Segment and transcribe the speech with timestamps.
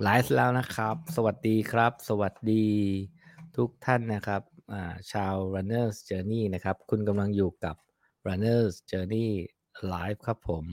[0.00, 2.66] ไลฟ์แล้วนะครับ สวัสดีครับ สวัสดี
[3.56, 4.42] ทุกท่านนะครับ
[5.12, 7.76] ชาว Runners Journey นะครับ คุณกำลังอยู่กับ
[8.26, 9.28] Runners Journey
[9.92, 10.64] Live ครับผม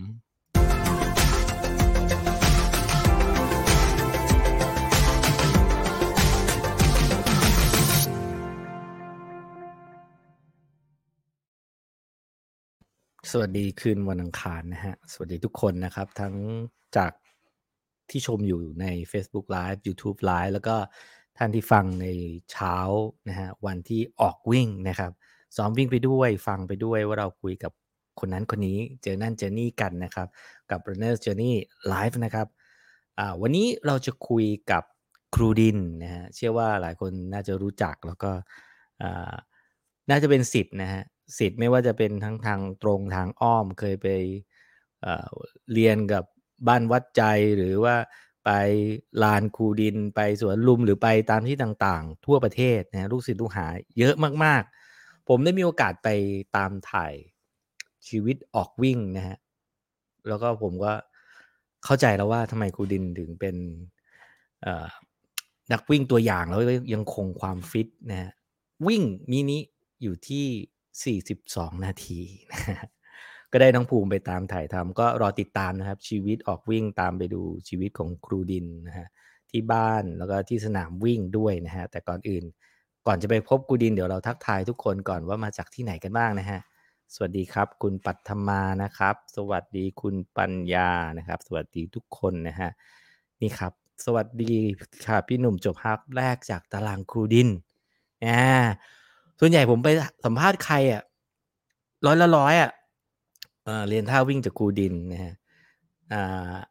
[13.32, 16.36] สวัสดีคืนวันอังคารนะฮะ สวัสดีทุกคนนะครับ ทั้ง
[16.98, 17.12] จาก
[18.12, 20.76] ที่ชมอยู่ใน Facebook Live YouTube Live แล้วก็
[21.38, 22.08] ท่านที่ฟังใน
[22.52, 22.76] เช้า
[23.30, 25.12] นะฮะวันที่ออกวิ่งนะครับ
[25.56, 27.72] ซ้อมวิ่งไปด้วยฟังไปด้วยว่าเราคุยกับ
[28.20, 30.28] คนนั้นคนนี้เจอนั่นเจอนี่กันนะครับ
[30.72, 31.54] กับ Runner's Journey
[31.94, 32.48] Live นะครับ
[33.42, 34.84] วันนี้เราจะคุยกับ
[35.36, 38.32] ครูดินนะฮะเชื่อว่าหลายคนน่าจะรู้จักแล้วก็
[40.10, 41.04] น่าจะเป็นสิทธิ์นะฮะ
[41.40, 44.08] สิทธิ์ไม่ว่าจะเป็นทั้งทางตรงทางอ้อมเคยไป
[45.74, 46.24] เรียนกับ
[46.68, 47.24] บ้านวัดใจ
[47.58, 47.96] หรือว่า
[48.46, 48.50] ไป
[49.24, 53.68] ลานคูดินไปสวนลุมหรือไปตามที่ต่างๆ ทั่วประเทศนะลูกศิษย์ลูกหา
[54.00, 56.10] เยอะมากๆ ผมได้มีโอกาสไป
[56.56, 57.14] ตามถ่าย
[58.08, 59.38] ชีวิตออกวิ่งนะฮะ
[60.28, 60.94] แล้วก็ผมก็
[61.86, 63.56] เข้าใจแล้วว่าทำไมคูดินถึงเป็น
[65.72, 66.62] นักวิ่งตัวอย่างแล้ว
[66.94, 68.32] ยังคงความฟิตนะฮะ
[68.88, 69.60] วิ่งมินิ
[70.02, 72.88] อยู่ที่ 42 นาทีนะ
[73.52, 79.08] ก็ได้น้องภูมิไปตามถ่ายทำก็รอติดตามนะครับ ชีวิตออกวิ่งตามไปดูชีวิตของครูดินนะฮะ
[79.52, 82.44] ที่บ้านแล้วก็ที่สนามวิ่งด้วยนะฮะแต่ก่อนอื่น
[83.08, 86.60] ก่อนจะไปพบครูดินเดี๋ยวเราทักทายทุกคนก่อนว่ามาจากที่ไหนกันบ้างนะฮะ
[87.14, 92.70] สวัสดีครับ คุณปัทมานะครับ สวัสดีคุณปัญญานะครับ สวัสดีทุกคนนะฮะ
[93.42, 93.74] นี่ครับ
[94.06, 94.56] สวัสดี
[95.06, 97.50] ค่ะพี่หนุ่มจบฮักแรกจากตารางครูดิน
[98.26, 98.44] อ่า
[99.40, 99.88] ส่วนใหญ่ผมไป
[100.26, 101.02] สัมภาษณ์ใครอะ
[102.06, 102.70] ร้อยละร้อยอะ
[103.90, 105.34] เรียนท่าวิ่งจากครูดินนะฮะ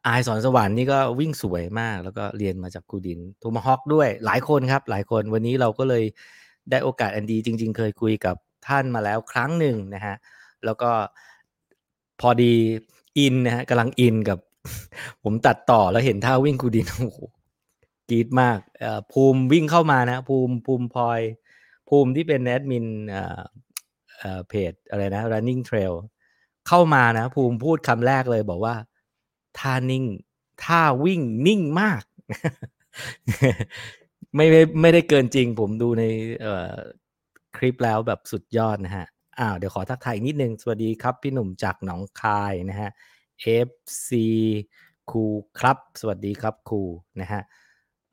[0.06, 6.04] อายสอนสวรรค์นี่ก็วิ่งสวยมาก แล้วก็เรียนมาจากครูดินโทมาฮอกด้วยหลายคนครับ หลายคนวันนี้เราก็เลย
[6.70, 8.36] ได้โอกาสอันดี จริง ๆ เคยคุยกับ
[8.69, 10.16] ท่านมาแล้วครั้งหนึ่งนะฮะ
[10.64, 10.91] แล้วก็
[12.20, 12.53] พอดี
[13.19, 14.38] in นะฮะกำลัง in กับ
[15.22, 17.20] ผมตัดต่อแล้วเห็นท่าวิ่งครูดินโอ้โห
[18.10, 18.59] กรีดมาก
[19.12, 21.20] ภูมิวิ่งเข้ามานะ ภูมิภูมิพลอย
[21.88, 22.86] ภูมิที่เป็นแอดมิน
[24.48, 25.94] เพจอะไรนะ running trail
[26.68, 28.74] เข้ามานะ ภูมิพูดคำแรกเลยบอกว่า
[29.58, 30.04] ท่านิ่ง
[30.64, 32.02] ท่าวิ่งนิ่งมาก
[34.34, 36.04] ไม่ไม่ไม่ได้เกินจริง ผมดูใน
[37.56, 39.06] คลิปแล้วแบบสุดยอดนะฮะ
[39.38, 42.90] อ้าวเดี๋ยวขอทักทายนิดนึง สวัสดีครับ พี่หนุ่มจากหนองคายนะฮะ
[43.68, 44.10] FC
[45.10, 45.24] ครู
[45.58, 46.82] ครับ สวัสดีครับครู
[47.20, 47.42] นะฮะ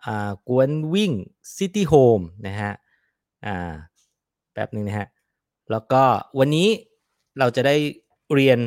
[0.06, 1.12] อ่ากวนวิ่ง
[1.56, 2.72] ซิตี้โฮมนะฮะ
[3.46, 3.74] อ่า
[4.54, 5.08] แป๊บนึงนะฮะ
[5.72, 6.04] แล้วก็
[6.40, 6.68] วันนี้
[7.40, 7.76] เราจะได้
[8.34, 8.60] เรียน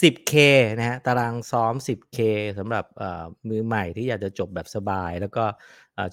[0.00, 0.34] 10K
[0.78, 2.18] นะฮะตารางซ้อม 10K
[2.58, 2.84] สำหรับ
[3.48, 5.44] มือใหม่ที่อยากจะจบแบบสบาย แล้วก็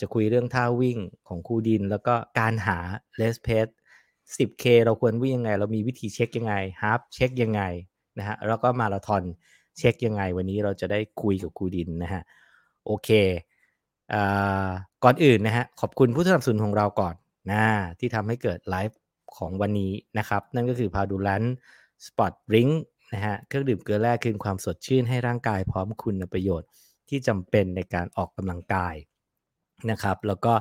[0.02, 2.78] จะคุยเรื่องท่าวิ่งของครูดิน แล้วก็การหา
[3.18, 3.68] เลสเพส
[4.36, 7.62] 10K เราควรวิ่งยังไง เรามีวิธีเช็คยังไง half เช็คยังไง
[8.18, 9.24] นะฮะแล้วก็มาราธอน
[9.78, 12.22] เช็คยังไง วันนี้เราจะได้คุยกับครูดินนะฮะ
[12.86, 13.10] โอเค
[14.14, 14.16] อ
[15.04, 17.16] ก่อนอื่นนะฮะขอบคุณผู้สนับสนุนของเราก่อน
[17.52, 17.64] นะ
[18.00, 19.00] ที่ทำให้เกิดไลฟ์
[19.38, 21.44] ของวันนี้นะครับ นั่นก็คือพาดูลัน
[22.06, 22.70] sport drink
[23.14, 26.70] นะฮะเครื่องดื่มเกลือแร่คืนความสดชื่นให้ร่างกายพร้อมคุณประโยชน์
[27.10, 28.96] ที่จำเป็นในการออกกำลังกาย
[29.92, 30.54] นะครับแล้วก็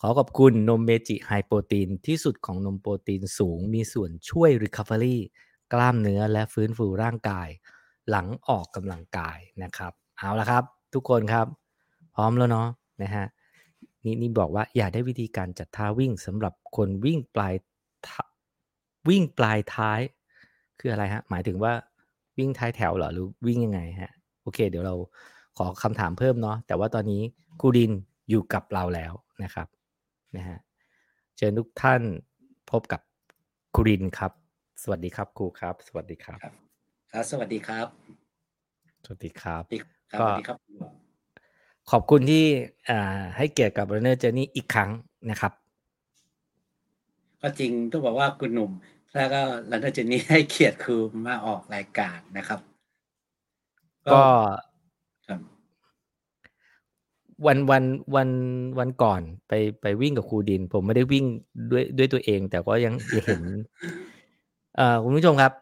[0.00, 5.16] ขอขอบคุณนมเมจิไฮโปรตีนที่สุดของนมโปรตีนสูง มีส่วนช่วย Recovery
[5.72, 7.48] กล้ามเนื้อและฟื้นฟูร่างกาย
[8.10, 10.64] หลังออกกำลังกายนะครับเอาละครับ
[10.94, 11.46] ทุกคนครับ
[12.14, 12.68] พร้อมแล้วเนาะ
[13.02, 13.26] นะฮะ
[14.04, 17.54] นี่นี่บอกว่าอยากได้วิธีการจัดท่าวิ่งสำหรับคนวิ่งปลาย
[19.08, 20.00] วิ่งปลายท้าย
[20.80, 21.72] คืออะไรฮะ หมายถึงว่า
[22.38, 24.94] วิ่งท้ายแถวเหรอหรือวิ่งยังไงฮะ โอเค เดี๋ยวเรา
[25.56, 27.22] ขอคำถามเพิ่มเนาะแต่ว่าตอนนี้
[27.60, 27.92] ครูดิน
[28.30, 29.12] อยู่กับเราแล้ว
[29.44, 29.68] นะครับ
[30.36, 30.58] นะฮะ
[31.36, 32.02] เชิญทุกท่าน
[32.70, 33.00] พบกับ
[33.74, 34.32] ครูดินครับ
[34.82, 36.38] สวัสดีครับครูครับ สวัสดีครับ
[37.12, 37.86] ครับ สวัสดีครับ
[39.04, 39.62] สวัสดีครับ
[40.20, 40.26] ก็
[41.90, 42.44] ขอบคุณที่
[43.36, 44.90] ให้เกียรติกับ Runner Journey อีกครั้ง
[45.30, 45.52] นะครับ
[47.42, 48.70] ก็จริงต้องบอกว่าคุณหนุ่ม
[49.16, 52.60] แล้วก็หลังจากนี้ให้เกียรติครูมาออกรายการนะครับ
[54.06, 54.20] ก็
[57.46, 57.84] วันวัน
[58.14, 58.30] วัน
[58.78, 59.52] วันก่อนไป
[59.82, 61.24] ไปวิ่งกับครูดิน ผมไม่ได้วิ่ง
[61.70, 62.94] ด้วยด้วยตัวเอง แต่ก็ยัง
[63.26, 63.42] เห็น
[64.76, 65.52] เอ่อคุณผู้ชมครับ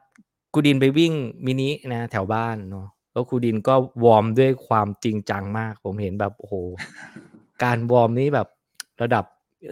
[0.53, 1.12] ครูดินไปวิ่ง
[1.47, 3.75] มินินะแถวบ้านเนาะแล้วครูดินก็
[4.05, 6.55] วอร์มด้วยความจริงจังมาก ผมเห็นแบบโอ้โห
[7.65, 8.49] การวอร์มนี้แบบ
[9.03, 9.25] ระดับ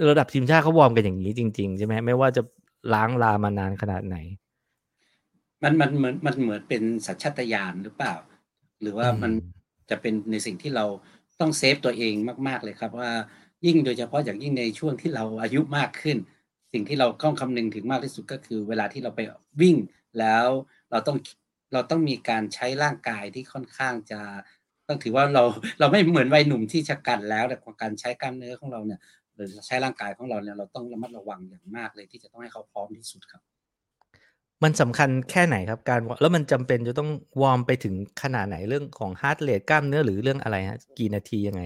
[0.09, 2.43] ระดับทีมชาติเขาวอร์มกันอย่างนี้จริง ๆ ใช่ไหมไม่ว่าจะ
[2.95, 4.17] ร้างรามานานขนาดไหน
[5.63, 8.15] มันมันเหมือนมันเหมือนเป็นสัญชาตญาณหรือเปล่า
[8.81, 9.33] หรือว่ามัน
[9.91, 10.85] จะเป็นในสิ่งที่เรา
[11.41, 12.15] ต้อง save ตัวเอง
[12.49, 13.11] มาก ๆเลยครับ ว่า
[13.67, 16.17] ยิ่งโดยเฉพาะอย่างยิ่งในช่วงที่เราอายุมากขึ้น
[16.73, 19.21] สิ่งที่เราต้องคำนึงถึงมากที่สุดก็คือ เวลาที่เราไป
[19.61, 19.77] วิ่ง
[20.19, 20.47] แล้ว
[20.91, 21.17] เราต้อง
[21.73, 24.21] เราต้องมีการใช้ร่างกายที่ค่อนข้างจะ
[24.89, 25.43] ต้องถือว่าเรา
[25.81, 29.01] เราไม่เหมือนวัยหนุ่มที่ฉกรรจ์แล้วแต่การใช้กล้ามเนื้อของเราเนี่ย
[29.37, 33.43] หรือใช้ร่างกายของเราเนี่ยเราต้องระมัดระวังอย่างมากเลยที่จะต้องให้เขาพร้อมที่สุดครับ
[34.63, 37.11] มันสำคัญแค่ไหนครับการแล้วมันจำเป็นจะต้อง
[37.43, 41.63] วอร์มไปถึงขนาดไหนเรื่องของ heart rate กล้ามเนื้อหรือเรื่องอะไรฮะกี่นาทียังไง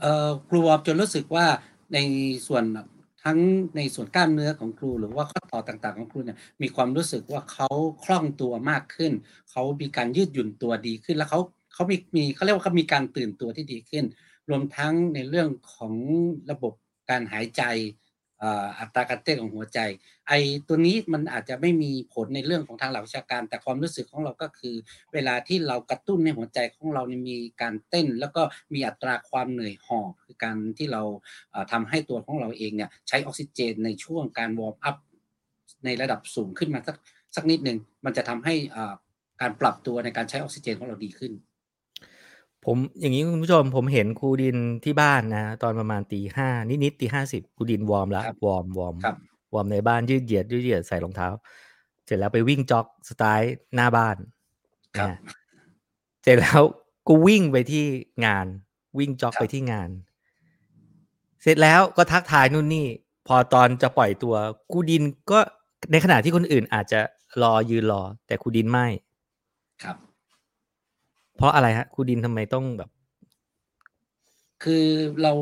[0.00, 1.46] เอ่อครูวอร์มจนรู้สึกว่า
[1.94, 1.98] ใน
[2.46, 2.64] ส่วน
[3.24, 3.38] ทั้ง
[3.76, 7.68] ในส่วนกล้ามเนื้อของครู หรือว่าข้อต่อต่างๆของครูเนี่ยมีความรู้สึกว่าเขา
[8.04, 9.12] คล่องตัวมากขึ้น
[9.50, 11.40] เขามีการยืดหยุ่นตัวดีขึ้นแล้วเขา
[11.74, 14.04] เขามีมีเขาเรียกว่าเขามีการตื่นตัวที่ดีขึ้น
[14.52, 15.94] รวมทั้งในเรื่องของ
[16.50, 16.74] ระบบ
[17.10, 17.62] การหายใจ
[18.78, 19.78] อัตราการเต้นของหัวใจ
[20.28, 20.32] ไอ
[20.68, 24.74] ตัวนี้มันอาจจะไม่มีผลในเรื่องของทางหลักวิชาการ แต่ความรู้สึกของเราก็คือ
[25.12, 28.42] เวลาที่เรากระตุ้นในหัวใจของเรามีการเต้น แล้วก็
[28.74, 31.02] มีอัตราความเหนื่อยหอบคือการที่เรา
[31.72, 34.96] ทำให้ตัวของเราเองเนี่ยใช้ออกซิเจนในช่วงการวอร์มอัพ
[35.84, 36.96] ในระดับสูงขึ้นมาสัก
[37.36, 38.54] สักนิดหนึ่งมันจะทำให้
[39.40, 41.32] การปรับตัวในการใช้ออกซิเจนของเราดีขึ้น
[42.64, 48.94] ผมอย่างนี้คุณผู้ชมผมเห็นครูดินที่บ้านนะตอนประมาณตีห้านิดๆตีห้าสิบครูดินวอร์มแล้ววอร์มวอร์ม
[49.54, 51.28] วอร์มในบ้านยืดเหยียดยืดเหยียดใส่รองเท้า
[52.06, 54.16] เสร็จแล้วไปวิ่ง jog stride หน้าบ้าน
[55.00, 55.16] นะ
[56.22, 56.62] เสร็จแล้ว
[57.08, 57.84] กูวิ่งไปที่
[58.26, 58.46] งาน
[58.98, 59.88] วิ่ง jog ไปที่งาน
[61.42, 62.86] เสร็จแล้วก็ทักทายนู่นนี่
[63.26, 64.34] พอตอนจะปล่อยตัว
[64.72, 65.40] กูดินก็
[65.92, 67.00] ในขณะที่คนอื่นอาจจะ
[67.42, 68.86] รอยืนรอ แต่ครูดินไม่
[69.82, 69.96] ครับ
[71.36, 72.90] เพราะอะไรฮะครูดินทำไมต้องแบบ
[74.64, 74.86] คือ
[75.22, 75.32] เรา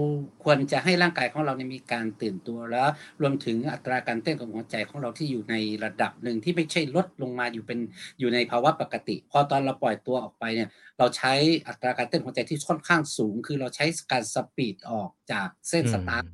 [0.45, 2.89] ควรจะให้ร่างกายของเราเนี่ยมีการตื่นตัวแล้ว
[3.23, 5.55] รวมถึงอัตราการเต้นของหัวใจของเราที่อยู่ใน
[5.85, 7.79] ระดับหนึ่งที่ไม่ใช่ลดลงมาอยู่เป็น
[8.19, 11.33] อยู่ในภาวะปกติ พอตอนเราปล่อยตัวออกไปเนี่ย เราใช้
[11.69, 16.25] อัตราการเต้นหัวใจที่ค่อนข้างสูง คือเราใช้การสปีดออกจากเส้นสตาร์ท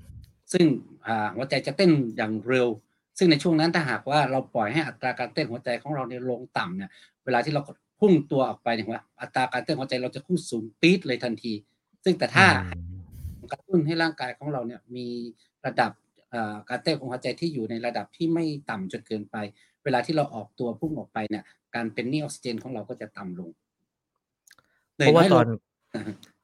[0.53, 0.67] ซึ่ง
[1.35, 2.69] หัวใจจะเต้นอย่างเร็ว
[3.19, 6.91] ซึ่งในช่วงนั้นถ้าหากว่าเราปล่อยให้อัตราการเต้นหัวใจของเราเนี่ยลงต่ำเนี่ย
[7.25, 7.63] เวลาที่เรา
[8.01, 11.53] พุ่งตัวออกไปเนี่ยว่าอัตราการเต้นหัวใจเราจะพุ่งสูงปี๊ดเลยทันที
[12.05, 12.47] ซึ่งแต่ถ้า
[13.53, 15.07] กระตุ้นให้ร่างกายของเราเนี่ยมี
[15.67, 15.91] ระดับ
[16.69, 19.37] การเต้นของหัวใจที่อยู่ในระดับที่ไม่ต่ำจนเกินไป
[19.85, 21.45] เวลาที่เราออกตัวพุ่งออกไปเนี่ย
[21.75, 23.51] การเป็นนี่ออกซิเจนของเราก็จะต่ำลง
[24.97, 25.47] เพราะว่าตอน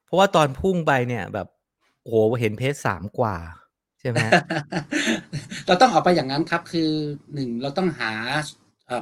[0.05, 1.47] เพราะว่าตอนพุ่งไปเนี่ยแบบ
[2.03, 3.35] โหเห็นเพสสามกว่า
[3.99, 4.17] ใช่ไหม
[5.67, 6.91] เราต้องออกไปอย่างนั้นครับ คือ
[7.33, 8.11] หนึ่งเราต้องหา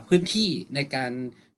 [0.08, 1.12] พื้นที่ในการ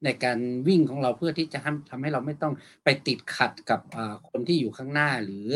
[0.06, 2.54] ในการวิ่งของเราเพื่อที่จะทำทำให้เราไม่ต้อง
[2.84, 3.80] ไปติดขัดกับ
[4.30, 5.48] คนที่อยู่ข้างหน้า หรือ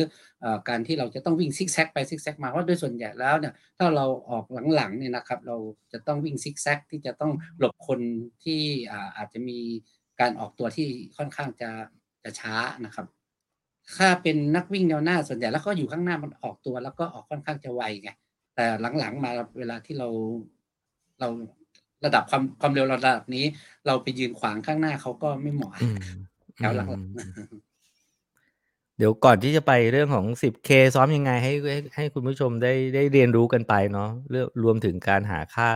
[0.70, 4.46] การที่เราจะต้องวิ่งซิกแซกไปซิกแซกมาเพราะโดยส่วนใหญ่แล้วเนี่ยถ้าเราออก
[4.76, 5.58] หลังๆเนี่ยนะครับ เรา
[5.92, 8.00] จะต้องวิ่งซิกแซกที่จะต้องหลบคน
[8.44, 8.62] ที่
[9.18, 9.60] อาจจะมี
[10.20, 10.88] การออกตัวที่
[11.18, 11.70] ค่อนข้างจะ
[12.24, 13.08] จะช้านะครับ
[13.98, 18.10] ถ้าเป็นนักวิ่งแนวหน้าส่วนใหญ่แล้วก็อยู่ข้างหน้ามันออกตัว แล้วก็ออกค่อนข้างจะไวไง
[18.56, 18.66] แต่
[19.00, 20.08] หลังๆมาเวลาที่เรา
[21.20, 21.30] เรา
[22.06, 23.46] ระดับความความเร็วระดับนี้
[23.88, 25.74] เราไปยืนขวางข้างหน้าเขาก็ไม่เหมาะ
[26.58, 26.88] แถวหลัง
[28.98, 31.54] เดี๋ยวก่อนที่จะไปเรื่องของ 10K ซ้อมยังไงให้
[31.96, 35.68] ให้คุณผู้ชมได้ได้เรียนรู้กันไปเนาะเรื่องรวมถึงการหาค่า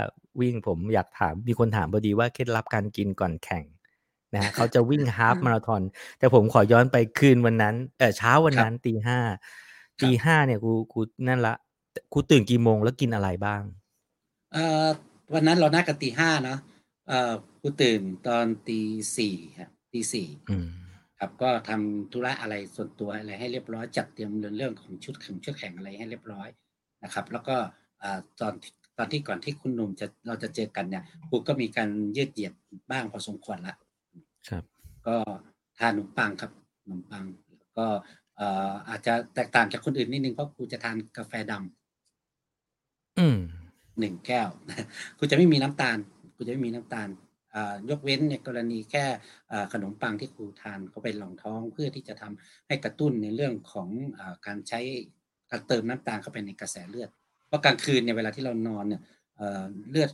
[0.41, 3.63] วิ่งผมอยากถามมีคนถามพอดีว่าเคล็ดลับการกินก่อนแข่ง
[4.35, 5.81] นะเขาจะวิ่งฮาฟมาราธอน
[6.19, 9.19] แต่ผมขอย้อนไปคืนวันนั้นเออเช้าวันนั้นตีห้า
[10.01, 11.53] ตีห้าเนี่ยกูกูนั่นละ
[12.13, 13.61] กูตื่นกี่โมงแล้วกินอะไรบ้าง
[14.53, 14.87] เอ่อ
[15.33, 16.59] วันนั้นเรานัดกันตีห้าเนาะ
[17.07, 18.79] เอ่อกูตื่นตอนตี
[19.17, 20.27] สี่ครับตีสี่
[21.19, 26.49] ครับก็ทำธุระอะไรส่วนตัวอะไรให้เรียบร้อยจัดเตรียมเรื่องของชุดแข่งชุดแข่งอะไรให้เรียบร้อย
[27.03, 27.55] นะครับ แล้วก็
[28.39, 28.53] ตอน
[28.97, 32.53] ตอนที่ก่อนที่คุณหนุ่มจะเราจะเจอกันเนี่ยกูก็มีการยืดเหยียด
[32.91, 33.75] บ้างพอสมควรละ
[34.49, 34.63] ครับ
[35.07, 35.15] ก็
[35.79, 37.23] ทานขนมปังครับขนมปัง
[37.77, 37.87] ก็
[38.89, 43.37] อาจจะแตกต่างจากคนอื่นนิดนึงเพราะกูจะทานกาแฟดำอืม
[43.99, 44.49] หนึ่งแก้ว
[45.19, 45.97] คุณจะไม่มีน้ำตาล
[46.35, 47.09] คุณจะไม่มีน้ำตาล
[47.89, 49.05] ยกเว้นในกรณีแค่
[49.73, 54.79] ขนมปังที่ครูทานเขาไปหลองท้องเพื่อที่จะทำให้กระตุ้นในเรื่องของอการใช้
[55.51, 57.09] การเติมน้ำตาลเข้าไปในกระแสเลือด
[57.47, 59.01] เพราะกลางคืนเนี่ยเวลาที่เรานอนเนี่ย
[59.89, 60.09] เลือด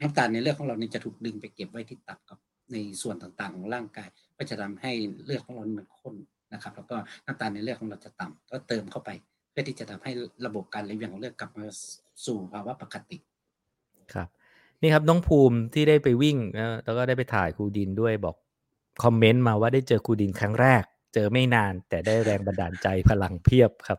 [0.00, 2.38] น้ำตาลในเลือดของเราเนี่ยจะถูกดึงไปเก็บไว้ที่ตับกับ
[2.72, 4.92] ในส่วนต่างๆของร่างกาย ก็จะทำให้
[5.24, 6.14] เลือดของเรามันข้น
[6.52, 9.10] นะครับ แล้วก็น้ำตาลในเลือดของเราจะต่ำก็เติมเข้าไป
[9.56, 10.12] พื่อที่จะทำให้
[10.46, 11.66] ระบบการไหลเวียนของเลือดกลับมา
[12.26, 13.18] สู่ภาวะปกติ
[14.14, 14.28] ครับ
[14.82, 16.36] นี่ครับน้องภูมิที่ได้ไปวิ่ง
[16.84, 18.36] แล้วก็ได้ไปถ่ายครูดินด้วยบอก
[19.04, 20.82] คอมเมนต์มาว่าได้เจอครูดินครั้งแรก
[21.14, 23.98] เจอไม่นาน แต่ได้แรงบันดาลใจพลังเพียบครับ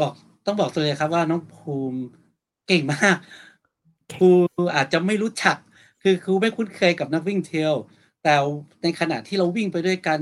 [0.00, 0.12] บอก
[0.46, 2.00] ต้องบอกเลยครับว่าน้องภูมิ
[2.68, 3.16] เก่งมาก
[4.14, 4.30] ครู
[4.76, 5.56] อาจจะไม่รู้จัก
[6.02, 7.74] คือครูไม่คุ้นเคยกับนักวิ่งเทล
[8.22, 8.34] แต่
[8.82, 10.20] ในขณะที่เราวิ่งไปด้วยกัน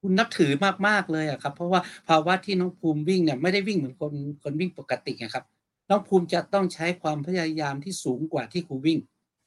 [0.00, 0.52] คุณนับถือ
[0.86, 4.12] มากๆเลยอะครับ เพราะว่าภาวะที่น้องภูมิวิ่งเนี่ยไม่ได้วิ่งเหมือนคน
[4.42, 5.44] คนวิ่งปกติอะครับ
[5.90, 8.98] น้องภูมิจะต้องใช้ความพยายามที่สูงกว่าที่ครูวิ่ง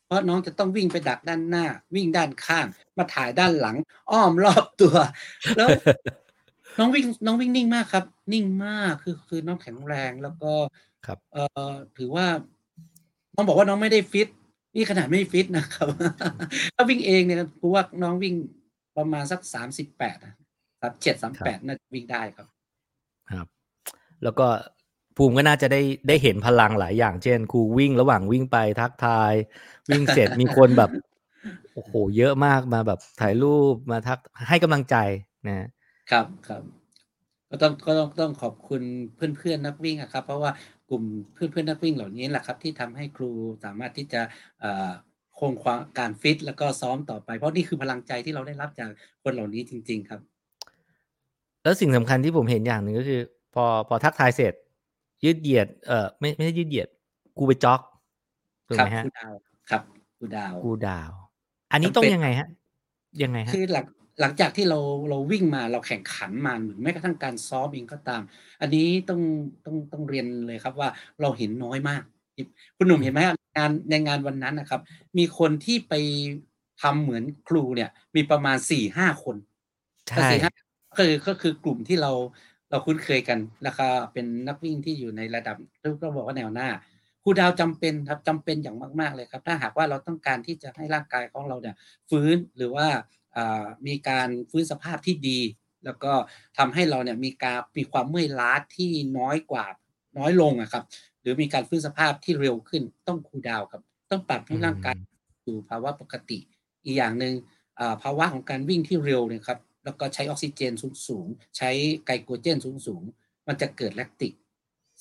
[0.06, 1.66] เพราะน้องจะต้องวิ่งไปดักด้านหน้า
[1.96, 2.66] วิ่งด้านข้าง
[2.98, 3.78] มาถ่ายด้านหลัง
[4.12, 4.96] อ้อมรอบตัว
[5.58, 5.68] แล้ว
[6.80, 10.52] น้องวิ่งน้องวิ่งนิ่งมากครับ นิ่งมากคือคือน้องแข็งแรงแล้วก็
[11.06, 12.26] ครับ เอ่อถือว่า
[13.36, 14.28] ต้องบอกว่าน้องไม่ได้ฟิต
[14.76, 15.88] นี่ขนาดไม่ฟิตนะครับ
[16.76, 18.36] ถ้าวิ่งเองเนี่ยครูว่าน้องวิ่ง
[18.98, 19.42] ประมาณสัก
[20.82, 22.48] 38อะ37ครับ38น่าจะวิ่งได้ครับ
[23.32, 23.48] ครับ
[24.24, 24.48] แล้วก็
[25.18, 29.34] ภูมิก็น่าจะได้ได้เห็นพลังหลายอย่าง เช่นครูวิ่งระหว่างวิ่งไปทักทาย
[29.90, 30.92] วิ่งเสร็จมีคนแบบ
[31.74, 34.96] โอ้โฮเยอะมากมาแบบถ่ายรูปมาทักให้กำลังใจ
[35.48, 35.68] นะครับ
[36.12, 36.64] ครับครับ
[37.50, 38.82] ก็ต้องก็ต้องต้องขอบคุณ
[39.16, 40.52] เพื่อนๆนักวิ่งอะครับ เพราะว่า
[40.90, 43.32] กลุ่มเพื่อนๆนักวิ่งเหล่านี้แหละครับ ที่ทำให้ครู
[43.64, 44.22] สามารถที่จะ
[44.60, 44.90] เอ่อ
[45.40, 48.90] คงความการฟิตแล้วก็ซ้อมต่อไป เพราะนี่คือพลังใจที่เราได้รับจาก
[49.24, 50.22] คนเหล่านี้จริง ๆ ครับ
[51.64, 53.22] แล้วสิ่งสำคัญที่ผมเห็นอย่างหนึ่งก็คือ
[53.54, 54.54] พอพอทักทายเสร็จ
[55.24, 56.88] ยืดเหยียด เอ่อไม่ไม่ใช่ยืดเหยียด
[57.38, 57.82] ครูไปจ็อก
[58.68, 59.08] ถูกครัไหบมครัคูบ?
[59.08, 59.40] ลดาวน์
[59.70, 59.82] ครับ
[60.18, 61.18] คูลดาวน์คูลดาวน์
[61.72, 62.48] อันนี้จำต้อเป็งนยังไงครับ
[63.24, 63.64] ยังไงครัคืบ?
[63.64, 63.86] อหลัง
[64.22, 68.22] หลังจากที่เราเราวิ่งมาเราแข่งขันมาหรือแม้กระทั่งการซ้อมเองก็ตาม
[68.62, 69.22] อันนี้ต้อง
[69.66, 70.90] ต้องต้องเรียนเลยครับว่า
[71.22, 72.02] เราเห็นน้อยมาก
[72.38, 72.42] อิ
[72.78, 74.82] คุณหนุ่มอืเห็นมไหมครับงานในงานวันนั้นน่ะครับ
[75.18, 75.94] มีคนที่ไป
[76.82, 79.36] ทำเหมือนครูเนี่ย มีประมาณ4-5คน
[80.08, 80.52] ใชก็่4-5
[80.92, 82.12] ก็คือก็คือกลุ่มที่เรา
[82.70, 86.70] เราคุ้นเคยกันแล้วก็เป็นนักวิ่งที่อยู่ในระดับต้องต้องบอกว่าแนวหน้า
[87.24, 91.76] คูลดาวน์จำเป็นครับจำเป็นอย่างมากๆเลยครับ ถ้าหากว่าเราต้องการที่จะให้ร่างกายของเราเนี่ย
[92.10, 92.88] ฟื้นหรือว่า
[93.36, 95.40] อ่ามีการฟื้นสภาพที่ดี
[95.86, 96.12] แล้วก็
[96.58, 99.66] ทำให้เราเนี่ยมีการมีความเมื่อยล้าที่น้อยกว่า
[100.18, 100.84] น้อยลงอะครับ
[101.22, 103.82] หรือมีการฟื้นสภาพที่เร็วขึ้นต้องคูลดาวน์ครับ
[104.12, 105.02] ต้องปรับอืให้ร่างกายม
[105.46, 106.40] สู่ภาวะปกติ
[106.84, 107.34] อีกอย่างหนึ่ง
[107.80, 110.74] อ่าภาวะของการวิ่งที่เร็วเนี่ยครับ แล้วก็ใช้ออกซิเจน
[111.08, 111.70] สูงๆ ใช้
[112.06, 112.58] ไกลโคเจน
[112.88, 114.34] สูงๆ มันจะเกิด Lactic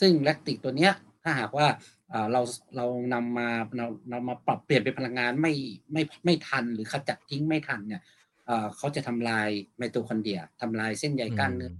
[0.00, 1.66] ซึ่ง Lactic ตัวเนี้ยถ้าหากว่า
[2.12, 5.54] อ่าเราสเรานำมาเรานำมาปรับเปลี่ยนเป็นพลังงานไม่
[5.92, 8.02] ไม่ไม่ทันหรือขจัดทิ้งไม่ทันเนี่ย
[8.49, 11.75] อ่าเขาจะทำลายไมโทคอนเดรียทำลายเส้นใยอืกล้ามเนื้อม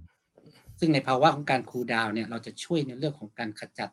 [0.79, 3.89] ซึ่งในภาวะของการคูลดาวน์เนี่ยเราจะช่วยในเรื่องของการขจัด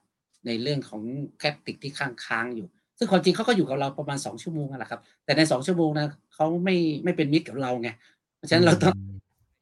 [0.47, 1.03] ในเรื่องของ
[1.43, 7.91] Lactic ที่ค้างๆอยู่ ซึ่งความจริงเขาก็อยู่กับเราประมาณ 2 ชั่วโมงนั่นแหละครับ แต่ใน 2 ชั่วโมงนั้นเขาไม่ไม่เป็นมิตรกับเราไง
[8.38, 8.95] เพราะฉะอืนั้นเราต้องม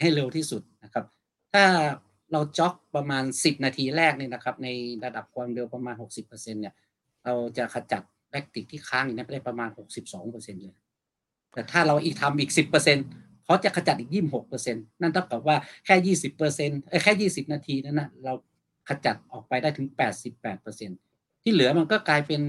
[0.01, 1.05] ให้เร็วที่สุดนะครับ
[1.53, 1.65] ถ้า
[2.33, 4.69] เราจ็อกประมาณ 10 นาทีแรกเนี่ยนะครับ ใน
[5.05, 6.75] ระดับความเร็วประมาณ 60%เนี่ย
[7.25, 8.03] เราจะขจัด
[8.35, 9.69] Lactic ที่ค้างอยู่เนี่ยไปได้ประมาณ
[10.17, 10.77] 62%เลย
[11.55, 12.53] แต่ถ้าเราอีกทำอีก
[12.99, 14.11] 10%เขาจะขจัดอีก
[14.55, 18.33] 26%นั่นเท่ากับว่าแค่ 20%เอ๊ยแค่ 20 นาทีนั้นน่ะเรา
[18.89, 19.89] ขจัดออกไปได้ถึง
[20.65, 22.43] 88%ที่เหลือมันก็กลายเป็น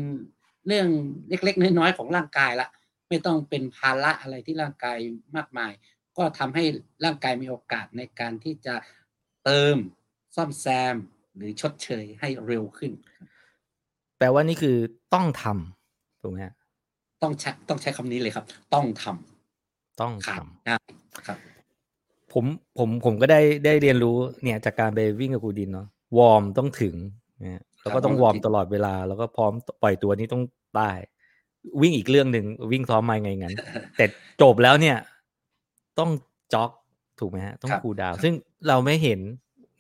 [0.68, 0.88] เรื่อง
[1.30, 2.70] เล็กๆ น้อยๆ ของร่างกายแล้ว
[3.10, 4.98] ไม่ต้องเป็นภาระอะไรที่ร่างกาย
[5.36, 5.72] มากมาย
[6.18, 6.64] ก็ทำให้
[7.06, 8.76] ร่างกายมีโอกาสในการที่จะ
[9.46, 9.78] เติม
[10.36, 10.96] ซ่อมแซม
[11.36, 13.28] หรือชดเชยให้เร็วขึ้นครับ
[14.18, 14.76] แปลว่านี่คือ
[15.14, 16.54] ต้องทำถูกไหมครับ?
[17.24, 19.06] ต้องใช้ต้องใช้คำนี้เลยครับ ต้องท
[20.02, 20.78] ต้องำทขาดำไม่ได้
[21.28, 21.38] ครับ
[22.34, 22.46] ผม
[22.78, 26.96] ผมผมก็ได้ได้เรียนรู้เนี่ยจากการไปวิ่งกับครูดินเนาะวอร์มต้องถึง
[27.44, 30.44] นะครับแล้ควรับก็ต้องววออร์ร์มมถึงตลอดเวลา แล้วก็พร้อมตปล่อยตัวนี่ต้อง
[30.78, 30.92] ได้
[31.82, 33.56] วิ่งอีกเรื่องหนึ่งวิ่งซ้อมมาไงงั้น
[33.98, 34.06] แต่
[34.42, 34.98] จบแล้วเนี่ย
[36.00, 36.12] ต้อง
[36.54, 36.72] jog
[37.20, 37.56] ถูกไหมครับ?
[37.62, 38.34] ต้องครับ cool down ครับซึ่ง
[38.68, 39.20] เราไม่เห็น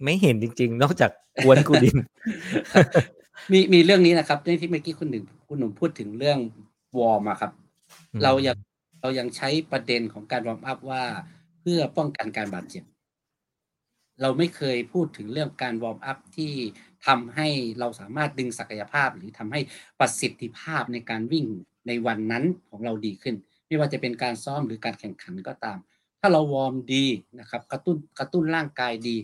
[0.03, 1.11] ไม่เห็นจริง ๆ นอกจาก
[1.43, 1.97] ก๊วนครูดิน
[2.73, 2.85] ครับ
[3.51, 6.39] มีมีเรื่องนี้นะครับที่ที่เมื่อกี้คุณหนึ่งคุณหนุ่มพูดถึงเรื่อง
[6.99, 7.51] วอร์มอะครับ
[8.13, 8.59] อืม
[9.01, 11.03] เรายังเรายังใช้ประเด็นของการ warm up ว่า
[11.61, 12.83] เพื่อป้องกันการบาดเจ็บ
[14.21, 16.51] เราไม่เคยพูดถึงเรื่องการ warm up ที่
[17.07, 17.47] ทำให้
[17.79, 19.59] เราสามารถดึงศักยภาพ หรือทำให้
[19.99, 21.45] ประสิทธิภาพในการวิ่ง
[21.87, 23.35] ในวันนั้นของเราดีขึ้น
[23.67, 25.77] ไม่ว่าจะเป็นการซ้อมหรือการแข่งขันก็ตาม
[26.19, 27.05] ถ้าเราวอร์มดี
[27.39, 29.15] นะครับ กระตุ้นกระตุ้นร่างกายดี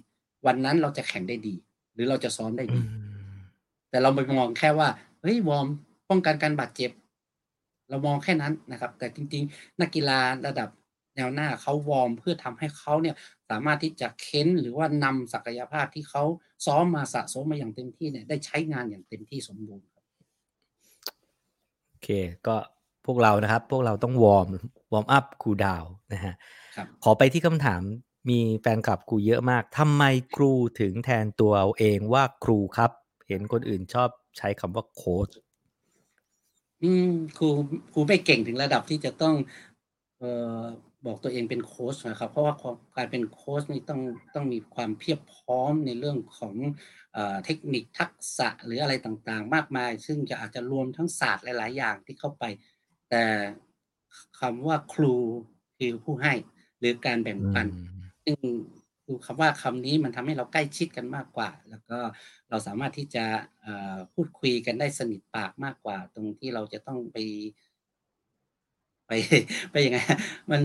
[0.45, 1.55] วันนั้นเราจะแข่งได้ดี
[1.93, 2.85] หรือเราจะซ้อมได้ดีอืม
[3.89, 4.87] แต่เราไปมองแค่ว่า
[5.21, 5.67] เฮ้ยวอร์ม
[6.09, 6.91] ป้องกันการบาดเจ็บ
[7.89, 10.69] เรามองแค่นั้นนะครับ แต่จริง ๆ นักกีฬาระดับ
[11.15, 13.15] แนวหน้าเขาวอร์มเพื่อทำให้เขาเนี่ย
[13.49, 16.23] สามารถที่จะเค้นหรือว่านำศักยภาพที่เขา
[16.65, 20.03] ซ้อมมาสะสมมาอย่างเต็มที่เนี่ยได้ใช้งานอย่างเต็มที่สมบูรณ์ครับ
[21.89, 22.09] โอเค
[22.47, 22.55] ก็
[23.05, 24.47] พวกเรานะครับ พวกเราต้องวอร์ม
[24.93, 26.35] warm up cool down นะครับ
[26.75, 27.81] ครับขอไปที่คำถาม
[28.29, 30.03] มีแฟนคลับครูเยอะมากทำไม
[30.35, 32.91] ครูถึงแทนตัวเองว่าครูครับ?
[33.27, 35.29] เห็นคนอื่นชอบใช้คำว่าโคช
[36.83, 37.47] อืมครู
[37.93, 39.35] ครูไม่เก่งถึงระดับที่จะต้อง
[40.19, 40.31] เอ่
[40.61, 40.63] อ
[41.05, 44.01] บอกตัวเองเป็นโคชนะครับ เพราะว่าความการเป็นโคชนี่ต้อง
[44.35, 46.53] ต้องมีความเพียบพร้อมในเรื่องของ
[47.13, 52.43] เอ่อเทคนิคทักษะหรืออะไรต่างๆ มากมาย ซึ่งจะอาจจะรวมทั้งศาสตร์หลาย ๆ อย่างที่เข้าไป
[53.09, 53.23] แต่
[54.15, 55.15] คคำว่าครู
[55.77, 56.33] คือผู้ให้
[56.79, 58.37] หรือการแบ่งอืปันมซึ่ง
[59.05, 61.97] คือคำว่าคำนี้มันทำให้เราใกล้ชิดกันมากกว่า แล้วก็
[62.49, 63.25] เราสามารถที่จะ
[63.61, 67.17] เอ่อพูดคุยกันได้สนิทปากมากกว่า ตรงที่เราจะต้องไป
[69.07, 69.11] ไป
[69.71, 69.97] ไปยังไง
[70.51, 70.61] มัน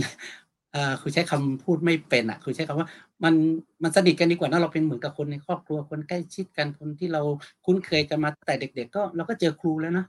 [0.73, 2.89] เอ่อคือใช้คำพูดไม่เป็นอะคือใช้คำว่า
[3.25, 3.35] มัน
[3.83, 7.23] มันสนิทกันดีกว่าเนาะเราเป็นเหมือนกับคนในครอบครัวคนใกล้ชิดกันคนที่เรา
[7.65, 10.07] คุ้นเคยกันมาตั้งแต่เด็ก ๆ ก็เราก็เจอครูแล้วเนาะ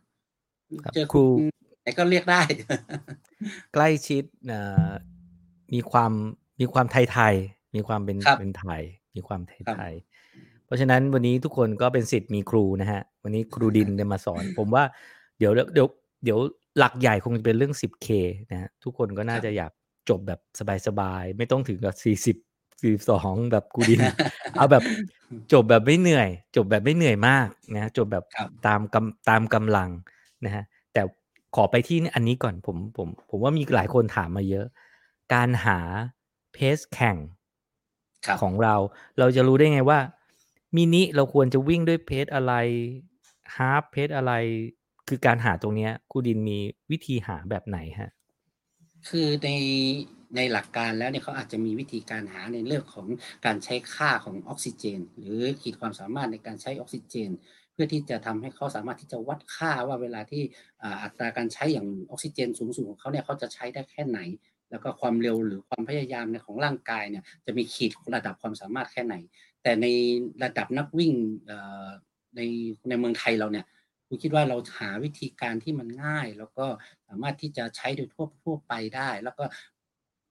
[0.69, 2.41] อือครับเจอครูอืมไหน ก็เรียกได้
[3.74, 4.89] ใกล้ชิดเอ่อ
[5.74, 6.12] มีความ
[6.60, 8.81] มีความไทยๆมีความเป็นครับเป็นไทย
[9.15, 14.84] มีความครับไทยๆเพราะฉะนั้นวันนี้ทุกคนก็เป็นศิษย์มีครูนะครับวันนี้ครูดินจะมาสอน ผมว่า
[15.39, 15.88] เดี๋ยวเดี๋ยว
[16.24, 16.39] เดี๋ยว
[16.77, 18.08] หลักใหญ่คงจะเป็นเรื่อง 10K
[18.51, 19.72] นะครับทุกคนก็น่าครับจะอยาก
[20.10, 20.39] จบแบบ
[20.88, 21.96] สบายๆ ไม่ต้องถึงกับ
[22.36, 22.38] 40
[22.81, 24.00] 42 แบบครูดิน
[24.58, 24.84] เอาแบบ
[25.53, 29.89] จบแบบไม่เหนื่อย จบแบบไม่เหนื่อยมากนะครับจบแบบครับตามกำตามกำลัง
[30.46, 30.78] นะครับแต่
[31.55, 34.65] ขอไปที่อันนี้ก่อนผมผมผมว่ามีหลายคนถามมาเยอะ
[35.33, 35.79] การหา
[36.55, 37.17] pace แข่ง
[38.27, 38.75] ครับของเรา
[39.19, 39.99] เราจะรู้ได้ไงว่า
[40.75, 42.53] มินิเราควรจะวิ่งด้วย pace อะไร
[43.55, 44.33] ฮาล์ฟ pace อะไร
[45.07, 46.57] คือการหาตรงเนี้ยครูดินมี
[46.91, 48.11] วิธีหาแบบไหนครับ?
[49.09, 49.49] คือใน
[50.35, 53.07] ในหลักการแล้วเนี่ยเขาอาจจะมีวิธีการหาในเรื่องของ
[53.45, 60.43] การใช้ค่าของออกซิเจน หรือขีดความสามารถในการใช้ออกซิเจนเพื่อที่จะทำให้เขาสามารถที่จะวัดค่าว่าเวลาที่
[61.03, 64.19] อัตราการใช้อย่างออกซิเจนสูงๆของเขาเนี่ยเขาจะใช้ได้แค่ไหน
[64.71, 69.15] แล้วก็ความเร็วหรือความพยายามเนี่ยของร่างกายเนี่ยจะมีขีดระดับความสามารถแค่ไหน
[69.63, 69.86] แต่ใน
[70.43, 71.13] ระดับนักวิ่ง
[72.36, 72.41] ใน
[72.88, 73.65] ในเมืองไทยเราเนี่ย
[74.07, 76.65] ผมคิดว่าเราหาวิธีการที่มันง่าย แล้วก็
[77.07, 79.43] สามารถที่จะใช้โดยทั่วทั่วไปได้ แล้วก็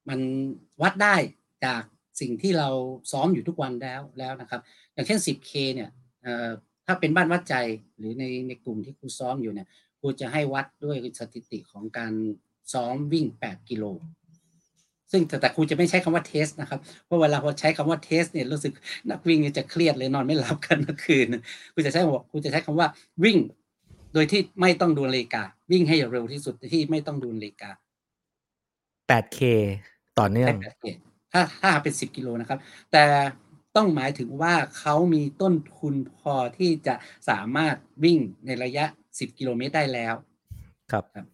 [0.09, 0.21] มัน
[0.83, 1.17] วัดได้
[1.65, 1.83] จาก
[2.21, 2.69] สิ่งที่เรา
[3.13, 4.61] ซ้อมอยู่ทุกวันแล้วแล้วนะครับ
[4.93, 5.91] อย่างเช่น 10K เนี่ย
[6.91, 7.55] ถ้าเป็นบ้านวัดใจ
[7.99, 9.69] หรือในในกลุ่มที่ครูซ้อมอยู่เนี่ย
[10.01, 12.13] ครูจะให้วัดด้วยสถิติของการ
[12.73, 13.85] ซ้อมวิ่ง 8 กิโล
[15.13, 18.73] ซึ่งแต่แต่ครูจะไม่ใช้คำว่าเทสต์นะครับเพราะเวลาพอใช้คำว่าเทสต์เนี่ยรู้สึก
[19.11, 21.27] นักวิ่งเนี่ยจะเครียดเลยนอนไม่หลับกันทั้งคืน
[21.73, 22.89] ครูจะใช้คำว่าครูจะใช้คำว่า
[23.25, 23.39] วิ่ง
[24.15, 27.71] โดยที่ไม่ต้องดูนาฬิกา วิ่งให้เร็วที่สุดที่ไม่ต้องดูนาฬิกา
[29.11, 29.41] 8K
[30.19, 30.87] ต่อเนื่อใช่ง 8K
[31.33, 32.59] ถ้าถ้าหากเป็น 10 กิโลนะครับ
[32.93, 33.05] แต่
[33.79, 36.95] ต้องหมายถึงว่าเขามีต้นทุนพอที่จะ
[37.29, 38.85] สามารถวิ่งในระยะ
[39.19, 40.15] 10 กิโลเมตรได้แล้ว
[40.93, 41.27] ครับครับ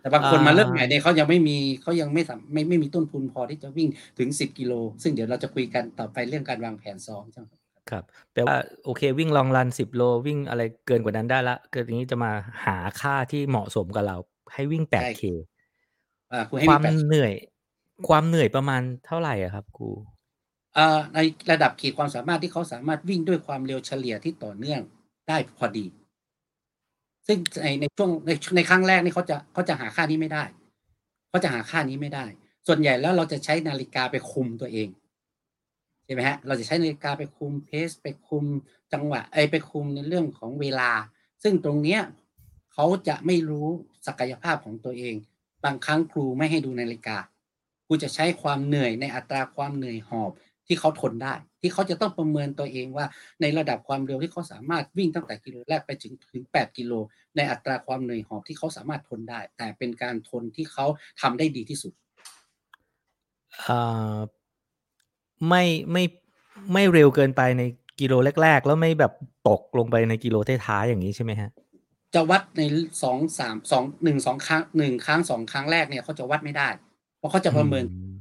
[0.00, 7.60] แต่บางคนมาเริ่มใหม่เนี่ยเขายังไม่มีเขายังไม่สามไม่ไม่มีต้นทุนพอที่จะวิ่งถึง 10 กิโล ซึ่งเดี๋ยวเราจะคุยกันต่อไปเรื่องการวางแผนซ้อมใช่ไหมครับ?
[7.90, 12.32] ครับแปลว่าโอเควิ่ง Long Run 10 โลวิ่งอะไรเกินกว่านั้นได้แล้วเกินอย่างงี้จะมา
[12.66, 14.16] หาค่าที่เหมาะสมกับเรา
[14.54, 15.20] ให้วิ่งใช่ 8K
[16.30, 17.32] อ่าครูให้ควาวิ่มง8เหนื่อย
[18.08, 19.88] ความเหนื่อยประมาณเท่าไรอะครับครู?
[21.14, 21.18] ใน
[21.50, 24.80] ระดับขีดความสามารถที่เขาสามารถวิ่งด้วยความเร็วเฉลี่ยที่ต่อเนื่อง
[25.28, 25.86] ได้พอดี
[27.26, 30.44] ซึ่งในในช่วงในในครั้งแรกนี่เขาจะเขาจะหาค่านี้ไม่ได้
[31.28, 32.24] เขาจะหาค่านี้ไม่ได้
[32.66, 34.88] ส่วนใหญ่แล้วเราจะใช้นาฬิกาไปคุมตัวเอง
[36.04, 38.44] ใช่ไหมครับเราจะใช้นาฬิกาไปคุม pace ไปคุม
[38.92, 40.90] จังหวะเอ๊ยไปคุมในเรื่องของเวลา
[41.42, 42.00] ซึ่งตรงเนี้ย
[42.72, 43.68] เขาจะไม่รู้
[44.06, 45.14] ศักยภาพของตัวเอง
[45.64, 47.18] บางครั้งครูไม่ให้ดูนาฬิกา
[47.86, 50.32] ครูจะใช้ความเหนื่อยในอัตราความเหนื่อยหอบ
[50.66, 53.06] ที่เขาทนได้ ที่เขาจะต้องประเมินตัวเองว่า
[53.40, 56.92] ในระดับความเร็วที่เขาสามารถวิ่งตั้งแต่กิโลแรกไปถึงถึง 8 กิโล
[57.36, 60.86] ในอัตราความเหนื่อยหอบที่เขาสามารถทนได้ แต่เป็นการทนที่เขา
[61.20, 61.92] ทำได้ดีที่สุด
[63.66, 63.74] อ่า
[65.48, 66.04] ไม่ไม่
[66.72, 67.62] ไม่เร็วเกินไปใน
[68.00, 69.12] กิโลแรก ๆ แล้วไม่แบบ
[69.48, 71.50] ตกลงไปในกิโลท้ายๆอย่างงี้ใช่ไหมครับ?
[72.14, 72.62] จะวัดใน
[73.02, 76.68] 2 3 2 1 2ครั้ง1ครั้ง2ครั้งแรกเนี่ยเขาจะวัดไม่ได้
[77.18, 78.13] เพราะเขาจะอืประเมินม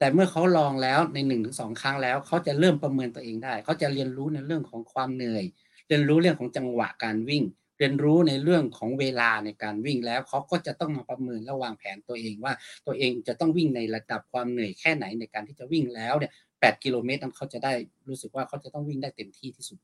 [0.00, 5.44] แต่เมื่อเขาลองแล้วใน1-2ครั้งแล้ว เขาจะเริ่มประเมินตัวเองได้ เขาจะเรียนรู้ในเรื่องของความเหนื่อย
[5.88, 7.44] เรียนรู้เรื่องของจังหวะการวิ่ง
[7.78, 12.52] เรียนรู้ในเรื่องของเวลาในการวิ่งแล้วเขาก็จะต้องมาประเมินและวางแผนตัวเองว่า
[12.86, 17.72] ตัวเองจะต้องวิ่งในระดับความเหนื่อยแค่ไหนในการที่จะวิ่งแล้วเนี่ย8กิโลเมตรนั้นเขาจะได้
[18.08, 19.78] รู้สึกว่าเขาจะต้องวิ่งได้เต็มที่ที่สุด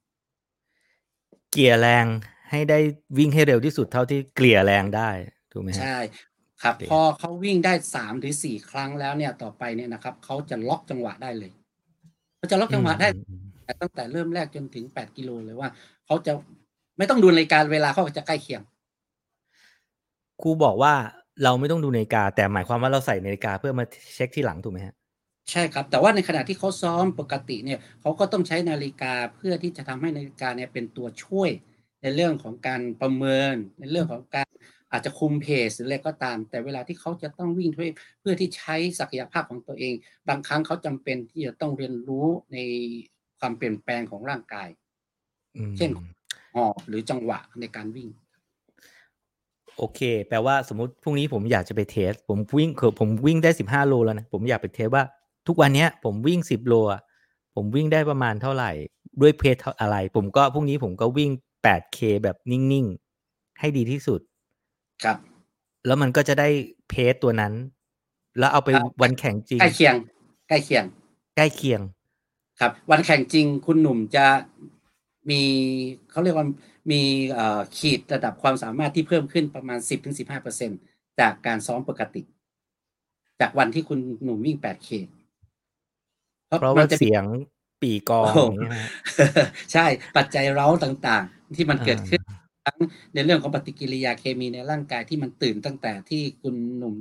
[1.53, 2.07] เกลี่ยแรง
[2.51, 2.79] ให้ได้
[3.19, 5.11] วิ่งให้เร็วที่สุดเท่าที่เกลี่ยแรงได้
[5.53, 5.89] ถูกไหมครัใชบ?
[5.95, 5.97] ่
[6.63, 11.53] ครับโอเคพอเขาวิ่งได้3หรือ4ครั้งแล้วเนี่ยต่อไปเนี่ยนะครับเขาจะล็อกจังหวะได้เลย
[12.39, 15.69] เขาจะล็อกอืจังหวะได้มๆๆแต่ตั้งแต่เริ่มแรกจนถึง8กิโลเลยว่า
[16.07, 16.33] เขาจะ
[16.99, 18.63] ไม่ต้องดูนาฬิกาเวลาเขาก็จะใกล้เคียง
[20.43, 20.95] ครูบอกว่า
[21.43, 24.95] เราไม่ต้องดูนาฬิกา แต่หมายความว่าเราใส่นาฬิกาเพื่อมาทเช็กทีหลังถูกไหมครับ?
[25.51, 31.51] ใช่ครับ แต่ว่าในขณะที่เขาซ้อมปกติเนี่ยเขาก็ต้องใช้นาฬิกาเพื่อที่จะทำให้นาฬิกาเนี่ยเป็นตัวช่วย
[32.03, 34.49] ในเรื่องของการประเมิน ในเรื่องของการ
[34.93, 37.87] อาจจะคุม pace หรืออะไรก็ตาม แต่เวลาที่เขาจะต้องวิ่งเพื่อ
[38.21, 39.95] เพื่อที่ใช้ศักยภาพของตัวเอง
[40.29, 42.59] บางครั้งเขาจำเป็นที่จะต้องเรียนรู้ใน
[43.39, 44.69] ความเปลี่ยนแปลงของร่างกาย
[45.57, 45.91] อืมเช่น
[46.55, 48.09] หอบหรือจังหวะในการวิ่ง
[49.79, 55.05] โอเค แปลว่าสมมุติพรุ่งนี้ผมอยากจะไป test ผมวิ่งคือผมวิ่งได้15โลแล้วนะผมอยากไป test ว่า
[55.47, 57.01] ทุกวันเนี้ย ผมวิ่งสิบโลอะ
[57.55, 58.71] ผมวิ่งได้ประมาณเท่าไหร่
[59.21, 61.31] ด้วยเพจอะไร ผมก็พรุ่งนี้ผมก็วิ่ง
[61.63, 64.21] แปดเคแบบนิ่งๆ ให้ดีที่สุด
[65.05, 65.17] ครับ
[65.87, 66.49] แล้วมันก็จะได้
[66.89, 67.53] เพจตัวนั้น
[68.39, 69.95] แล้วเอาไปอ่าวันแข่งจริง ใกล้เคียง
[70.49, 70.85] ใกล้เคียง
[71.37, 71.81] ใกล้เคียง
[72.61, 74.27] ครับ วันแข่งจริงคุณหนุ่มจะ
[75.31, 75.43] มี
[76.11, 76.47] เขาเรียกว่า
[76.91, 79.79] มีเอ่อขีดระดับความสามารถที่เพิ่มขึ้นประมาณ
[80.49, 82.23] 10-15%จากการซ้อมปกติ
[83.41, 84.89] จากวันที่คุณหนุ่มวิ่ง 8K
[86.47, 87.25] เพราะว่าเสียง
[87.83, 88.91] ปีกองโอ้อย่างเงี้ยนะฮะ
[89.73, 92.16] ใช่ ปัจจัยเร้าต่างๆ ที่มันเกิดอ่าขึ้น
[92.67, 92.79] ทั้ง
[93.15, 96.95] ในเรื่องของปฏิกิริยาเคมีในร่างกายที่มันตื่นตั้งแต่ที่คุณหนุ่ม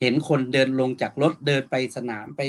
[0.00, 2.42] เห็นคนเดินลงจากรถเดินไปสนามไป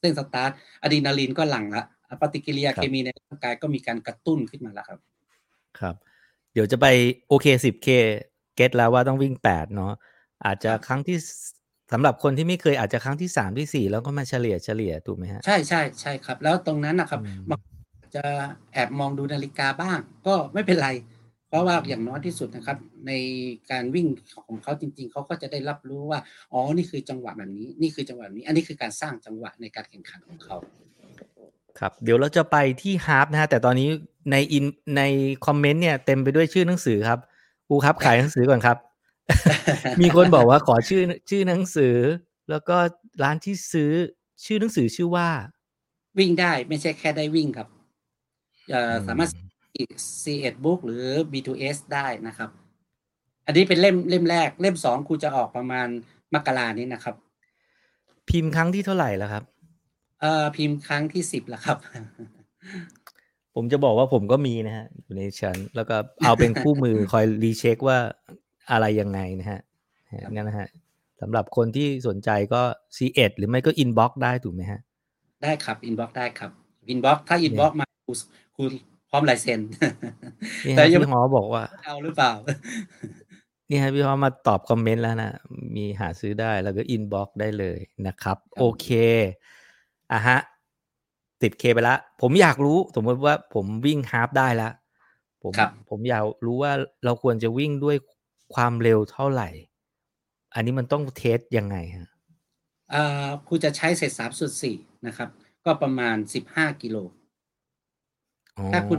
[0.00, 0.50] เส้นสตาร์ท
[0.82, 1.84] อะดรีนาลีนก็หลั่งละ
[2.22, 4.98] ปฏิกิริยาเคมีในร่างกายก็มีการกระตุ้นขึ้นมาแล้วครับ
[5.80, 5.94] ครับ
[6.52, 6.86] เดี๋ยวจะไป
[7.28, 7.88] โอเคสิบเค
[8.56, 9.92] get แล้วว่าต้องวิ่งแปดเนาะ
[10.46, 17.60] อาจจะครับครั้งที่สำหรับคนที่ไม่เคยอาจจะครั้งที่สามที่สี่แล้วก็มาเฉลี่ยเฉลี่ยถูกไหมฮะใช่ใช่ใช่ครับ แล้วตรงนั้นนะครับอืมบาง
[18.16, 18.24] จะ
[18.72, 20.88] แอบมองดูนาฬิกาบ้าง ก็ไม่เป็นไร
[21.48, 23.12] เพราะว่าอย่างน้อยที่สุดนะครับ ใน
[23.70, 24.06] การวิ่ง
[24.46, 26.20] ของเขาจริง ๆ เขาก็จะได้รับรู้ว่า
[26.52, 30.56] อ๋อนี่คือจังหวะแบบนี้ นี่คือจังหวะแบบนี้ อันนี้คือการสร้างจังหวะในการแข่งขันของเขา
[31.78, 33.88] ครับเดี๋ยวเราจะไปที่ half นะฮะแต่ตอนนี้
[34.32, 34.64] ในอิน
[34.96, 35.02] ใน
[35.46, 37.20] คอมเมนต์เนี่ยเต็มไปด้วยชื่อหนังสือครับ
[37.68, 38.76] ครูครับขายหนังสือก่อนครับ
[40.00, 41.96] มีคนบอกว่าขอชื่อชื่อหนังสือ
[42.50, 42.76] แล้วก็
[43.22, 43.90] ร้านที่ซื้อ
[44.44, 45.28] ชื่อหนังสือชื่อว่า
[46.18, 47.68] วิ่งได้ไม่ใช่แค่ได้วิ่งครับ
[48.70, 49.30] เอ่อสามารถ
[50.22, 52.50] C1 Book หรือ B2S ได้นะครับ
[53.46, 55.88] อันนี้เป็นเล่มเล่มแรก เล่มสองครูจะออกประมาณ
[56.34, 57.14] มกรานี้นะครับ
[58.28, 59.44] พิมพ์ครั้งที่เท่าไหร่แล้วครับ
[60.20, 61.78] เอ่อพิมพ์ครั้งที่สิบแล้วครับ
[63.54, 67.98] ผมจะบอกว่าผมก็มีนะฮะอยู่ในชั้น แล้วก็เอาเป็นคู่มือคอย recheck ว่า
[68.70, 69.60] อะไรยังไงนะฮะ
[70.30, 70.68] งั้นนะฮะ
[71.20, 72.62] สำหรับคนที่สนใจก็
[72.96, 74.80] C1 หรือไม่ก็ inbox ได้ถูกไหมฮะ
[75.42, 76.50] ได้ครับ inbox ได้ครับ
[76.88, 78.12] inbox ถ้า inbox มาครู
[78.56, 78.64] ครู
[79.10, 79.60] พร้อมลายเซ็น
[80.66, 82.32] นี่แต่ฮะยังพี่ฮอบอกว่า เอาหรือเปล่า
[83.70, 85.32] นี่ฮะพี่ฮอมาตอบ comment แล้วนะ
[85.76, 88.88] มีหาซื้อได้แล้วก็ inbox ได้เลยนะครับ โอเค
[90.12, 90.38] อะฮะ
[91.42, 94.72] 10k ไปละ ผมอยากรู้สมมติว่าผมวิ่งฮาฟได้แล้ว
[95.42, 96.72] ผมครับผมอยากรู้ว่า
[97.04, 97.96] เราควรจะวิ่งด้วย
[98.54, 99.48] ความเร็วเท่าไหร่
[100.54, 102.08] อันนี้มันต้องเทสยังไงฮะ
[102.90, 105.28] เอ่อครูจะใช้เศษสามส่วนสี่นะครับ
[105.64, 107.17] ก็ประมาณสิบห้ากิโลอ๋อ
[108.72, 108.98] ถ้าคุณ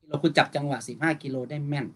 [0.00, 1.86] กิโลคุณจับจังหวะ15กิโลได้แม่น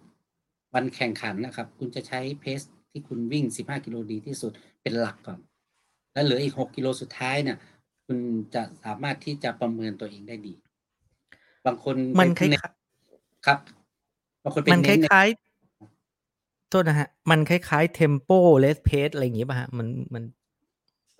[0.74, 5.38] วันแข่งขันนะครับ คุณจะใช้ pace ที่คุณวิ่ง15กิโลดีที่สุดเป็นหลักก่อน
[6.12, 7.58] แล้วเหลืออีก6กิโลสุดท้ายเนี่ย
[8.06, 8.18] คุณ
[8.54, 10.54] จะสามารถที่จะประเมินตัวเองได้ดี
[11.66, 12.74] บางคนมันคเป็ล้าย
[13.46, 13.58] ครับ
[14.44, 20.24] บางคนๆเป็นมันคเน้นในล้ายๆโทษนะฮะ มันคล้ายๆ tempo race pace อะไรอย่างงี้ป่ะฮะมันมัน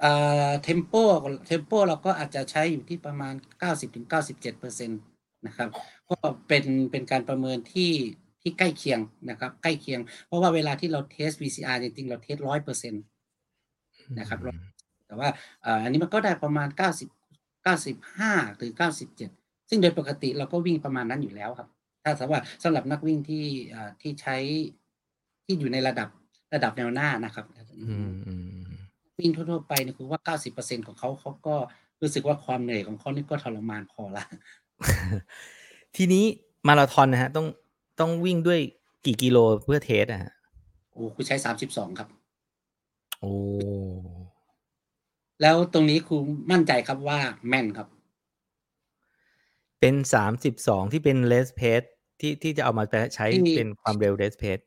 [0.00, 0.12] เอ่
[0.48, 0.94] อ tempo
[1.46, 3.34] tempo เราก็อาจจะใช้อยู่ที่ประมาณ
[3.92, 5.00] 90-97เปอร์เซ็นต์
[5.46, 5.68] นะครับ
[6.10, 6.16] ก็
[6.48, 7.92] เป็นเป็นการประเมินที่
[8.42, 13.02] ที่ใกล้เคียงนะครับ ใกล้เคียง เพราะว่าเวลาที่เราเทส VCR จริงๆ เราเทสร้อยเปอร์เซ็นต์
[14.18, 14.38] นะครับ
[15.06, 15.28] แต่ว่า
[15.62, 18.72] เอ่ออันนี้มันก็ได้ประมาณ 90 95 หรือ
[19.20, 21.68] 97 ซึ่งโดยปกติเราก็วิ่งประมาณนั้นอยู่แล้วครับ
[22.02, 24.36] ถ้าสมมติว่าสำหรับนักวิ่งที่เอ่อที่ใช้
[25.44, 26.08] ที่อยู่ในระดับ
[26.54, 28.80] ระดับแนวหน้านะครับอืมอืมอืม
[29.18, 31.56] วิ่งทั่วๆไปเนี่ยคือว่า 90%ของเขาเขาก็
[32.02, 34.24] รู้สึกว่าความเหนื่อยของเขานี่ก็ทรมานพอละ
[35.96, 36.24] ทีนี้
[36.68, 37.46] มาราธอนนะฮะ ต้อง
[38.00, 38.60] ต้องวิ่งด้วย
[39.04, 40.32] กี่กิโลเพื่อ test อะฮะ
[40.92, 41.36] โอ้คุณใช้
[41.68, 42.08] 32ครับ
[43.20, 43.32] โอ้
[45.42, 46.16] แล้วตรงนี้ครู
[46.50, 47.88] มั่นใจครับว่าแม่นครับ
[49.80, 51.82] เป็นสามสิบสองที่เป็น race pace
[52.20, 52.84] ที่ที่จะเอามา
[53.14, 54.58] ใช้ที่เป็นความเร็ว race pace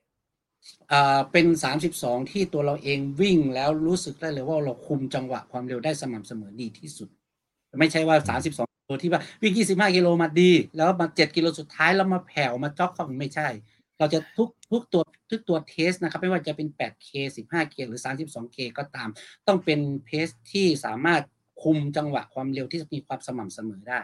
[0.91, 1.47] อ่าเป็น
[1.89, 7.09] 32ที่ตัวเราเองวิ่งแล้วรู้สึกได้เลยว่าเราคุมจังหวะความเร็วได้สม่ำเสมอดีที่สุด
[7.79, 8.66] ไม่ใช่ว่า32กิโล
[9.01, 13.47] ที่ว่าวิ่ง25กิโลมาดี แล้วมา7กิโลสุดท้ายแล้วมาแผ่วมาจ็อกเข้าไม่ใช่
[13.99, 19.09] เราจะทุกทุกตัวทุกตัวเทสนะครับ ไม่ว่าจะเป็น 8K 15K หรือ 32K ก็ตาม
[19.47, 21.21] ต้องเป็นเพสที่สามารถ
[21.63, 23.99] คุมจังหวะความเร็วที่มีความสม่ำเสมอได้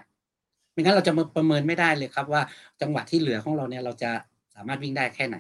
[0.71, 2.41] ไม่งั้นเราจะมาประเมินไม่ได้เลยครับว่า
[2.81, 4.11] จังหวะที่เหลือของเราเนี่ยเราจะ
[4.55, 5.37] สามารถวิ่งได้แค่ไหน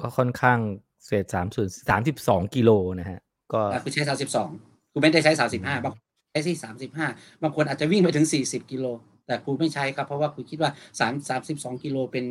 [0.00, 0.58] ก็ค่อนข้าง
[1.06, 3.20] เศษสามส่วนสามสิบสองกิโลนะฮะ
[3.52, 4.02] ก็อ่าคุณใช้
[4.48, 6.56] 32คุณไม่ได้ใช้35บางคน ใช้ที่
[7.00, 8.86] 35บางคนอาจจะวิ่งไปถึง40กิโล
[9.26, 12.26] แต่ครูไม่ใช้ครับเพราะว่าครูคิดว่า3 32กิโลเป็น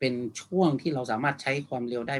[0.00, 2.16] เป็นช่วงที่เราสามารถใช้ความเร็วได้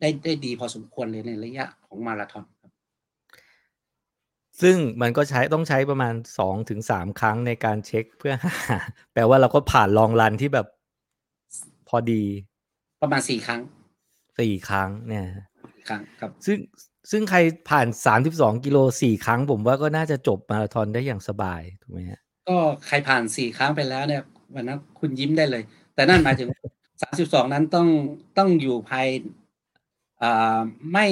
[0.00, 2.72] ได้ได้ดีพอสมควรเลยในระยะของมาราธอนครับ
[4.62, 8.78] ซึ่งมันก็ใช้ต้องใช้ประมาณสองถึงสามครั้งในการเช็คเพื่อหา
[9.12, 10.66] แปลว่าเราก็ผ่านลองรันที่แบบ
[11.88, 12.22] พอดี
[13.02, 13.60] ประมาณ4ครั้ง
[14.38, 15.24] สี่ครั้งเนี่ย
[15.88, 16.58] ครั้งครับ ซึ่ง
[17.10, 17.38] ซึ่งใคร
[17.70, 17.86] ผ่าน
[18.26, 24.22] 32 กิโลสี่ครั้ง ผมว่าก็น่าจะจบมาราธอนได้อย่างสบายถูกไหมฮะก็ใครผ่านสี่ครั้งไปแล้วเนี่ย
[24.54, 25.62] วันนั้นคุณยิ้มได้เลย
[25.94, 26.48] แต่นั่นหมายถึง
[27.00, 27.88] 32 นั้นต้อง
[28.38, 29.08] ต้องอยู่ภาย
[30.22, 30.60] อ่า
[30.92, 31.06] ไม่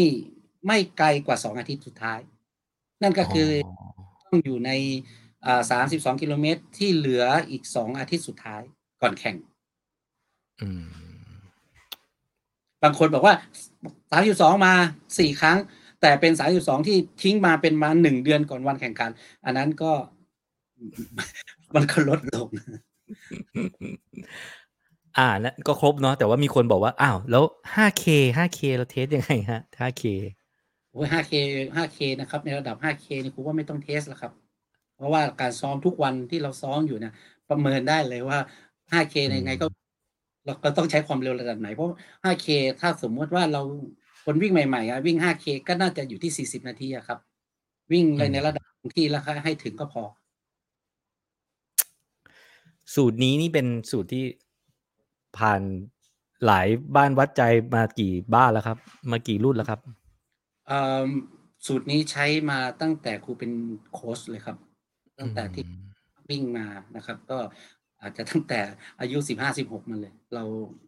[0.67, 2.21] ไม่ไกลกว่า2อาทิตย์สุดท้าย
[3.03, 3.69] นั่นก็คืออ
[4.27, 4.71] ต้องอยู่ใน
[5.47, 5.61] อ่า
[5.93, 8.63] 32กิโลเมตรที่เหลืออีก2อาทิตย์สุดท้าย
[9.01, 9.37] ก่อนแข่ง
[10.61, 10.87] อืม
[12.83, 13.35] บางคนบอกว่า
[13.99, 14.75] 32มา
[15.07, 15.59] 4ครั้ง
[16.01, 19.11] แต่เป็น32ที่ทิ้งมาเป็นมา1เดือนก่อนวันแข่งขัน
[19.45, 19.93] อันนั้นก็
[21.75, 22.49] มันก็ลดลง
[25.19, 28.05] อ่านะก็ครบเนาะแต่ว่ามีคนบอกว่า อ้าว แล้ว 5K
[28.37, 30.05] 5K เราเทสยังไงฮะ 5K
[30.93, 31.33] โอ้ย 5K
[31.77, 34.33] 5K นะครับ ในระดับ 5K นี่ผมว่าไม่ต้องเทสแล้วครับ
[34.97, 37.13] เพราะว่าการซ้อมทุกวันที่เราซ้อมอยู่เนี่ย
[37.49, 38.39] ประเมินได้เลยว่า
[38.93, 39.67] 5K อืมยังไงก็
[40.47, 41.89] เราก็ต้องใช้ความเร็วระดับไหน เพราะ
[42.25, 42.47] 5K
[42.81, 43.63] ถ้าสมมติว่าเรา
[44.31, 47.19] คนวิ่งใหม่ๆอะวิ่ง 5K ก็น่าจะอยู่ที่ 40 นาทีอะครับ
[47.93, 48.65] วิ่งในในระดับ
[48.97, 50.03] ที่แล้วให้ถึงก็พอ
[52.95, 54.25] สูตรนี้นี่เป็นสูตรที่
[55.39, 55.63] ผ่าน
[56.47, 57.43] หลายบ้านวัดใจ
[57.75, 58.79] มากี่บ้านแล้วครับ
[59.11, 59.81] มากี่รุ่นแล้วครับ
[60.67, 61.09] เอ่อ
[61.67, 63.53] สูตรนี้ใช้มาตั้งแต่ครูเป็น
[63.93, 64.57] โค้ชเลยครับ
[65.19, 65.79] ตั้งแต่ที่อืม
[66.31, 67.39] วิ่งมานะครับ ก็
[68.03, 68.61] อาจจะตั้งแต่
[69.01, 70.45] อายุสิบห้าสิบหกมาเลย เรา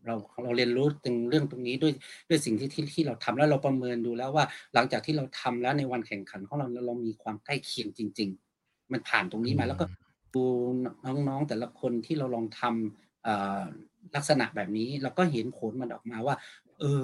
[0.06, 1.92] เราเราเรียนรู้ถึงเรื่องตรงนี้ด้วย
[2.28, 4.44] ด้วยสิ่งที่ที่ที่เราทำแล้วเราประเมินดูแล้วว่า
[4.74, 9.86] หลังจากที่เราทำแล้วในวันแข่งขันของเราเรามีความใกล้เคียงจริง ๆ มันผ่านตรงนี้มาแล้วก็
[10.34, 10.44] ดู
[11.28, 13.62] น้องๆแต่ละคนที่เราลองทำเอ่อ
[14.14, 16.36] ลักษณะแบบนี้เราก็เห็นผลมันออกมาว่า
[16.78, 17.02] เออ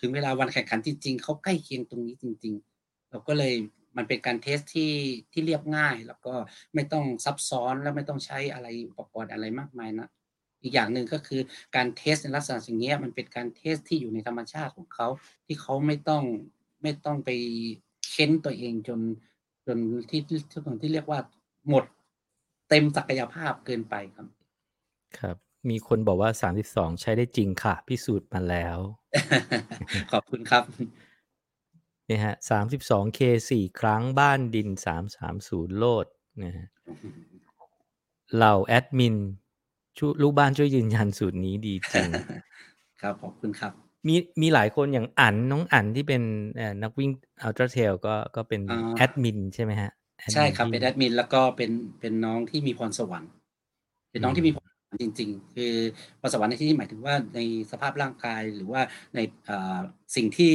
[0.00, 3.54] ถึงเวลาวันแข่งขันจริง ๆเขาใกล้เคียงตรงนี้จริง ๆ เราก็เลย
[3.98, 4.92] มันเป็นการเทสที่
[5.32, 6.34] ที่เรียบง่าย แล้วก็
[6.74, 10.08] ไม่ต้องซับซ้อนและไม่ต้องใช้อะไรอุปกรณ์อะไรมากมายนะ
[10.62, 11.40] อีกอย่างหนึ่งก็คือ
[11.76, 15.08] การเทสในลักษณะอย่างเงี้ยมันเป็นการเทสที่อยู่ในธรรมชาติของเขา
[15.46, 16.24] ที่เขาไม่ต้อง
[16.82, 17.30] ไม่ต้องไป
[18.10, 19.00] เค้นตัวเองจน
[19.66, 19.78] จน
[20.10, 21.20] ที่ที่ที่ที่เรียกว่า
[21.68, 21.84] หมด
[22.68, 24.26] เต็มศักยภาพเกินไปครับ
[25.18, 25.36] ครับ
[25.70, 26.30] มีคนบอกว่า
[26.64, 28.78] 32ใช้ได้จริงค่ะ พิสูจน์มาแล้ว
[30.12, 30.64] ขอบคุณครับ
[31.06, 34.68] เนี่ยฮะ 32K สี่ครั้งบ้านดิน
[35.24, 36.06] 330โลด
[36.44, 36.68] นะฮะ
[38.36, 39.16] เหล่าแอดมิน
[39.98, 42.08] ช่วยลูกบ้านช่วยยืนยันสูตรนี้ดีจริง
[43.00, 43.72] ครับขอบคุณครับ
[44.08, 46.22] มีมีหลายคนอย่างอั๋นน้องอั๋นที่เป็น
[46.56, 47.10] เอ่อนักวิ่ง
[47.42, 53.30] อัลตร้าเทลก็ก็เป็นอ่าแอดมินใช่ไหมฮะแอดมินใช่ครับที่เป็นแอดมินแล้วก็เป็นเป็นน้องที่มีพรสวรรค์
[54.10, 55.72] เป็นน้องอืมที่มีพรสวรรค์จริง ๆ คือ
[56.20, 57.40] พรสวรรค์ในที่นี้หมายถึงว่าใน
[57.70, 58.80] สภาพร่างกายหรือว่า
[59.14, 59.78] ในเอ่อ
[60.16, 60.54] สิ่งที่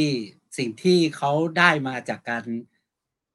[0.57, 2.43] สิ่งที่เขาได้มาจากการ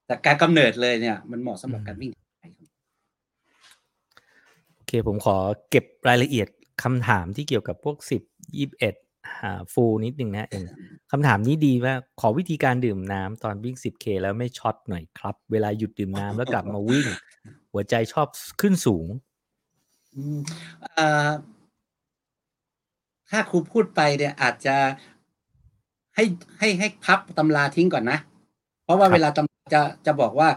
[0.08, 2.68] จากการกำเนิดเลยเนี่ย มันเหมาะสำหรับการวิ่งไทยครับ
[4.74, 5.36] โอเคผมขอ
[5.70, 6.48] เก็บรายละเอียด
[6.82, 8.12] คำถามที่เกี่ยวกับพวก10
[8.78, 10.66] 21อ่าฟูนิดนึงนะอย่าง
[11.12, 17.06] คำถามนี้ดีมากขอวิธีการดื่มน้ำตอนวิ่ง 10K แล้วไม่ช็อตหน่อยครับ เวลาหยุดดื่มน้ำแล้วกลับมาวิ่ง
[17.72, 18.28] หัวใจชอบ
[18.60, 19.06] ขึ้นสูง
[20.14, 20.38] อืม
[20.94, 21.28] เอ่อ
[23.30, 24.76] ถ้าครูพูดไปเนี่ยอาจจะ
[26.18, 26.26] ให้
[26.58, 28.18] ให้ให้พับตำราทิ้งก่อนนะ
[28.84, 30.48] เพราะว่าครับเวลาตำราจะจะบอกว่า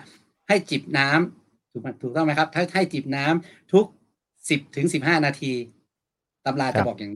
[0.48, 3.86] ให้จิบน้ำถูกไหมถูกต้องไหมครับ ถ้าให้จิบน้ำทุก
[4.50, 5.54] สิบถึงสิบห้านาที
[6.46, 7.14] ตำราจะบอกอย่าง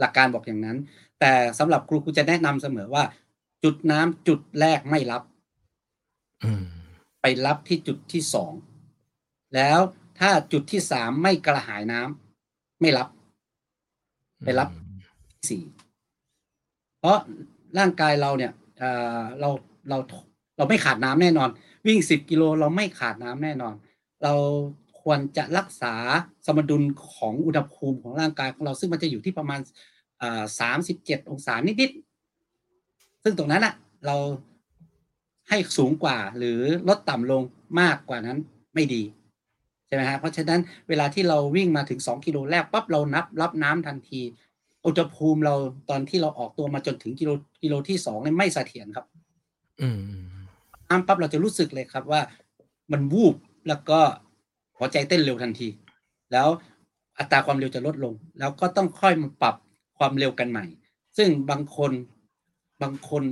[0.00, 0.76] หลักการบอกอย่างนั้น
[1.20, 3.04] แต่สำหรับครูครูจะแนะนำเสมอว่า
[3.64, 5.22] จุดน้ำจุดแรกไม่รับ
[6.44, 6.62] อืม
[7.20, 8.52] ไปรับที่จุดที่สอง
[9.54, 9.80] แล้ว
[10.20, 13.08] ถ้าจุดที่สามไม่กระหายน้ำไม่รับ
[14.44, 14.68] ไปรับ
[15.48, 15.62] สี่
[17.00, 17.18] เพราะ
[17.78, 18.52] ร่างกายเราเนี่ย
[19.40, 19.48] เรา
[19.88, 19.98] เรา
[20.56, 21.48] เราไม่ขาดน้ำแน่นอน
[21.86, 23.74] วิ่งสิบกิโลเราไม่ขาดน้ำแน่นอน
[24.22, 24.34] เรา
[25.02, 25.94] ควรจะรักษา
[26.46, 26.82] สมดุล
[27.14, 29.60] ของอุณหภูมิของร่างกายของเราซึ่งมันจะอยู่ที่ประมาณ
[30.60, 33.74] สามสิบเจ็ดองศานิดๆซึ่งตรงนั้นอะ
[34.06, 34.16] เรา
[35.48, 37.42] ให้สูงกว่าหรือลดต่ำลง
[37.80, 38.38] มากกว่านั้น
[38.74, 39.02] ไม่ดี
[39.86, 44.20] ใช่ไหมฮะเพราะฉะนั้นเวลาที่เราวิ่งมาถึงสองกิโลแรกปั๊บเรานับรับน้ำทันที
[44.86, 45.54] อุณหภูมิเรา
[45.90, 47.30] ตอนที่เราออกตัวมาจนถึงกิโล
[47.62, 49.06] กิโลที่สองเนี่ยไม่เสถียรครับ
[49.80, 49.98] อืม
[50.88, 52.20] น้ำปั๊บเราจะรู้สึกเลยครับว่า
[52.92, 53.34] มันวูบ
[53.68, 54.00] แล้วก็
[54.78, 55.68] หัวใจเต้นเร็วทันที
[56.32, 56.48] แล้ว
[57.18, 59.54] อัตราความเร็วจะลดลง แล้วก็ต้องค่อยมาปรับ
[59.98, 60.64] ความเร็วกันใหม่
[61.16, 61.92] ซึ่งบางคน
[62.82, 63.22] บางคน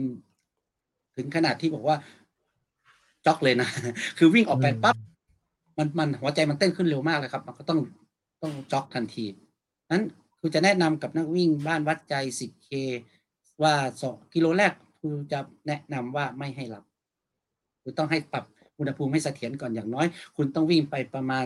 [1.16, 1.96] ถึงขนาดที่บอกว่า
[3.26, 3.68] จ็อกเลยนะ
[4.18, 4.96] คือวิ่งออกไปปั๊บ
[5.78, 7.80] มันมันหัวใจมันเต้นขึ้นเร็วมากเลยครับ มันก็ต้อง
[8.42, 9.24] ต้องจ็อกทันที
[9.92, 10.02] นั้น
[10.44, 12.68] คือจะแนะนำกับนักวิ่งบ้านวัดใจ 10K
[13.62, 16.84] ว่าสองกิโลแรกคือจะแนะนำว่าไม่ให้รับ
[17.82, 18.44] คือต้องให้ปรับ
[18.78, 21.44] อุณหภูมิให้เสถียรก่อนอย่างน้อย คุณต้องวิ่งไปประมาณ